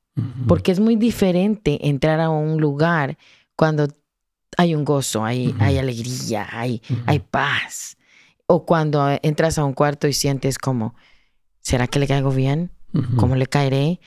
porque 0.49 0.73
es 0.73 0.81
muy 0.81 0.97
diferente 0.97 1.89
entrar 1.89 2.19
a 2.19 2.29
un 2.29 2.61
lugar 2.61 3.17
cuando 3.55 3.87
hay 4.57 4.75
un 4.75 4.85
gozo, 4.85 5.25
hay, 5.25 5.55
hay 5.61 5.79
alegría, 5.79 6.49
hay, 6.51 6.83
hay 7.07 7.21
paz. 7.21 7.97
O 8.47 8.67
cuando 8.67 9.17
entras 9.23 9.59
a 9.59 9.65
un 9.65 9.75
cuarto 9.75 10.09
y 10.09 10.13
sientes 10.13 10.59
como, 10.59 10.97
¿será 11.61 11.87
que 11.87 12.01
le 12.01 12.09
caigo 12.09 12.33
bien? 12.33 12.73
¿Cómo 13.17 13.37
le 13.37 13.47
caeré? 13.47 14.01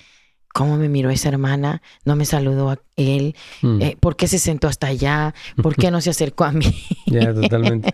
¿Cómo 0.53 0.77
me 0.77 0.89
miró 0.89 1.09
esa 1.09 1.29
hermana? 1.29 1.81
¿No 2.05 2.15
me 2.15 2.25
saludó 2.25 2.71
a 2.71 2.79
él? 2.95 3.35
Mm. 3.61 3.81
Eh, 3.81 3.97
¿Por 3.99 4.15
qué 4.15 4.27
se 4.27 4.39
sentó 4.39 4.67
hasta 4.67 4.87
allá? 4.87 5.33
¿Por 5.61 5.75
qué 5.75 5.91
no 5.91 6.01
se 6.01 6.09
acercó 6.09 6.45
a 6.45 6.51
mí? 6.51 6.65
Ya, 7.05 7.33
totalmente. 7.33 7.93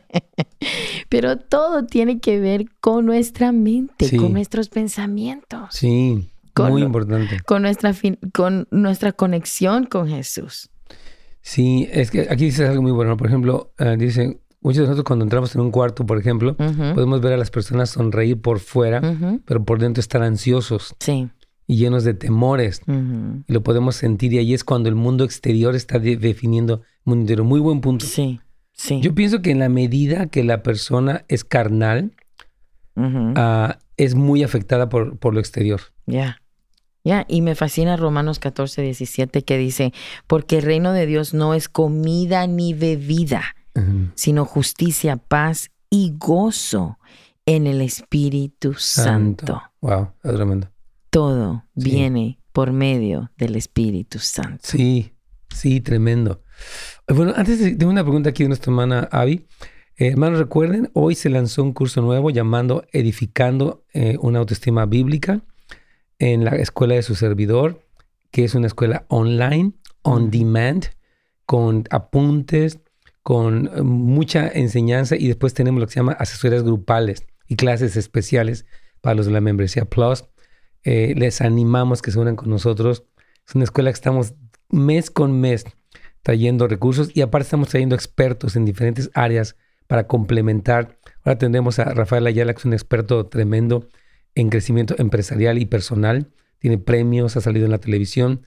Pero 1.10 1.38
todo 1.38 1.86
tiene 1.86 2.20
que 2.20 2.40
ver 2.40 2.66
con 2.80 3.06
nuestra 3.08 3.52
mente, 3.52 4.16
con 4.16 4.34
nuestros 4.34 4.70
pensamientos. 4.70 5.70
Sí, 5.72 6.30
muy 6.56 6.84
importante. 6.84 7.40
Con 7.46 7.64
nuestra, 7.64 7.94
con 8.34 8.68
nuestra 8.72 9.12
conexión 9.12 9.86
con 9.86 10.08
Jesús. 10.08 10.70
Sí, 11.42 11.88
es 11.92 12.12
que 12.12 12.28
aquí 12.30 12.46
dice 12.46 12.68
algo 12.68 12.82
muy 12.82 12.92
bueno. 12.92 13.18
Por 13.18 13.28
ejemplo, 13.28 13.72
uh, 13.80 13.96
dice, 13.98 14.40
muchos 14.62 14.82
de 14.82 14.84
nosotros 14.84 15.06
cuando 15.06 15.24
entramos 15.24 15.56
en 15.56 15.62
un 15.62 15.72
cuarto, 15.72 16.06
por 16.06 16.18
ejemplo, 16.18 16.56
podemos 16.58 17.22
ver 17.22 17.34
a 17.34 17.38
las 17.38 17.50
personas 17.50 17.92
sonreír 17.92 18.42
por 18.42 18.60
fuera, 18.60 19.02
pero 19.46 19.64
por 19.64 19.80
dentro 19.80 20.02
están 20.02 20.24
ansiosos. 20.24 20.96
Sí. 21.00 21.30
Y 21.68 21.78
llenos 21.78 22.04
de 22.06 22.14
temores. 22.14 22.82
Y 22.88 23.54
lo 23.54 23.62
podemos 23.62 23.96
sentir. 23.96 24.34
Y 24.34 24.38
ahí 24.38 24.54
es 24.54 24.64
cuando 24.64 24.88
el 24.90 24.96
mundo 24.96 25.26
exterior 25.26 25.76
está 25.76 26.00
definiendo 26.00 26.76
el 26.76 26.82
mundo 27.04 27.22
interior. 27.24 27.46
Muy 27.46 27.60
buen 27.60 27.82
punto. 27.82 28.06
Sí, 28.06 28.40
sí. 28.72 29.02
Yo 29.02 29.14
pienso 29.14 29.42
que 29.42 29.52
en 29.52 29.60
la 29.60 29.70
medida 29.70 30.28
que 30.28 30.44
la 30.44 30.64
persona 30.64 31.26
es 31.28 31.44
carnal, 31.44 32.14
ah, 32.96 33.80
es 33.98 34.16
muy 34.16 34.44
afectada 34.44 34.88
por, 34.88 35.18
por 35.18 35.34
lo 35.34 35.40
exterior. 35.42 35.82
Ya 36.06 36.40
y 37.28 37.42
me 37.42 37.56
fascina 37.56 37.96
Romanos 37.96 38.40
14, 38.40 38.82
17 38.82 39.44
que 39.44 39.58
dice, 39.58 39.94
porque 40.28 40.58
el 40.58 40.64
reino 40.64 40.92
de 40.92 41.06
Dios 41.06 41.34
no 41.34 41.54
es 41.54 41.70
comida 41.70 42.48
ni 42.48 42.74
bebida, 42.74 43.56
sino 44.16 44.44
justicia, 44.44 45.18
paz 45.18 45.70
y 45.90 46.16
gozo 46.18 46.98
en 47.46 47.68
el 47.68 47.82
Espíritu 47.82 48.74
Santo. 48.74 49.62
Wow, 49.82 50.10
es 50.24 50.34
tremendo. 50.34 50.68
Todo 51.18 51.66
viene 51.74 52.40
por 52.52 52.72
medio 52.72 53.32
del 53.40 53.56
Espíritu 53.56 54.20
Santo. 54.20 54.60
Sí, 54.62 55.16
sí, 55.50 55.82
tremendo. 55.82 56.44
Bueno, 57.08 57.34
antes 57.36 57.76
de, 57.76 57.86
una 57.88 58.04
pregunta 58.04 58.30
aquí 58.30 58.44
de 58.44 58.50
nuestra 58.50 58.70
hermana 58.70 59.10
Avi. 59.12 59.48
Eh, 59.96 60.10
hermanos, 60.10 60.38
recuerden, 60.38 60.92
hoy 60.94 61.16
se 61.16 61.32
lanzó 61.32 61.64
un 61.64 61.74
curso 61.74 62.04
nuevo 62.04 62.30
llamando 62.30 62.86
Edificando 62.92 63.84
eh, 63.96 64.18
una 64.22 64.38
autoestima 64.38 64.86
bíblica 64.86 65.42
en 66.20 66.46
la 66.46 66.52
escuela 66.52 66.94
de 66.94 67.02
su 67.02 67.16
servidor, 67.16 67.82
que 68.30 68.44
es 68.44 68.54
una 68.54 68.68
escuela 68.68 69.08
online, 69.08 69.72
on 70.04 70.30
demand, 70.30 70.86
con 71.48 71.86
apuntes, 71.90 72.78
con 73.24 73.72
eh, 73.76 73.82
mucha 73.82 74.48
enseñanza 74.50 75.16
y 75.16 75.26
después 75.26 75.56
tenemos 75.56 75.80
lo 75.80 75.88
que 75.88 75.94
se 75.94 76.00
llama 76.00 76.12
asesorías 76.12 76.62
grupales 76.62 77.26
y 77.48 77.56
clases 77.56 77.96
especiales 77.96 78.68
para 79.02 79.16
los 79.16 79.26
de 79.26 79.32
la 79.32 79.42
membresía 79.42 79.86
Plus. 79.86 80.24
Les 80.88 81.42
animamos 81.42 82.02
que 82.02 82.12
se 82.12 82.20
unan 82.20 82.36
con 82.36 82.50
nosotros. 82.50 83.04
Es 83.48 83.56
una 83.56 83.66
escuela 83.66 83.90
que 83.92 83.96
estamos 83.96 84.34
mes 84.70 85.12
con 85.12 85.40
mes 85.40 85.66
trayendo 86.22 86.68
recursos 86.68 87.10
y 87.14 87.22
aparte 87.22 87.46
estamos 87.46 87.70
trayendo 87.70 87.96
expertos 87.96 88.56
en 88.56 88.66
diferentes 88.66 89.10
áreas 89.14 89.56
para 89.88 90.08
complementar. 90.08 90.98
Ahora 91.24 91.38
tendremos 91.38 91.80
a 91.80 91.86
Rafael 91.86 92.28
Ayala, 92.28 92.54
que 92.54 92.60
es 92.60 92.66
un 92.66 92.74
experto 92.74 93.28
tremendo 93.28 93.88
en 94.36 94.50
crecimiento 94.50 94.96
empresarial 94.98 95.58
y 95.58 95.66
personal. 95.66 96.32
Tiene 96.60 96.78
premios, 96.78 97.38
ha 97.38 97.42
salido 97.42 97.66
en 97.66 97.72
la 97.72 97.80
televisión. 97.80 98.46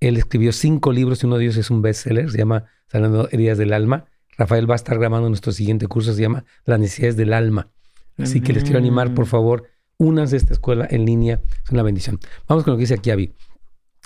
Él 0.00 0.16
escribió 0.16 0.52
cinco 0.52 0.92
libros 0.92 1.22
y 1.22 1.26
uno 1.26 1.38
de 1.38 1.44
ellos 1.44 1.56
es 1.56 1.70
un 1.70 1.80
bestseller, 1.80 2.30
se 2.30 2.38
llama 2.38 2.66
Sanando 2.88 3.28
Heridas 3.30 3.58
del 3.58 3.72
Alma. 3.72 4.06
Rafael 4.36 4.68
va 4.68 4.74
a 4.74 4.76
estar 4.76 4.98
grabando 4.98 5.28
nuestro 5.28 5.52
siguiente 5.52 5.86
curso, 5.86 6.12
se 6.12 6.22
llama 6.22 6.44
Las 6.64 6.80
necesidades 6.80 7.16
del 7.16 7.32
alma. 7.32 7.70
Así 8.18 8.40
que 8.40 8.52
les 8.52 8.62
quiero 8.64 8.78
animar, 8.78 9.14
por 9.14 9.26
favor, 9.26 9.68
únanse 10.02 10.36
a 10.36 10.38
esta 10.38 10.52
escuela 10.52 10.86
en 10.90 11.04
línea, 11.04 11.40
es 11.64 11.70
una 11.70 11.82
bendición. 11.82 12.18
Vamos 12.48 12.64
con 12.64 12.72
lo 12.72 12.76
que 12.76 12.82
dice 12.82 12.94
aquí 12.94 13.10
Avi. 13.10 13.32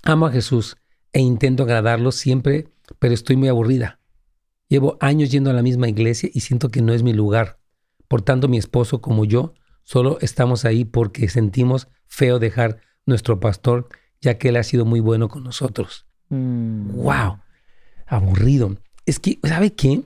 Amo 0.03 0.27
a 0.27 0.31
Jesús 0.31 0.77
e 1.13 1.21
intento 1.21 1.63
agradarlo 1.63 2.13
siempre, 2.13 2.69
pero 2.99 3.15
estoy 3.15 3.37
muy 3.37 3.49
aburrida. 3.49 3.99
Llevo 4.69 4.99
años 5.01 5.31
yendo 5.31 5.51
a 5.51 5.55
la 5.55 5.63
misma 5.63 5.89
iglesia 5.89 6.29
y 6.33 6.41
siento 6.41 6.71
que 6.71 6.83
no 6.83 6.93
es 6.93 7.03
mi 7.03 7.13
lugar. 7.13 7.59
Por 8.09 8.23
tanto, 8.23 8.49
mi 8.49 8.59
esposo 8.59 9.01
como 9.01 9.25
yo 9.25 9.55
solo 9.85 10.19
estamos 10.21 10.65
ahí 10.65 10.85
porque 10.85 11.29
sentimos 11.29 11.89
feo 12.07 12.39
dejar 12.39 12.81
nuestro 13.07 13.41
pastor, 13.41 13.89
ya 14.21 14.39
que 14.39 14.51
él 14.51 14.57
ha 14.57 14.65
sido 14.65 14.85
muy 14.85 15.01
bueno 15.01 15.29
con 15.29 15.45
nosotros. 15.45 16.07
¡Wow! 16.29 16.37
Mm. 16.37 17.41
Aburrido. 18.07 18.77
Es 19.07 19.19
que, 19.19 19.39
¿sabe 19.43 19.73
qué? 19.73 20.03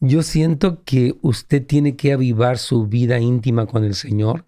Yo 0.00 0.22
siento 0.22 0.82
que 0.84 1.16
usted 1.22 1.64
tiene 1.64 1.96
que 1.96 2.12
avivar 2.12 2.58
su 2.58 2.86
vida 2.86 3.20
íntima 3.20 3.66
con 3.66 3.84
el 3.84 3.94
Señor 3.94 4.46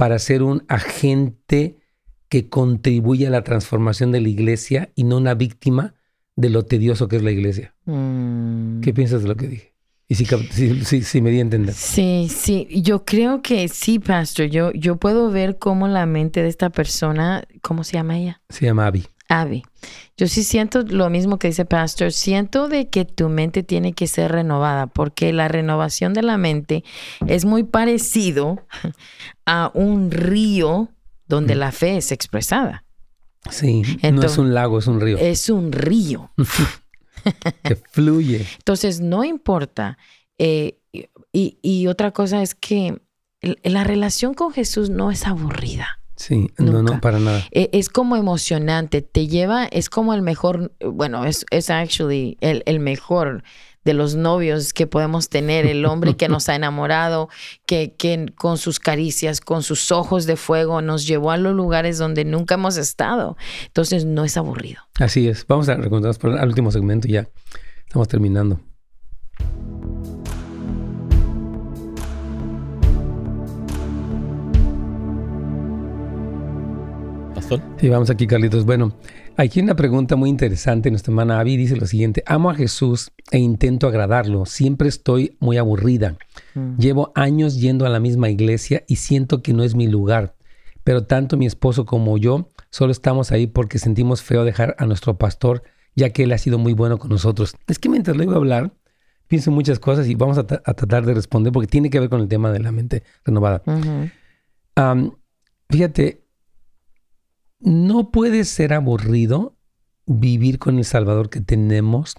para 0.00 0.18
ser 0.18 0.42
un 0.42 0.64
agente 0.66 1.76
que 2.30 2.48
contribuye 2.48 3.26
a 3.26 3.30
la 3.30 3.44
transformación 3.44 4.12
de 4.12 4.22
la 4.22 4.30
iglesia 4.30 4.90
y 4.94 5.04
no 5.04 5.18
una 5.18 5.34
víctima 5.34 5.94
de 6.36 6.48
lo 6.48 6.64
tedioso 6.64 7.06
que 7.06 7.16
es 7.16 7.22
la 7.22 7.32
iglesia. 7.32 7.74
Mm. 7.84 8.80
¿Qué 8.80 8.94
piensas 8.94 9.20
de 9.20 9.28
lo 9.28 9.36
que 9.36 9.46
dije? 9.46 9.74
Y 10.08 10.14
si, 10.14 10.24
si, 11.02 11.20
me 11.20 11.30
di 11.30 11.36
a 11.36 11.42
entender. 11.42 11.74
Sí, 11.74 12.28
sí, 12.34 12.66
yo 12.82 13.04
creo 13.04 13.42
que 13.42 13.68
sí, 13.68 13.98
Pastor. 13.98 14.46
Yo, 14.46 14.72
yo 14.72 14.96
puedo 14.96 15.30
ver 15.30 15.58
cómo 15.58 15.86
la 15.86 16.06
mente 16.06 16.42
de 16.42 16.48
esta 16.48 16.70
persona, 16.70 17.44
¿cómo 17.60 17.84
se 17.84 17.92
llama 17.92 18.16
ella? 18.16 18.40
Se 18.48 18.64
llama 18.64 18.86
Abby. 18.86 19.04
Abby. 19.30 19.62
Yo 20.16 20.26
sí 20.26 20.44
siento 20.44 20.82
lo 20.82 21.08
mismo 21.08 21.38
que 21.38 21.48
dice 21.48 21.64
Pastor. 21.64 22.12
Siento 22.12 22.68
de 22.68 22.90
que 22.90 23.04
tu 23.06 23.28
mente 23.28 23.62
tiene 23.62 23.94
que 23.94 24.06
ser 24.06 24.32
renovada, 24.32 24.86
porque 24.88 25.32
la 25.32 25.48
renovación 25.48 26.12
de 26.12 26.22
la 26.22 26.36
mente 26.36 26.84
es 27.26 27.44
muy 27.44 27.62
parecido 27.62 28.66
a 29.46 29.70
un 29.72 30.10
río 30.10 30.90
donde 31.26 31.54
mm. 31.54 31.58
la 31.58 31.72
fe 31.72 31.96
es 31.96 32.12
expresada. 32.12 32.84
Sí, 33.50 33.82
no 34.12 34.22
es 34.22 34.36
un 34.36 34.52
lago, 34.52 34.78
es 34.80 34.86
un 34.86 35.00
río. 35.00 35.16
Es 35.16 35.48
un 35.48 35.72
río. 35.72 36.32
que 37.62 37.76
fluye. 37.76 38.46
Entonces, 38.58 39.00
no 39.00 39.24
importa. 39.24 39.96
Eh, 40.38 40.80
y, 41.32 41.86
otra 41.86 42.10
cosa 42.10 42.42
es 42.42 42.54
que 42.54 43.00
la 43.62 43.84
relación 43.84 44.34
con 44.34 44.52
Jesús 44.52 44.90
no 44.90 45.10
es 45.10 45.26
aburrida. 45.26 45.99
Sí, 46.20 46.50
no, 46.58 46.82
no, 46.82 47.00
para 47.00 47.18
nada. 47.18 47.46
E, 47.50 47.70
es, 47.72 47.88
como 47.88 48.14
emocionante, 48.14 49.00
te 49.00 49.26
lleva, 49.26 49.64
es 49.64 49.88
como 49.88 50.12
el 50.12 50.20
mejor, 50.20 50.70
bueno, 50.84 51.24
es, 51.24 51.46
es 51.50 51.70
actually 51.70 52.36
el, 52.42 52.62
el 52.66 52.78
mejor 52.78 53.42
de 53.86 53.94
los 53.94 54.16
novios 54.16 54.74
que 54.74 54.86
podemos 54.86 55.30
tener, 55.30 55.64
el 55.64 55.86
hombre 55.86 56.18
que 56.18 56.28
nos 56.28 56.50
ha 56.50 56.56
enamorado, 56.56 57.30
que, 57.64 57.94
que 57.96 58.26
con 58.36 58.58
sus 58.58 58.78
caricias, 58.78 59.40
con 59.40 59.62
sus 59.62 59.90
ojos 59.92 60.26
de 60.26 60.36
fuego, 60.36 60.82
nos 60.82 61.06
llevó 61.06 61.30
a 61.30 61.38
los 61.38 61.54
lugares 61.54 61.96
donde 61.96 62.26
nunca 62.26 62.56
hemos 62.56 62.76
estado. 62.76 63.38
Entonces 63.68 64.04
no 64.04 64.22
es 64.26 64.36
aburrido. 64.36 64.82
Así 64.96 65.26
es. 65.26 65.46
Vamos 65.46 65.70
a 65.70 65.76
recontarnos 65.76 66.18
por 66.18 66.38
el 66.38 66.46
último 66.46 66.70
segmento 66.70 67.08
ya. 67.08 67.30
Estamos 67.86 68.08
terminando. 68.08 68.60
Sí, 77.78 77.88
vamos 77.88 78.10
aquí, 78.10 78.26
Carlitos. 78.26 78.64
Bueno, 78.64 78.94
Aquí 79.40 79.58
una 79.60 79.74
pregunta 79.74 80.16
muy 80.16 80.28
interesante. 80.28 80.90
Nuestra 80.90 81.12
hermana 81.12 81.40
Avi 81.40 81.56
dice 81.56 81.74
lo 81.74 81.86
siguiente: 81.86 82.22
Amo 82.26 82.50
a 82.50 82.54
Jesús 82.54 83.10
e 83.30 83.38
intento 83.38 83.88
agradarlo. 83.88 84.44
Siempre 84.44 84.86
estoy 84.86 85.34
muy 85.40 85.56
aburrida. 85.56 86.18
Mm. 86.54 86.76
Llevo 86.76 87.10
años 87.14 87.58
yendo 87.58 87.86
a 87.86 87.88
la 87.88 88.00
misma 88.00 88.28
iglesia 88.28 88.84
y 88.86 88.96
siento 88.96 89.42
que 89.42 89.54
no 89.54 89.62
es 89.62 89.74
mi 89.74 89.86
lugar. 89.86 90.34
Pero 90.84 91.04
tanto 91.04 91.38
mi 91.38 91.46
esposo 91.46 91.86
como 91.86 92.18
yo 92.18 92.50
solo 92.68 92.92
estamos 92.92 93.32
ahí 93.32 93.46
porque 93.46 93.78
sentimos 93.78 94.22
feo 94.22 94.44
dejar 94.44 94.76
a 94.78 94.84
nuestro 94.84 95.16
pastor, 95.16 95.62
ya 95.96 96.10
que 96.10 96.24
él 96.24 96.32
ha 96.32 96.38
sido 96.38 96.58
muy 96.58 96.74
bueno 96.74 96.98
con 96.98 97.08
nosotros. 97.08 97.56
Es 97.66 97.78
que 97.78 97.88
mientras 97.88 98.18
le 98.18 98.24
iba 98.24 98.34
a 98.34 98.36
hablar, 98.36 98.74
pienso 99.26 99.50
muchas 99.50 99.78
cosas 99.78 100.06
y 100.06 100.16
vamos 100.16 100.36
a, 100.36 100.46
tratar 100.46 101.06
de 101.06 101.14
responder 101.14 101.50
porque 101.50 101.66
tiene 101.66 101.88
que 101.88 101.98
ver 101.98 102.10
con 102.10 102.20
el 102.20 102.28
tema 102.28 102.52
de 102.52 102.60
la 102.60 102.72
mente 102.72 103.04
renovada. 103.24 103.62
fíjate, 105.70 106.19
no 107.60 108.10
puede 108.10 108.44
ser 108.44 108.72
aburrido 108.72 109.56
vivir 110.06 110.58
con 110.58 110.78
el 110.78 110.84
Salvador 110.84 111.30
que 111.30 111.40
tenemos, 111.40 112.14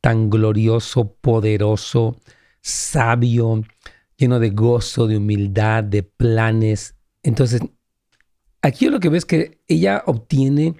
tan 0.00 0.30
glorioso, 0.30 1.14
poderoso, 1.20 2.18
sabio, 2.60 3.62
lleno 4.16 4.40
de 4.40 4.50
gozo, 4.50 5.06
de 5.06 5.18
humildad, 5.18 5.84
de 5.84 6.02
planes. 6.02 6.96
Entonces, 7.22 7.60
aquí 8.60 8.88
lo 8.88 8.98
que 8.98 9.08
ves 9.08 9.18
es 9.18 9.26
que 9.26 9.60
ella 9.68 10.02
obtiene 10.06 10.74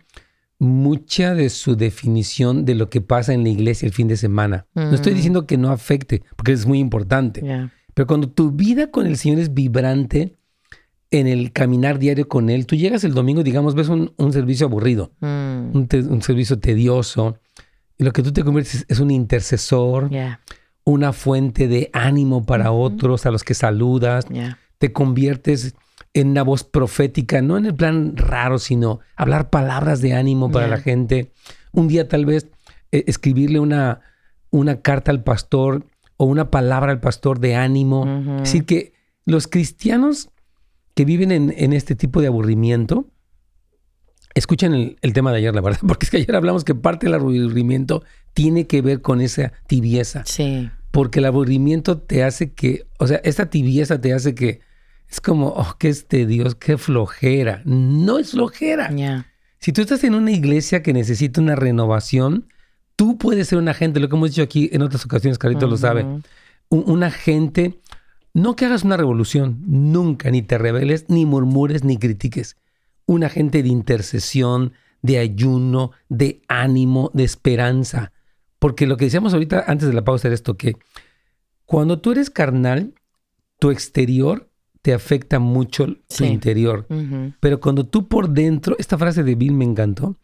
mucha 0.58 1.34
de 1.34 1.50
su 1.50 1.76
definición 1.76 2.64
de 2.64 2.76
lo 2.76 2.88
que 2.88 3.00
pasa 3.00 3.32
en 3.34 3.42
la 3.42 3.50
iglesia 3.50 3.86
el 3.86 3.92
fin 3.92 4.08
de 4.08 4.16
semana. 4.16 4.66
No 4.74 4.94
estoy 4.94 5.14
diciendo 5.14 5.46
que 5.46 5.58
no 5.58 5.70
afecte, 5.70 6.22
porque 6.36 6.52
es 6.52 6.66
muy 6.66 6.78
importante. 6.78 7.70
Pero 7.94 8.06
cuando 8.06 8.30
tu 8.30 8.52
vida 8.52 8.90
con 8.90 9.06
el 9.06 9.16
Señor 9.16 9.38
es 9.38 9.52
vibrante, 9.52 10.38
en 11.12 11.26
el 11.28 11.52
caminar 11.52 11.98
diario 11.98 12.26
con 12.26 12.48
Él, 12.48 12.66
tú 12.66 12.74
llegas 12.74 13.04
el 13.04 13.12
domingo, 13.12 13.42
digamos, 13.42 13.74
ves 13.74 13.88
un, 13.88 14.12
servicio 14.32 14.66
aburrido, 14.66 15.12
mm. 15.20 15.76
un, 15.76 16.22
servicio 16.22 16.58
tedioso, 16.58 17.38
y 17.98 18.04
lo 18.04 18.12
que 18.12 18.22
tú 18.22 18.32
te 18.32 18.42
conviertes 18.42 18.86
es 18.88 18.98
un 18.98 19.10
intercesor, 19.10 20.10
una 20.84 21.12
fuente 21.12 21.68
de 21.68 21.90
ánimo 21.92 22.46
para 22.46 22.72
otros, 22.72 23.26
a 23.26 23.30
los 23.30 23.44
que 23.44 23.52
saludas, 23.52 24.26
te 24.78 24.92
conviertes 24.92 25.74
en 26.14 26.30
una 26.30 26.42
voz 26.42 26.64
profética, 26.64 27.42
no 27.42 27.58
en 27.58 27.66
el 27.66 27.74
plan 27.74 28.16
raro, 28.16 28.58
sino 28.58 29.00
hablar 29.14 29.50
palabras 29.50 30.00
de 30.00 30.14
ánimo 30.14 30.50
para 30.50 30.66
la 30.66 30.78
gente. 30.78 31.30
Un 31.72 31.88
día 31.88 32.08
tal 32.08 32.24
vez 32.24 32.48
eh, 32.90 33.04
escribirle 33.06 33.60
una, 33.60 34.00
una 34.50 34.80
carta 34.80 35.10
al 35.10 35.22
pastor 35.22 35.86
o 36.16 36.24
una 36.24 36.50
palabra 36.50 36.90
al 36.90 37.00
pastor 37.00 37.38
de 37.38 37.54
ánimo. 37.54 38.06
Es 38.36 38.42
decir, 38.44 38.66
que 38.66 38.92
los 39.24 39.46
cristianos 39.46 40.30
que 40.94 41.04
viven 41.04 41.32
en, 41.32 41.72
este 41.72 41.94
tipo 41.94 42.20
de 42.20 42.26
aburrimiento, 42.26 43.06
escuchen 44.34 44.96
el, 45.00 45.12
tema 45.12 45.32
de 45.32 45.38
ayer, 45.38 45.54
la 45.54 45.60
verdad, 45.60 45.80
porque 45.86 46.06
es 46.06 46.10
que 46.10 46.16
ayer 46.18 46.36
hablamos 46.36 46.64
que 46.64 46.74
parte 46.74 47.06
del 47.06 47.14
aburrimiento 47.14 48.02
tiene 48.34 48.66
que 48.66 48.82
ver 48.82 49.00
con 49.00 49.20
esa 49.20 49.52
tibieza. 49.66 50.24
Sí. 50.26 50.70
Porque 50.90 51.20
el 51.20 51.26
aburrimiento 51.26 51.98
te 51.98 52.22
hace 52.22 52.52
que, 52.52 52.86
o 52.98 53.06
sea, 53.06 53.20
esta 53.24 53.48
tibieza 53.48 54.00
te 54.00 54.12
hace 54.12 54.34
que 54.34 54.60
es 55.08 55.20
como, 55.20 55.48
oh, 55.48 55.76
qué 55.78 55.88
este 55.88 56.26
Dios, 56.26 56.54
qué 56.54 56.76
flojera. 56.76 57.62
No 57.64 58.18
es 58.18 58.32
flojera. 58.32 58.90
Si 59.58 59.72
tú 59.72 59.80
estás 59.80 60.04
en 60.04 60.14
una 60.14 60.30
iglesia 60.30 60.82
que 60.82 60.92
necesita 60.92 61.40
una 61.40 61.54
renovación, 61.54 62.48
tú 62.96 63.16
puedes 63.16 63.48
ser 63.48 63.58
un 63.58 63.68
agente, 63.68 64.00
lo 64.00 64.08
que 64.08 64.16
hemos 64.16 64.30
dicho 64.30 64.42
aquí 64.42 64.68
en 64.72 64.82
otras 64.82 65.04
ocasiones, 65.04 65.38
Carlitos 65.38 65.70
lo 65.70 65.76
sabe, 65.76 66.04
un, 66.68 66.84
un 66.86 67.02
agente 67.02 67.78
no 68.34 68.56
que 68.56 68.64
hagas 68.64 68.84
una 68.84 68.96
revolución, 68.96 69.62
nunca, 69.66 70.30
ni 70.30 70.42
te 70.42 70.58
rebeles, 70.58 71.06
ni 71.08 71.26
murmures, 71.26 71.84
ni 71.84 71.98
critiques. 71.98 72.56
Un 73.06 73.24
agente 73.24 73.62
de 73.62 73.68
intercesión, 73.68 74.72
de 75.02 75.18
ayuno, 75.18 75.90
de 76.08 76.42
ánimo, 76.48 77.10
de 77.12 77.24
esperanza. 77.24 78.12
Porque 78.58 78.86
lo 78.86 78.96
que 78.96 79.06
decíamos 79.06 79.34
ahorita 79.34 79.64
antes 79.66 79.88
de 79.88 79.94
la 79.94 80.04
pausa 80.04 80.28
era 80.28 80.34
esto, 80.34 80.56
que 80.56 80.76
cuando 81.66 82.00
tú 82.00 82.12
eres 82.12 82.30
carnal, 82.30 82.94
tu 83.58 83.70
exterior 83.70 84.50
te 84.82 84.92
afecta 84.92 85.38
mucho 85.38 85.86
tu 86.16 86.24
interior. 86.24 86.86
Pero 87.40 87.60
cuando 87.60 87.86
tú 87.86 88.08
por 88.08 88.30
dentro, 88.30 88.76
esta 88.78 88.98
frase 88.98 89.22
de 89.22 89.34
Bill 89.34 89.52
me 89.52 89.64
encantó, 89.64 90.16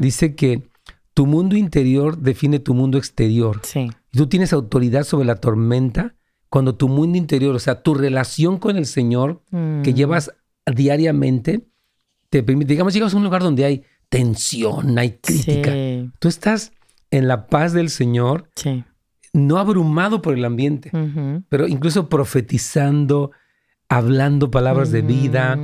dice 0.00 0.34
que 0.34 0.68
tu 1.14 1.26
mundo 1.26 1.56
interior 1.56 2.18
define 2.18 2.58
tu 2.58 2.74
mundo 2.74 2.98
exterior. 2.98 3.60
Sí. 3.62 3.90
Y 4.12 4.18
tú 4.18 4.26
tienes 4.26 4.52
autoridad 4.52 5.04
sobre 5.04 5.26
la 5.26 5.36
tormenta 5.36 6.15
cuando 6.48 6.74
tu 6.74 6.88
mundo 6.88 7.18
interior, 7.18 7.54
o 7.54 7.58
sea, 7.58 7.82
tu 7.82 7.94
relación 7.94 8.58
con 8.58 8.76
el 8.76 8.86
Señor 8.86 9.42
que 9.50 9.92
mm. 9.92 9.94
llevas 9.94 10.32
diariamente, 10.66 11.66
te 12.30 12.42
permite, 12.42 12.72
digamos, 12.72 12.94
llegas 12.94 13.14
a 13.14 13.16
un 13.16 13.24
lugar 13.24 13.42
donde 13.42 13.64
hay 13.64 13.82
tensión, 14.08 14.98
hay 14.98 15.18
crítica. 15.18 15.72
Tú 16.18 16.28
estás 16.28 16.72
en 17.10 17.28
la 17.28 17.46
paz 17.46 17.72
del 17.72 17.90
Señor, 17.90 18.50
no 19.32 19.58
abrumado 19.58 20.22
por 20.22 20.34
el 20.34 20.44
ambiente, 20.44 20.90
pero 21.48 21.66
incluso 21.66 22.08
profetizando, 22.08 23.30
hablando 23.88 24.50
palabras 24.50 24.90
de 24.90 25.02
vida. 25.02 25.56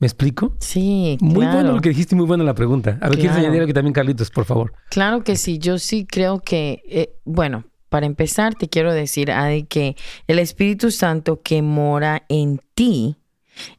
¿Me 0.00 0.08
explico? 0.08 0.56
Sí. 0.60 1.16
Muy 1.20 1.46
bueno 1.46 1.72
lo 1.72 1.80
que 1.80 1.88
dijiste, 1.90 2.14
muy 2.14 2.26
buena 2.26 2.44
la 2.44 2.54
pregunta. 2.54 2.98
A 3.00 3.08
ver, 3.08 3.18
¿quieres 3.18 3.38
añadir 3.38 3.60
algo 3.60 3.72
también, 3.72 3.94
Carlitos, 3.94 4.30
por 4.30 4.44
favor? 4.44 4.74
Claro 4.90 5.22
que 5.22 5.36
sí. 5.36 5.58
Yo 5.58 5.78
sí 5.78 6.04
creo 6.04 6.40
que, 6.40 6.82
eh, 6.88 7.16
bueno, 7.24 7.64
para 7.94 8.06
empezar, 8.06 8.56
te 8.56 8.68
quiero 8.68 8.92
decir, 8.92 9.30
Adi, 9.30 9.62
que 9.62 9.94
el 10.26 10.40
Espíritu 10.40 10.90
Santo 10.90 11.42
que 11.42 11.62
mora 11.62 12.24
en 12.28 12.60
ti 12.74 13.18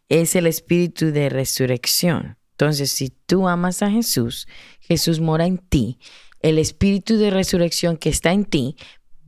es 0.08 0.38
el 0.38 0.48
Espíritu 0.48 1.08
de 1.08 1.28
resurrección. 1.28 2.38
Entonces, 2.52 2.94
si 2.94 3.10
tú 3.10 3.50
amas 3.50 3.82
a 3.82 3.92
Jesús, 3.92 4.48
Jesús 4.80 5.20
mora 5.20 5.46
en 5.46 5.58
ti. 5.58 6.00
El 6.40 6.60
Espíritu 6.60 7.18
de 7.18 7.30
resurrección 7.30 7.98
que 7.98 8.08
está 8.08 8.32
en 8.32 8.46
ti 8.46 8.78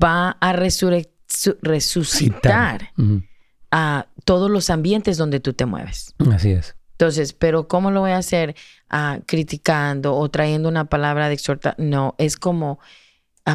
va 0.02 0.38
a 0.40 0.54
resucitar 0.54 1.34
a 3.70 4.08
todos 4.24 4.50
los 4.50 4.70
ambientes 4.70 5.18
donde 5.18 5.42
tú 5.42 5.52
te 5.52 5.66
mueves. 5.66 6.16
Así 6.32 6.52
es. 6.52 6.78
Entonces, 6.92 7.34
pero 7.34 7.68
¿cómo 7.68 7.92
lo 7.92 8.00
voy 8.00 8.12
a 8.12 8.20
hacer? 8.20 8.56
Ah, 8.90 9.20
criticando 9.26 10.16
o 10.16 10.30
trayendo 10.30 10.70
una 10.70 10.86
palabra 10.86 11.28
de 11.28 11.34
exhortación. 11.34 11.90
No, 11.90 12.16
es 12.18 12.38
como 12.38 12.80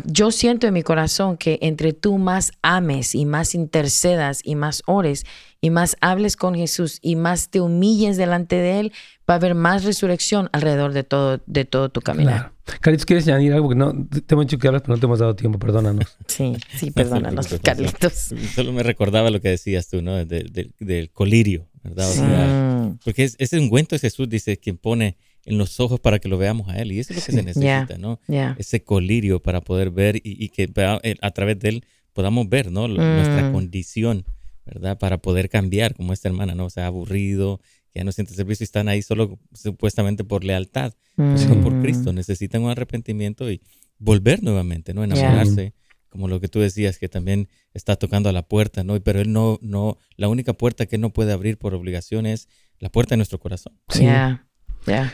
yo 0.05 0.31
siento 0.31 0.67
en 0.67 0.75
mi 0.75 0.83
corazón 0.83 1.37
que 1.37 1.59
entre 1.61 1.93
tú 1.93 2.19
más 2.19 2.53
ames 2.63 3.15
y 3.15 3.27
más 3.27 3.55
intercedas 3.55 4.41
y 4.43 4.55
más 4.55 4.83
ores 4.87 5.25
y 5.61 5.71
más 5.71 5.97
hables 6.01 6.37
con 6.37 6.55
Jesús 6.55 6.99
y 7.03 7.17
más 7.17 7.51
te 7.51 7.61
humilles 7.61 8.17
delante 8.17 8.57
de 8.57 8.81
Él, 8.81 8.93
va 9.29 9.35
a 9.35 9.37
haber 9.37 9.55
más 9.55 9.85
resurrección 9.85 10.49
alrededor 10.53 10.93
de 10.93 11.05
todo, 11.05 11.41
de 11.47 11.65
todo 11.65 11.89
tu 11.89 12.01
camino. 12.01 12.53
Carlitos, 12.81 13.07
¿quieres 13.07 13.27
añadir 13.29 13.53
algo? 13.53 13.75
no, 13.75 13.93
te 13.93 14.35
hemos 14.35 14.47
dicho 14.47 14.59
que 14.59 14.67
hablas, 14.67 14.83
pero 14.83 14.95
no 14.95 15.01
te 15.01 15.07
hemos 15.07 15.19
dado 15.19 15.37
tiempo, 15.37 15.59
perdónanos. 15.59 16.17
Sí, 16.27 16.57
sí, 16.75 16.91
perdónanos, 16.91 17.49
Carlitos. 17.63 18.35
Solo 18.55 18.73
me 18.73 18.83
recordaba 18.83 19.31
lo 19.31 19.41
que 19.41 19.51
decías 19.51 19.89
tú, 19.89 20.01
¿no? 20.03 20.25
del 20.25 21.11
colirio, 21.13 21.69
¿verdad? 21.83 22.97
porque 23.05 23.25
es, 23.25 23.37
ese 23.39 23.59
ungüento 23.59 23.95
de 23.95 24.01
Jesús, 24.01 24.29
dice, 24.29 24.57
quien 24.57 24.79
pone 24.79 25.17
en 25.45 25.59
los 25.59 25.81
ojos 25.81 26.01
para 26.01 26.19
que 26.19 26.29
lo 26.29 26.39
veamos 26.39 26.69
a 26.69 26.79
Él. 26.81 26.93
Y 26.93 27.01
eso 27.01 27.13
es 27.13 27.19
lo 27.19 27.25
que 27.25 27.33
se 27.33 27.43
necesita, 27.43 27.99
¿no? 27.99 28.21
Ese 28.59 28.83
colirio 28.83 29.41
para 29.41 29.61
poder 29.61 29.91
ver 29.91 30.21
y, 30.23 30.49
que 30.51 30.71
eh, 30.75 31.17
a 31.21 31.31
través 31.31 31.59
de 31.59 31.69
Él 31.69 31.85
podamos 32.13 32.49
ver, 32.49 32.71
¿no? 32.71 32.89
Nuestra 32.89 33.49
mm. 33.49 33.53
condición, 33.53 34.25
¿verdad? 34.65 34.99
Para 34.99 35.19
poder 35.19 35.49
cambiar, 35.49 35.95
como 35.95 36.13
esta 36.13 36.29
hermana, 36.29 36.55
¿no? 36.55 36.67
O 36.67 36.71
sea, 36.71 36.87
aburrido, 36.87 37.61
que 37.93 38.01
ya 38.01 38.05
no 38.05 38.13
siente 38.13 38.35
servicio 38.35 38.65
y 38.65 38.67
están 38.67 38.89
ahí 38.89 39.03
solo 39.03 39.39
supuestamente 39.53 40.25
por 40.25 40.45
lealtad, 40.45 40.95
sino 41.17 41.61
por 41.63 41.75
mm. 41.75 41.83
Cristo. 41.83 42.13
Necesitan 42.13 42.63
un 42.63 42.71
arrepentimiento 42.71 43.51
y 43.51 43.61
volver 43.99 44.43
nuevamente, 44.43 44.95
¿no? 44.95 45.05
Enamorarse. 45.05 45.75
Como 46.09 46.29
lo 46.29 46.41
que 46.41 46.49
tú 46.49 46.61
decías, 46.61 46.99
que 46.99 47.09
también 47.09 47.49
está 47.73 47.97
tocando 47.97 48.29
a 48.29 48.33
la 48.33 48.43
puerta, 48.43 48.85
¿no? 48.85 49.01
Pero 49.01 49.23
él 49.23 49.33
no, 49.33 49.59
no, 49.63 49.97
la 50.17 50.29
única 50.29 50.53
puerta 50.53 50.85
que 50.85 50.97
él 50.97 51.01
no 51.01 51.11
puede 51.11 51.33
abrir 51.33 51.57
por 51.57 51.73
obligación 51.73 52.27
es 52.27 52.49
la 52.79 52.91
puerta 52.91 53.15
de 53.15 53.17
nuestro 53.17 53.41
corazón. 53.41 53.79
Sí. 53.89 54.05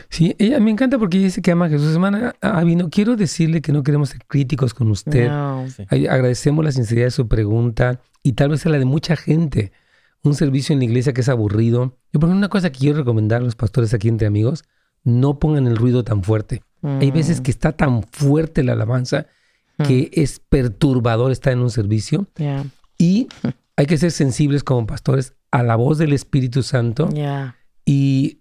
Sí, 0.09 0.35
ella 0.39 0.59
me 0.59 0.71
encanta 0.71 0.97
porque 0.97 1.17
ella 1.17 1.25
dice 1.25 1.41
que 1.41 1.51
ama 1.51 1.65
a 1.65 1.69
Jesús. 1.69 1.93
Hermana, 1.93 2.35
no 2.41 2.89
quiero 2.89 3.15
decirle 3.15 3.61
que 3.61 3.71
no 3.71 3.83
queremos 3.83 4.09
ser 4.09 4.25
críticos 4.25 4.73
con 4.73 4.89
usted. 4.91 5.29
Agradecemos 5.89 6.63
la 6.65 6.71
sinceridad 6.71 7.07
de 7.07 7.11
su 7.11 7.27
pregunta 7.27 8.01
y 8.23 8.33
tal 8.33 8.49
vez 8.49 8.61
sea 8.61 8.71
la 8.71 8.79
de 8.79 8.85
mucha 8.85 9.15
gente. 9.15 9.71
Un 10.23 10.35
servicio 10.35 10.73
en 10.73 10.79
la 10.79 10.85
iglesia 10.85 11.13
que 11.13 11.21
es 11.21 11.29
aburrido. 11.29 11.97
Yo, 12.11 12.19
por 12.19 12.29
una 12.29 12.49
cosa 12.49 12.71
que 12.71 12.79
quiero 12.79 12.97
recomendar 12.97 13.41
a 13.41 13.45
los 13.45 13.55
pastores 13.55 13.93
aquí 13.93 14.09
entre 14.09 14.27
amigos, 14.27 14.65
no 15.03 15.39
pongan 15.39 15.65
el 15.67 15.77
ruido 15.77 16.03
tan 16.03 16.23
fuerte. 16.23 16.61
Hay 16.81 17.11
veces 17.11 17.39
mm. 17.39 17.43
que 17.43 17.51
está 17.51 17.71
tan 17.73 18.03
fuerte 18.03 18.63
la 18.63 18.73
alabanza 18.73 19.27
que 19.77 20.11
mm. 20.15 20.19
es 20.19 20.39
perturbador 20.39 21.31
estar 21.31 21.53
en 21.53 21.59
un 21.59 21.69
servicio. 21.69 22.27
Y 22.97 23.29
hay 23.77 23.85
que 23.85 23.97
ser 23.97 24.11
sensibles 24.11 24.63
como 24.63 24.85
pastores 24.85 25.35
a 25.51 25.63
la 25.63 25.75
voz 25.75 25.97
del 25.97 26.13
Espíritu 26.13 26.63
Santo. 26.63 27.09
Y 27.85 28.39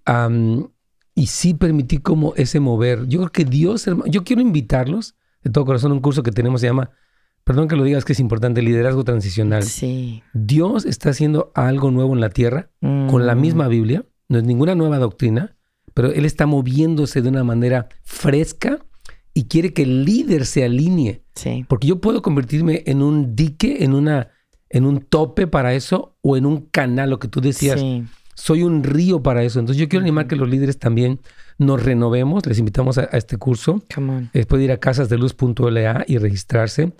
y 1.18 1.26
sí 1.26 1.52
permití 1.52 1.98
como 1.98 2.32
ese 2.36 2.60
mover. 2.60 3.08
Yo 3.08 3.18
creo 3.18 3.32
que 3.32 3.44
Dios, 3.44 3.90
yo 4.06 4.22
quiero 4.22 4.40
invitarlos 4.40 5.16
de 5.42 5.50
todo 5.50 5.64
corazón 5.64 5.90
a 5.90 5.94
un 5.94 6.00
curso 6.00 6.22
que 6.22 6.30
tenemos, 6.30 6.60
se 6.60 6.68
llama, 6.68 6.90
perdón 7.42 7.66
que 7.66 7.74
lo 7.74 7.82
digas 7.82 8.04
que 8.04 8.12
es 8.12 8.20
importante, 8.20 8.62
liderazgo 8.62 9.02
transicional. 9.02 9.64
Sí. 9.64 10.22
Dios 10.32 10.84
está 10.84 11.10
haciendo 11.10 11.50
algo 11.56 11.90
nuevo 11.90 12.14
en 12.14 12.20
la 12.20 12.30
tierra 12.30 12.70
con 12.80 13.26
la 13.26 13.34
misma 13.34 13.66
mm. 13.66 13.70
Biblia, 13.70 14.04
no 14.28 14.38
es 14.38 14.44
ninguna 14.44 14.76
nueva 14.76 14.98
doctrina, 14.98 15.56
pero 15.92 16.12
Él 16.12 16.24
está 16.24 16.46
moviéndose 16.46 17.20
de 17.20 17.28
una 17.28 17.42
manera 17.42 17.88
fresca 18.04 18.78
y 19.34 19.48
quiere 19.48 19.72
que 19.72 19.82
el 19.82 20.04
líder 20.04 20.46
se 20.46 20.62
alinee. 20.62 21.24
Sí. 21.34 21.64
Porque 21.68 21.88
yo 21.88 22.00
puedo 22.00 22.22
convertirme 22.22 22.84
en 22.86 23.02
un 23.02 23.34
dique, 23.34 23.82
en 23.82 23.94
una 23.94 24.28
en 24.70 24.84
un 24.84 25.00
tope 25.00 25.48
para 25.48 25.74
eso 25.74 26.16
o 26.20 26.36
en 26.36 26.46
un 26.46 26.66
canal, 26.66 27.10
lo 27.10 27.18
que 27.18 27.26
tú 27.26 27.40
decías. 27.40 27.80
Sí 27.80 28.04
soy 28.38 28.62
un 28.62 28.84
río 28.84 29.20
para 29.20 29.42
eso. 29.42 29.58
Entonces 29.58 29.80
yo 29.80 29.88
quiero 29.88 30.04
animar 30.04 30.28
que 30.28 30.36
los 30.36 30.48
líderes 30.48 30.78
también 30.78 31.18
nos 31.58 31.82
renovemos. 31.82 32.46
Les 32.46 32.60
invitamos 32.60 32.96
a, 32.96 33.04
este 33.04 33.36
curso. 33.36 33.82
Después 34.32 34.60
de 34.60 34.64
ir 34.64 34.72
a 34.72 34.78
casasdeluz.la 34.78 36.04
y 36.06 36.18
registrarse, 36.18 36.92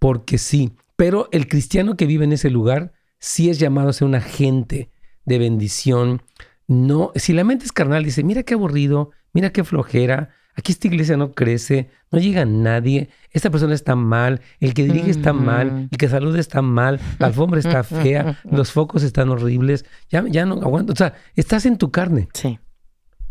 porque 0.00 0.36
sí. 0.36 0.72
Pero 0.96 1.28
el 1.30 1.46
cristiano 1.46 1.96
que 1.96 2.06
vive 2.06 2.24
en 2.24 2.32
ese 2.32 2.50
lugar 2.50 2.92
sí 3.20 3.50
es 3.50 3.60
llamado 3.60 3.88
a 3.88 3.92
ser 3.92 4.08
un 4.08 4.16
agente 4.16 4.90
de 5.24 5.38
bendición. 5.38 6.22
No, 6.66 7.12
si 7.14 7.34
la 7.34 7.44
mente 7.44 7.66
es 7.66 7.72
carnal, 7.72 8.02
dice, 8.02 8.24
mira 8.24 8.42
qué 8.42 8.54
aburrido, 8.54 9.12
mira 9.32 9.50
qué 9.50 9.62
flojera, 9.62 10.30
Aquí 10.56 10.72
esta 10.72 10.88
iglesia 10.88 11.16
no 11.16 11.32
crece, 11.32 11.90
no 12.10 12.18
llega 12.18 12.44
nadie, 12.44 13.08
esta 13.30 13.50
persona 13.50 13.74
está 13.74 13.94
mal, 13.94 14.40
el 14.58 14.74
que 14.74 14.84
dirige 14.84 15.10
está 15.10 15.32
mal, 15.32 15.88
el 15.90 15.96
que 15.96 16.08
saluda 16.08 16.40
está 16.40 16.60
mal, 16.60 17.00
la 17.18 17.28
alfombra 17.28 17.60
está 17.60 17.82
fea, 17.84 18.38
los 18.50 18.72
focos 18.72 19.02
están 19.02 19.28
horribles, 19.28 19.84
ya, 20.08 20.24
ya 20.28 20.44
no 20.44 20.56
aguanto. 20.56 20.92
O 20.92 20.96
sea, 20.96 21.14
estás 21.36 21.66
en 21.66 21.78
tu 21.78 21.90
carne. 21.90 22.28
Sí. 22.34 22.58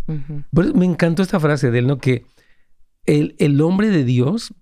me 0.08 0.86
encantó 0.86 1.22
esta 1.22 1.40
frase 1.40 1.72
de 1.72 1.80
él, 1.80 1.88
¿no? 1.88 1.98
Que 1.98 2.26
el, 3.06 3.36
el 3.40 3.60
hombre 3.62 3.90
de 3.90 4.04
Dios, 4.04 4.54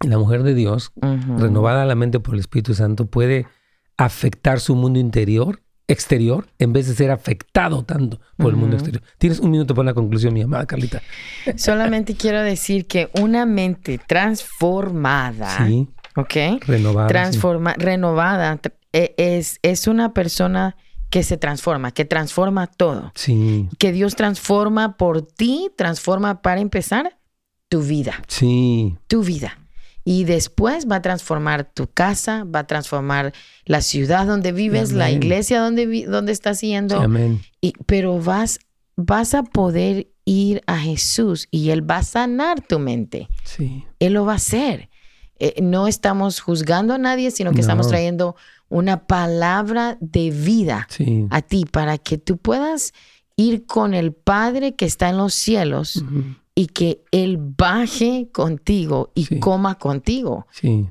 la 0.00 0.18
mujer 0.18 0.42
de 0.42 0.54
Dios, 0.54 0.92
renovada 1.38 1.84
la 1.84 1.94
mente 1.94 2.20
por 2.20 2.34
el 2.34 2.40
Espíritu 2.40 2.74
Santo, 2.74 3.06
puede 3.06 3.46
afectar 3.96 4.60
su 4.60 4.74
mundo 4.74 4.98
interior 4.98 5.62
exterior 5.92 6.46
en 6.58 6.72
vez 6.72 6.86
de 6.86 6.94
ser 6.94 7.10
afectado 7.10 7.84
tanto 7.84 8.20
por 8.36 8.50
el 8.50 8.56
mundo 8.56 8.76
exterior. 8.76 9.02
Tienes 9.18 9.40
un 9.40 9.50
minuto 9.50 9.74
para 9.74 9.86
la 9.86 9.94
conclusión, 9.94 10.32
mi 10.32 10.42
amada 10.42 10.66
Carlita. 10.66 11.02
Solamente 11.56 12.14
quiero 12.14 12.42
decir 12.42 12.86
que 12.86 13.10
una 13.20 13.46
mente 13.46 13.98
transformada, 13.98 15.66
sí, 15.66 15.88
¿ok? 16.16 16.62
Renovada. 16.66 17.08
Transforma, 17.08 17.74
Renovada 17.74 18.60
e, 18.92 19.14
es, 19.16 19.58
es 19.62 19.86
una 19.86 20.14
persona 20.14 20.76
que 21.10 21.22
se 21.22 21.36
transforma, 21.36 21.90
que 21.90 22.04
transforma 22.04 22.68
todo. 22.68 23.12
Sí. 23.16 23.68
Que 23.78 23.92
Dios 23.92 24.14
transforma 24.14 24.96
por 24.96 25.22
ti, 25.22 25.70
transforma 25.76 26.40
para 26.40 26.60
empezar 26.60 27.18
tu 27.68 27.82
vida. 27.82 28.22
Sí. 28.28 28.96
Tu 29.08 29.22
vida 29.22 29.59
y 30.04 30.24
después 30.24 30.86
va 30.90 30.96
a 30.96 31.02
transformar 31.02 31.64
tu 31.72 31.86
casa, 31.86 32.44
va 32.44 32.60
a 32.60 32.66
transformar 32.66 33.32
la 33.64 33.80
ciudad 33.82 34.26
donde 34.26 34.52
vives, 34.52 34.92
la 34.92 35.10
iglesia 35.10 35.60
donde, 35.60 36.06
donde 36.06 36.32
estás 36.32 36.60
yendo. 36.60 37.00
Amén. 37.00 37.42
Y, 37.60 37.74
pero 37.86 38.18
vas, 38.20 38.60
vas 38.96 39.34
a 39.34 39.42
poder 39.42 40.08
ir 40.24 40.62
a 40.66 40.78
Jesús 40.78 41.48
y 41.50 41.70
Él 41.70 41.88
va 41.88 41.98
a 41.98 42.02
sanar 42.02 42.60
tu 42.60 42.78
mente. 42.78 43.28
Sí. 43.44 43.84
Él 43.98 44.14
lo 44.14 44.24
va 44.24 44.32
a 44.32 44.36
hacer. 44.36 44.88
Eh, 45.38 45.60
no 45.62 45.86
estamos 45.86 46.40
juzgando 46.40 46.94
a 46.94 46.98
nadie, 46.98 47.30
sino 47.30 47.52
que 47.52 47.60
estamos 47.60 47.88
trayendo 47.88 48.36
una 48.68 49.06
palabra 49.06 49.96
de 50.00 50.30
vida 50.30 50.86
a 51.30 51.42
ti 51.42 51.64
para 51.64 51.98
que 51.98 52.18
tú 52.18 52.36
puedas 52.36 52.92
ir 53.36 53.66
con 53.66 53.94
el 53.94 54.12
Padre 54.12 54.76
que 54.76 54.84
está 54.84 55.08
en 55.08 55.16
los 55.16 55.34
cielos 55.34 56.04
y 56.60 56.66
que 56.66 57.04
Él 57.10 57.38
baje 57.40 58.28
contigo 58.32 59.12
y 59.14 59.40
coma 59.40 59.76
contigo. 59.76 60.46
Sí. 60.50 60.90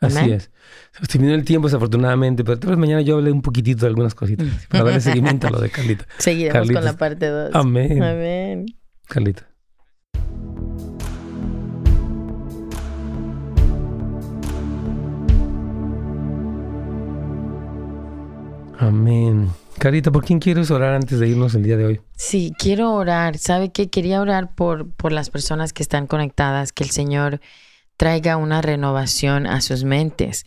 Así 0.00 0.30
es. 0.32 0.50
Se 0.92 1.06
terminó 1.06 1.34
el 1.34 1.44
tiempo, 1.44 1.68
desafortunadamente, 1.68 2.44
pero 2.44 2.58
tal 2.58 2.70
vez 2.70 2.78
mañana 2.78 3.02
yo 3.02 3.16
hablé 3.16 3.30
un 3.30 3.42
poquitito 3.42 3.82
de 3.82 3.88
algunas 3.88 4.14
cositas 4.14 4.46
para 4.70 4.84
darle 4.84 5.00
seguimiento 5.02 5.48
a 5.48 5.50
lo 5.50 5.60
de 5.60 5.68
Carlita. 5.68 6.06
Seguiremos 6.16 6.70
con 6.70 6.82
la 6.82 6.96
parte 6.96 7.26
2. 7.26 7.50
Amén. 7.52 8.02
Amén. 8.02 8.66
Carlita. 9.06 9.51
Amén. 18.82 19.48
Carita, 19.78 20.10
¿por 20.10 20.24
quién 20.24 20.40
quieres 20.40 20.72
orar 20.72 20.94
antes 20.94 21.20
de 21.20 21.28
irnos 21.28 21.54
el 21.54 21.62
día 21.62 21.76
de 21.76 21.84
hoy? 21.84 22.00
Sí, 22.16 22.52
quiero 22.58 22.92
orar. 22.92 23.38
¿Sabe 23.38 23.70
qué? 23.70 23.88
Quería 23.88 24.20
orar 24.20 24.56
por, 24.56 24.90
por 24.90 25.12
las 25.12 25.30
personas 25.30 25.72
que 25.72 25.84
están 25.84 26.08
conectadas, 26.08 26.72
que 26.72 26.82
el 26.82 26.90
Señor 26.90 27.40
traiga 27.96 28.36
una 28.36 28.60
renovación 28.60 29.46
a 29.46 29.60
sus 29.60 29.84
mentes. 29.84 30.44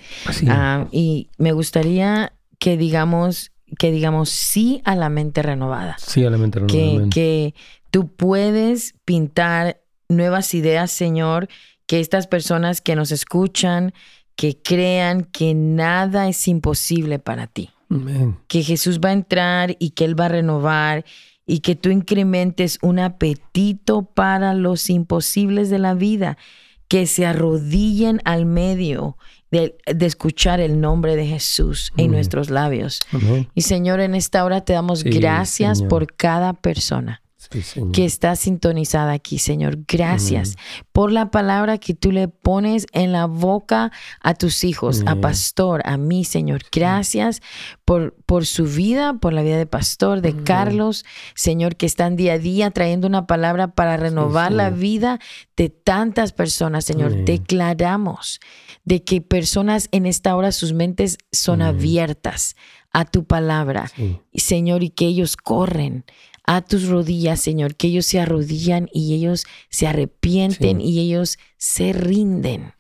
Ah, 0.49 0.87
y 0.91 1.29
me 1.37 1.53
gustaría 1.53 2.33
que 2.59 2.75
digamos, 2.75 3.53
que 3.79 3.91
digamos 3.91 4.31
sí 4.31 4.81
a 4.83 4.95
la 4.95 5.07
mente 5.07 5.41
renovada. 5.41 5.95
Sí 5.97 6.25
a 6.25 6.29
la 6.29 6.37
mente 6.37 6.59
renovada. 6.59 7.09
Que, 7.09 7.09
que 7.09 7.55
tú 7.89 8.13
puedes 8.13 8.95
pintar 9.05 9.79
nuevas 10.09 10.53
ideas, 10.53 10.91
Señor, 10.91 11.47
que 11.87 12.01
estas 12.01 12.27
personas 12.27 12.81
que 12.81 12.97
nos 12.97 13.11
escuchan, 13.11 13.93
que 14.35 14.61
crean 14.61 15.23
que 15.23 15.53
nada 15.53 16.27
es 16.27 16.49
imposible 16.49 17.17
para 17.19 17.47
ti. 17.47 17.69
Que 18.47 18.63
Jesús 18.63 18.99
va 18.99 19.09
a 19.09 19.13
entrar 19.13 19.75
y 19.79 19.91
que 19.91 20.05
Él 20.05 20.19
va 20.19 20.25
a 20.25 20.29
renovar 20.29 21.05
y 21.45 21.59
que 21.59 21.75
tú 21.75 21.89
incrementes 21.89 22.79
un 22.81 22.99
apetito 22.99 24.03
para 24.03 24.53
los 24.53 24.89
imposibles 24.89 25.69
de 25.69 25.79
la 25.79 25.93
vida, 25.93 26.37
que 26.87 27.05
se 27.05 27.25
arrodillen 27.25 28.21
al 28.25 28.45
medio 28.45 29.17
de, 29.51 29.77
escuchar 30.01 30.59
el 30.59 30.81
nombre 30.81 31.15
de 31.15 31.27
Jesús 31.27 31.91
en 31.97 32.11
nuestros 32.11 32.49
labios. 32.49 33.01
Y 33.53 33.61
Señor, 33.61 33.99
en 33.99 34.15
esta 34.15 34.43
hora 34.43 34.61
te 34.61 34.73
damos 34.73 35.03
gracias 35.03 35.81
por 35.81 36.13
cada 36.13 36.53
persona 36.53 37.21
que 37.93 38.05
está 38.05 38.35
sintonizada 38.35 39.13
aquí, 39.13 39.39
Señor. 39.39 39.79
Gracias 39.87 40.55
por 40.91 41.11
la 41.11 41.31
palabra 41.31 41.77
que 41.77 41.93
tú 41.93 42.11
le 42.11 42.27
pones 42.27 42.87
en 42.91 43.11
la 43.11 43.25
boca 43.25 43.91
a 44.21 44.33
tus 44.33 44.63
hijos, 44.63 45.03
a 45.05 45.15
Pastor, 45.15 45.81
a 45.85 45.97
mí, 45.97 46.25
Señor. 46.25 46.61
Gracias 46.71 47.41
por, 47.83 48.15
por 48.25 48.45
su 48.45 48.65
vida, 48.65 49.15
por 49.19 49.33
la 49.33 49.41
vida 49.41 49.57
de 49.57 49.65
Pastor, 49.65 50.21
de 50.21 50.35
Carlos, 50.43 51.05
Señor, 51.35 51.75
que 51.75 51.85
están 51.85 52.15
día 52.15 52.33
a 52.33 52.39
día 52.39 52.71
trayendo 52.71 53.07
una 53.07 53.27
palabra 53.27 53.69
para 53.69 53.97
renovar 53.97 54.51
la 54.51 54.69
vida 54.69 55.19
de 55.55 55.69
tantas 55.69 56.31
personas, 56.31 56.85
Señor. 56.85 57.25
Declaramos 57.25 58.39
de 58.83 59.03
que 59.03 59.21
personas 59.21 59.89
en 59.91 60.05
esta 60.05 60.35
hora 60.35 60.51
sus 60.51 60.73
mentes 60.73 61.17
son 61.31 61.61
abiertas 61.61 62.55
a 62.95 63.03
tu 63.03 63.25
palabra, 63.25 63.91
Señor, 64.33 64.81
y 64.83 64.89
que 64.89 65.05
ellos 65.05 65.35
corren 65.35 66.05
a 66.47 66.61
tus 66.61 66.87
rodillas, 66.87 67.39
Señor, 67.39 67.75
que 67.75 67.87
ellos 67.87 68.05
se 68.05 68.19
arrodillan 68.19 68.89
y 68.93 69.13
ellos 69.13 69.45
se 69.69 69.87
arrepienten 69.87 70.81
y 70.81 70.99
ellos 70.99 71.37
se 71.57 71.93
rinden. 71.93 72.73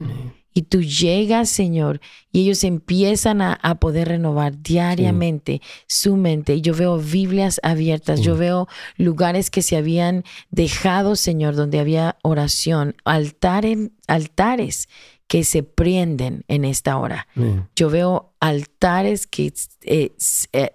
Y 0.57 0.61
tú 0.61 0.81
llegas, 0.81 1.49
Señor, 1.49 1.99
y 2.31 2.43
ellos 2.43 2.63
empiezan 2.63 3.41
a, 3.41 3.57
poder 3.81 4.07
renovar 4.07 4.61
diariamente 4.61 5.61
su 5.85 6.15
mente. 6.15 6.61
Yo 6.61 6.73
veo 6.73 6.97
Biblias 6.97 7.59
abiertas, 7.61 8.21
yo 8.21 8.37
veo 8.37 8.69
lugares 8.95 9.49
que 9.49 9.61
se 9.61 9.75
habían 9.75 10.23
dejado, 10.51 11.17
Señor, 11.17 11.55
donde 11.55 11.79
había 11.79 12.17
oración, 12.23 12.95
altares, 13.03 13.89
altares 14.07 14.87
que 15.27 15.43
se 15.43 15.63
prenden 15.63 16.43
en 16.47 16.65
esta 16.65 16.97
hora. 16.97 17.27
Yo 17.75 17.89
veo 17.89 18.33
altares 18.39 19.25
que 19.25 19.51
eh, 19.83 20.11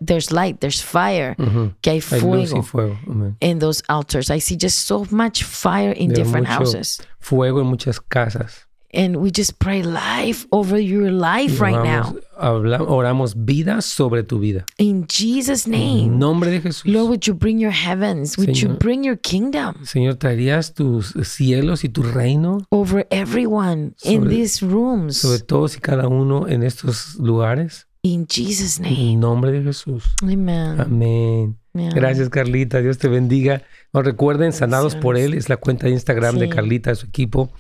there's 0.05 0.33
light, 0.33 0.59
there's 0.61 0.83
fire, 0.83 1.37
que 1.81 1.91
hay 1.93 2.01
fuego, 2.01 2.99
en 3.41 3.59
those 3.61 3.83
altars. 3.89 4.29
I 4.31 4.41
see 4.41 4.57
just 4.57 4.87
so 4.87 5.07
much 5.11 5.45
fire 5.45 5.93
in 5.93 6.13
different 6.13 6.49
houses. 6.49 7.01
Fuego 7.21 7.61
en 7.61 7.67
muchas 7.67 8.01
casas. 8.01 8.67
And 8.93 9.19
we 9.19 9.31
just 9.31 9.59
pray 9.61 9.85
life 9.85 10.47
over 10.51 10.77
your 10.77 11.13
life 11.13 11.61
right 11.61 11.81
now. 11.81 12.17
oramos 12.41 13.35
vida 13.37 13.83
sobre 13.83 14.25
tu 14.25 14.41
vida. 14.41 14.65
In 14.79 15.07
Jesus' 15.07 15.69
name. 15.69 16.07
En 16.07 16.19
nombre 16.19 16.51
de 16.51 16.61
Jesús. 16.61 16.85
Lord, 16.87 17.09
would 17.09 17.27
you 17.27 17.35
bring 17.35 17.61
your 17.61 17.71
heavens? 17.71 18.37
Would 18.37 18.57
you 18.57 18.71
bring 18.71 19.05
your 19.05 19.17
kingdom? 19.17 19.77
Señor, 19.85 20.17
traerías 20.17 20.75
tus 20.75 21.15
cielos 21.23 21.85
y 21.85 21.89
tu 21.89 22.03
reino. 22.03 22.67
Over 22.71 23.07
everyone 23.11 23.95
in 24.03 24.29
these 24.29 24.61
rooms. 24.61 25.19
Sobre 25.19 25.39
todos 25.39 25.77
y 25.77 25.81
cada 25.81 26.09
uno 26.09 26.49
en 26.49 26.65
estos 26.65 27.15
lugares. 27.17 27.87
In 28.03 28.27
Jesus' 28.27 28.81
name. 28.81 29.13
En 29.13 29.21
nombre 29.21 29.53
de 29.53 29.63
Jesús. 29.63 30.03
Amen. 30.23 30.81
Amén. 30.81 31.57
Gracias, 31.73 32.29
Carlita. 32.29 32.81
Dios 32.81 32.99
te 32.99 33.07
bendiga. 33.07 33.63
No 33.93 34.03
recuerden, 34.03 34.53
Sanados 34.53 34.97
por 34.97 35.17
Él 35.17 35.35
es 35.35 35.49
la 35.49 35.59
cuenta 35.59 35.87
de 35.87 35.93
Instagram 35.93 36.39
de 36.39 36.49
Carlita, 36.49 36.93
su 36.97 37.07
equipo 37.07 37.53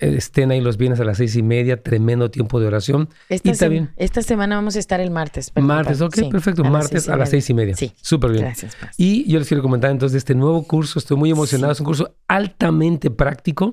estén 0.00 0.50
ahí 0.50 0.60
los 0.60 0.76
viernes 0.76 1.00
a 1.00 1.04
las 1.04 1.18
seis 1.18 1.36
y 1.36 1.42
media, 1.42 1.82
tremendo 1.82 2.30
tiempo 2.30 2.58
de 2.60 2.66
oración. 2.66 3.08
Esta, 3.28 3.68
esta 3.96 4.22
semana 4.22 4.56
vamos 4.56 4.76
a 4.76 4.78
estar 4.78 5.00
el 5.00 5.10
martes. 5.10 5.52
martes, 5.56 6.00
ok, 6.00 6.30
perfecto. 6.30 6.64
martes 6.64 7.08
a 7.08 7.16
las 7.16 7.30
seis 7.30 7.48
y 7.50 7.54
media. 7.54 7.76
Sí. 7.76 7.92
Súper 8.00 8.32
bien. 8.32 8.44
Gracias. 8.44 8.76
Y 8.96 9.30
yo 9.30 9.38
les 9.38 9.48
quiero 9.48 9.62
comentar 9.62 9.90
entonces 9.90 10.12
de 10.12 10.18
este 10.18 10.34
nuevo 10.34 10.62
curso. 10.64 10.98
Estoy 10.98 11.16
muy 11.16 11.30
emocionado. 11.30 11.72
Es 11.72 11.80
un 11.80 11.86
curso 11.86 12.14
altamente 12.28 13.10
práctico. 13.10 13.70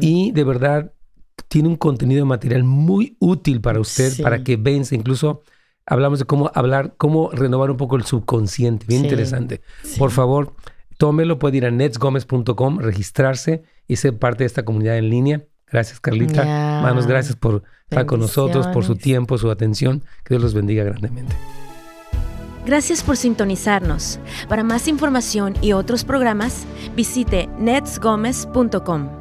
Y 0.00 0.32
de 0.32 0.44
verdad 0.44 0.92
tiene 1.48 1.68
un 1.68 1.76
contenido 1.76 2.20
de 2.20 2.26
material 2.26 2.64
muy 2.64 3.16
útil 3.18 3.60
para 3.60 3.80
usted, 3.80 4.22
para 4.22 4.44
que 4.44 4.56
vence. 4.56 4.94
Incluso 4.94 5.42
hablamos 5.86 6.20
de 6.20 6.24
cómo 6.24 6.50
hablar, 6.54 6.94
cómo 6.96 7.30
renovar 7.32 7.70
un 7.70 7.76
poco 7.76 7.96
el 7.96 8.04
subconsciente. 8.04 8.86
Bien 8.86 9.02
interesante. 9.02 9.60
Por 9.98 10.10
favor, 10.10 10.54
tómelo. 11.00 11.40
Puede 11.40 11.56
ir 11.56 11.66
a 11.66 11.72
netsgomez.com, 11.72 12.78
registrarse 12.78 13.64
y 13.88 13.96
ser 13.96 14.18
parte 14.18 14.44
de 14.44 14.46
esta 14.46 14.64
comunidad 14.64 14.98
en 14.98 15.10
línea. 15.10 15.44
Gracias, 15.66 15.98
Carlita. 15.98 16.44
Manos, 16.44 17.06
gracias 17.08 17.34
por 17.34 17.64
estar 17.88 18.06
con 18.06 18.20
nosotros, 18.20 18.68
por 18.68 18.84
su 18.84 18.94
tiempo, 18.94 19.38
su 19.38 19.50
atención. 19.50 20.04
Que 20.24 20.34
Dios 20.34 20.42
los 20.42 20.54
bendiga 20.54 20.84
grandemente. 20.84 21.34
Gracias 22.66 23.02
por 23.02 23.16
sintonizarnos. 23.16 24.20
Para 24.48 24.62
más 24.62 24.86
información 24.86 25.54
y 25.62 25.72
otros 25.72 26.04
programas, 26.04 26.66
visite 26.94 27.48
netsgomez.com. 27.58 29.19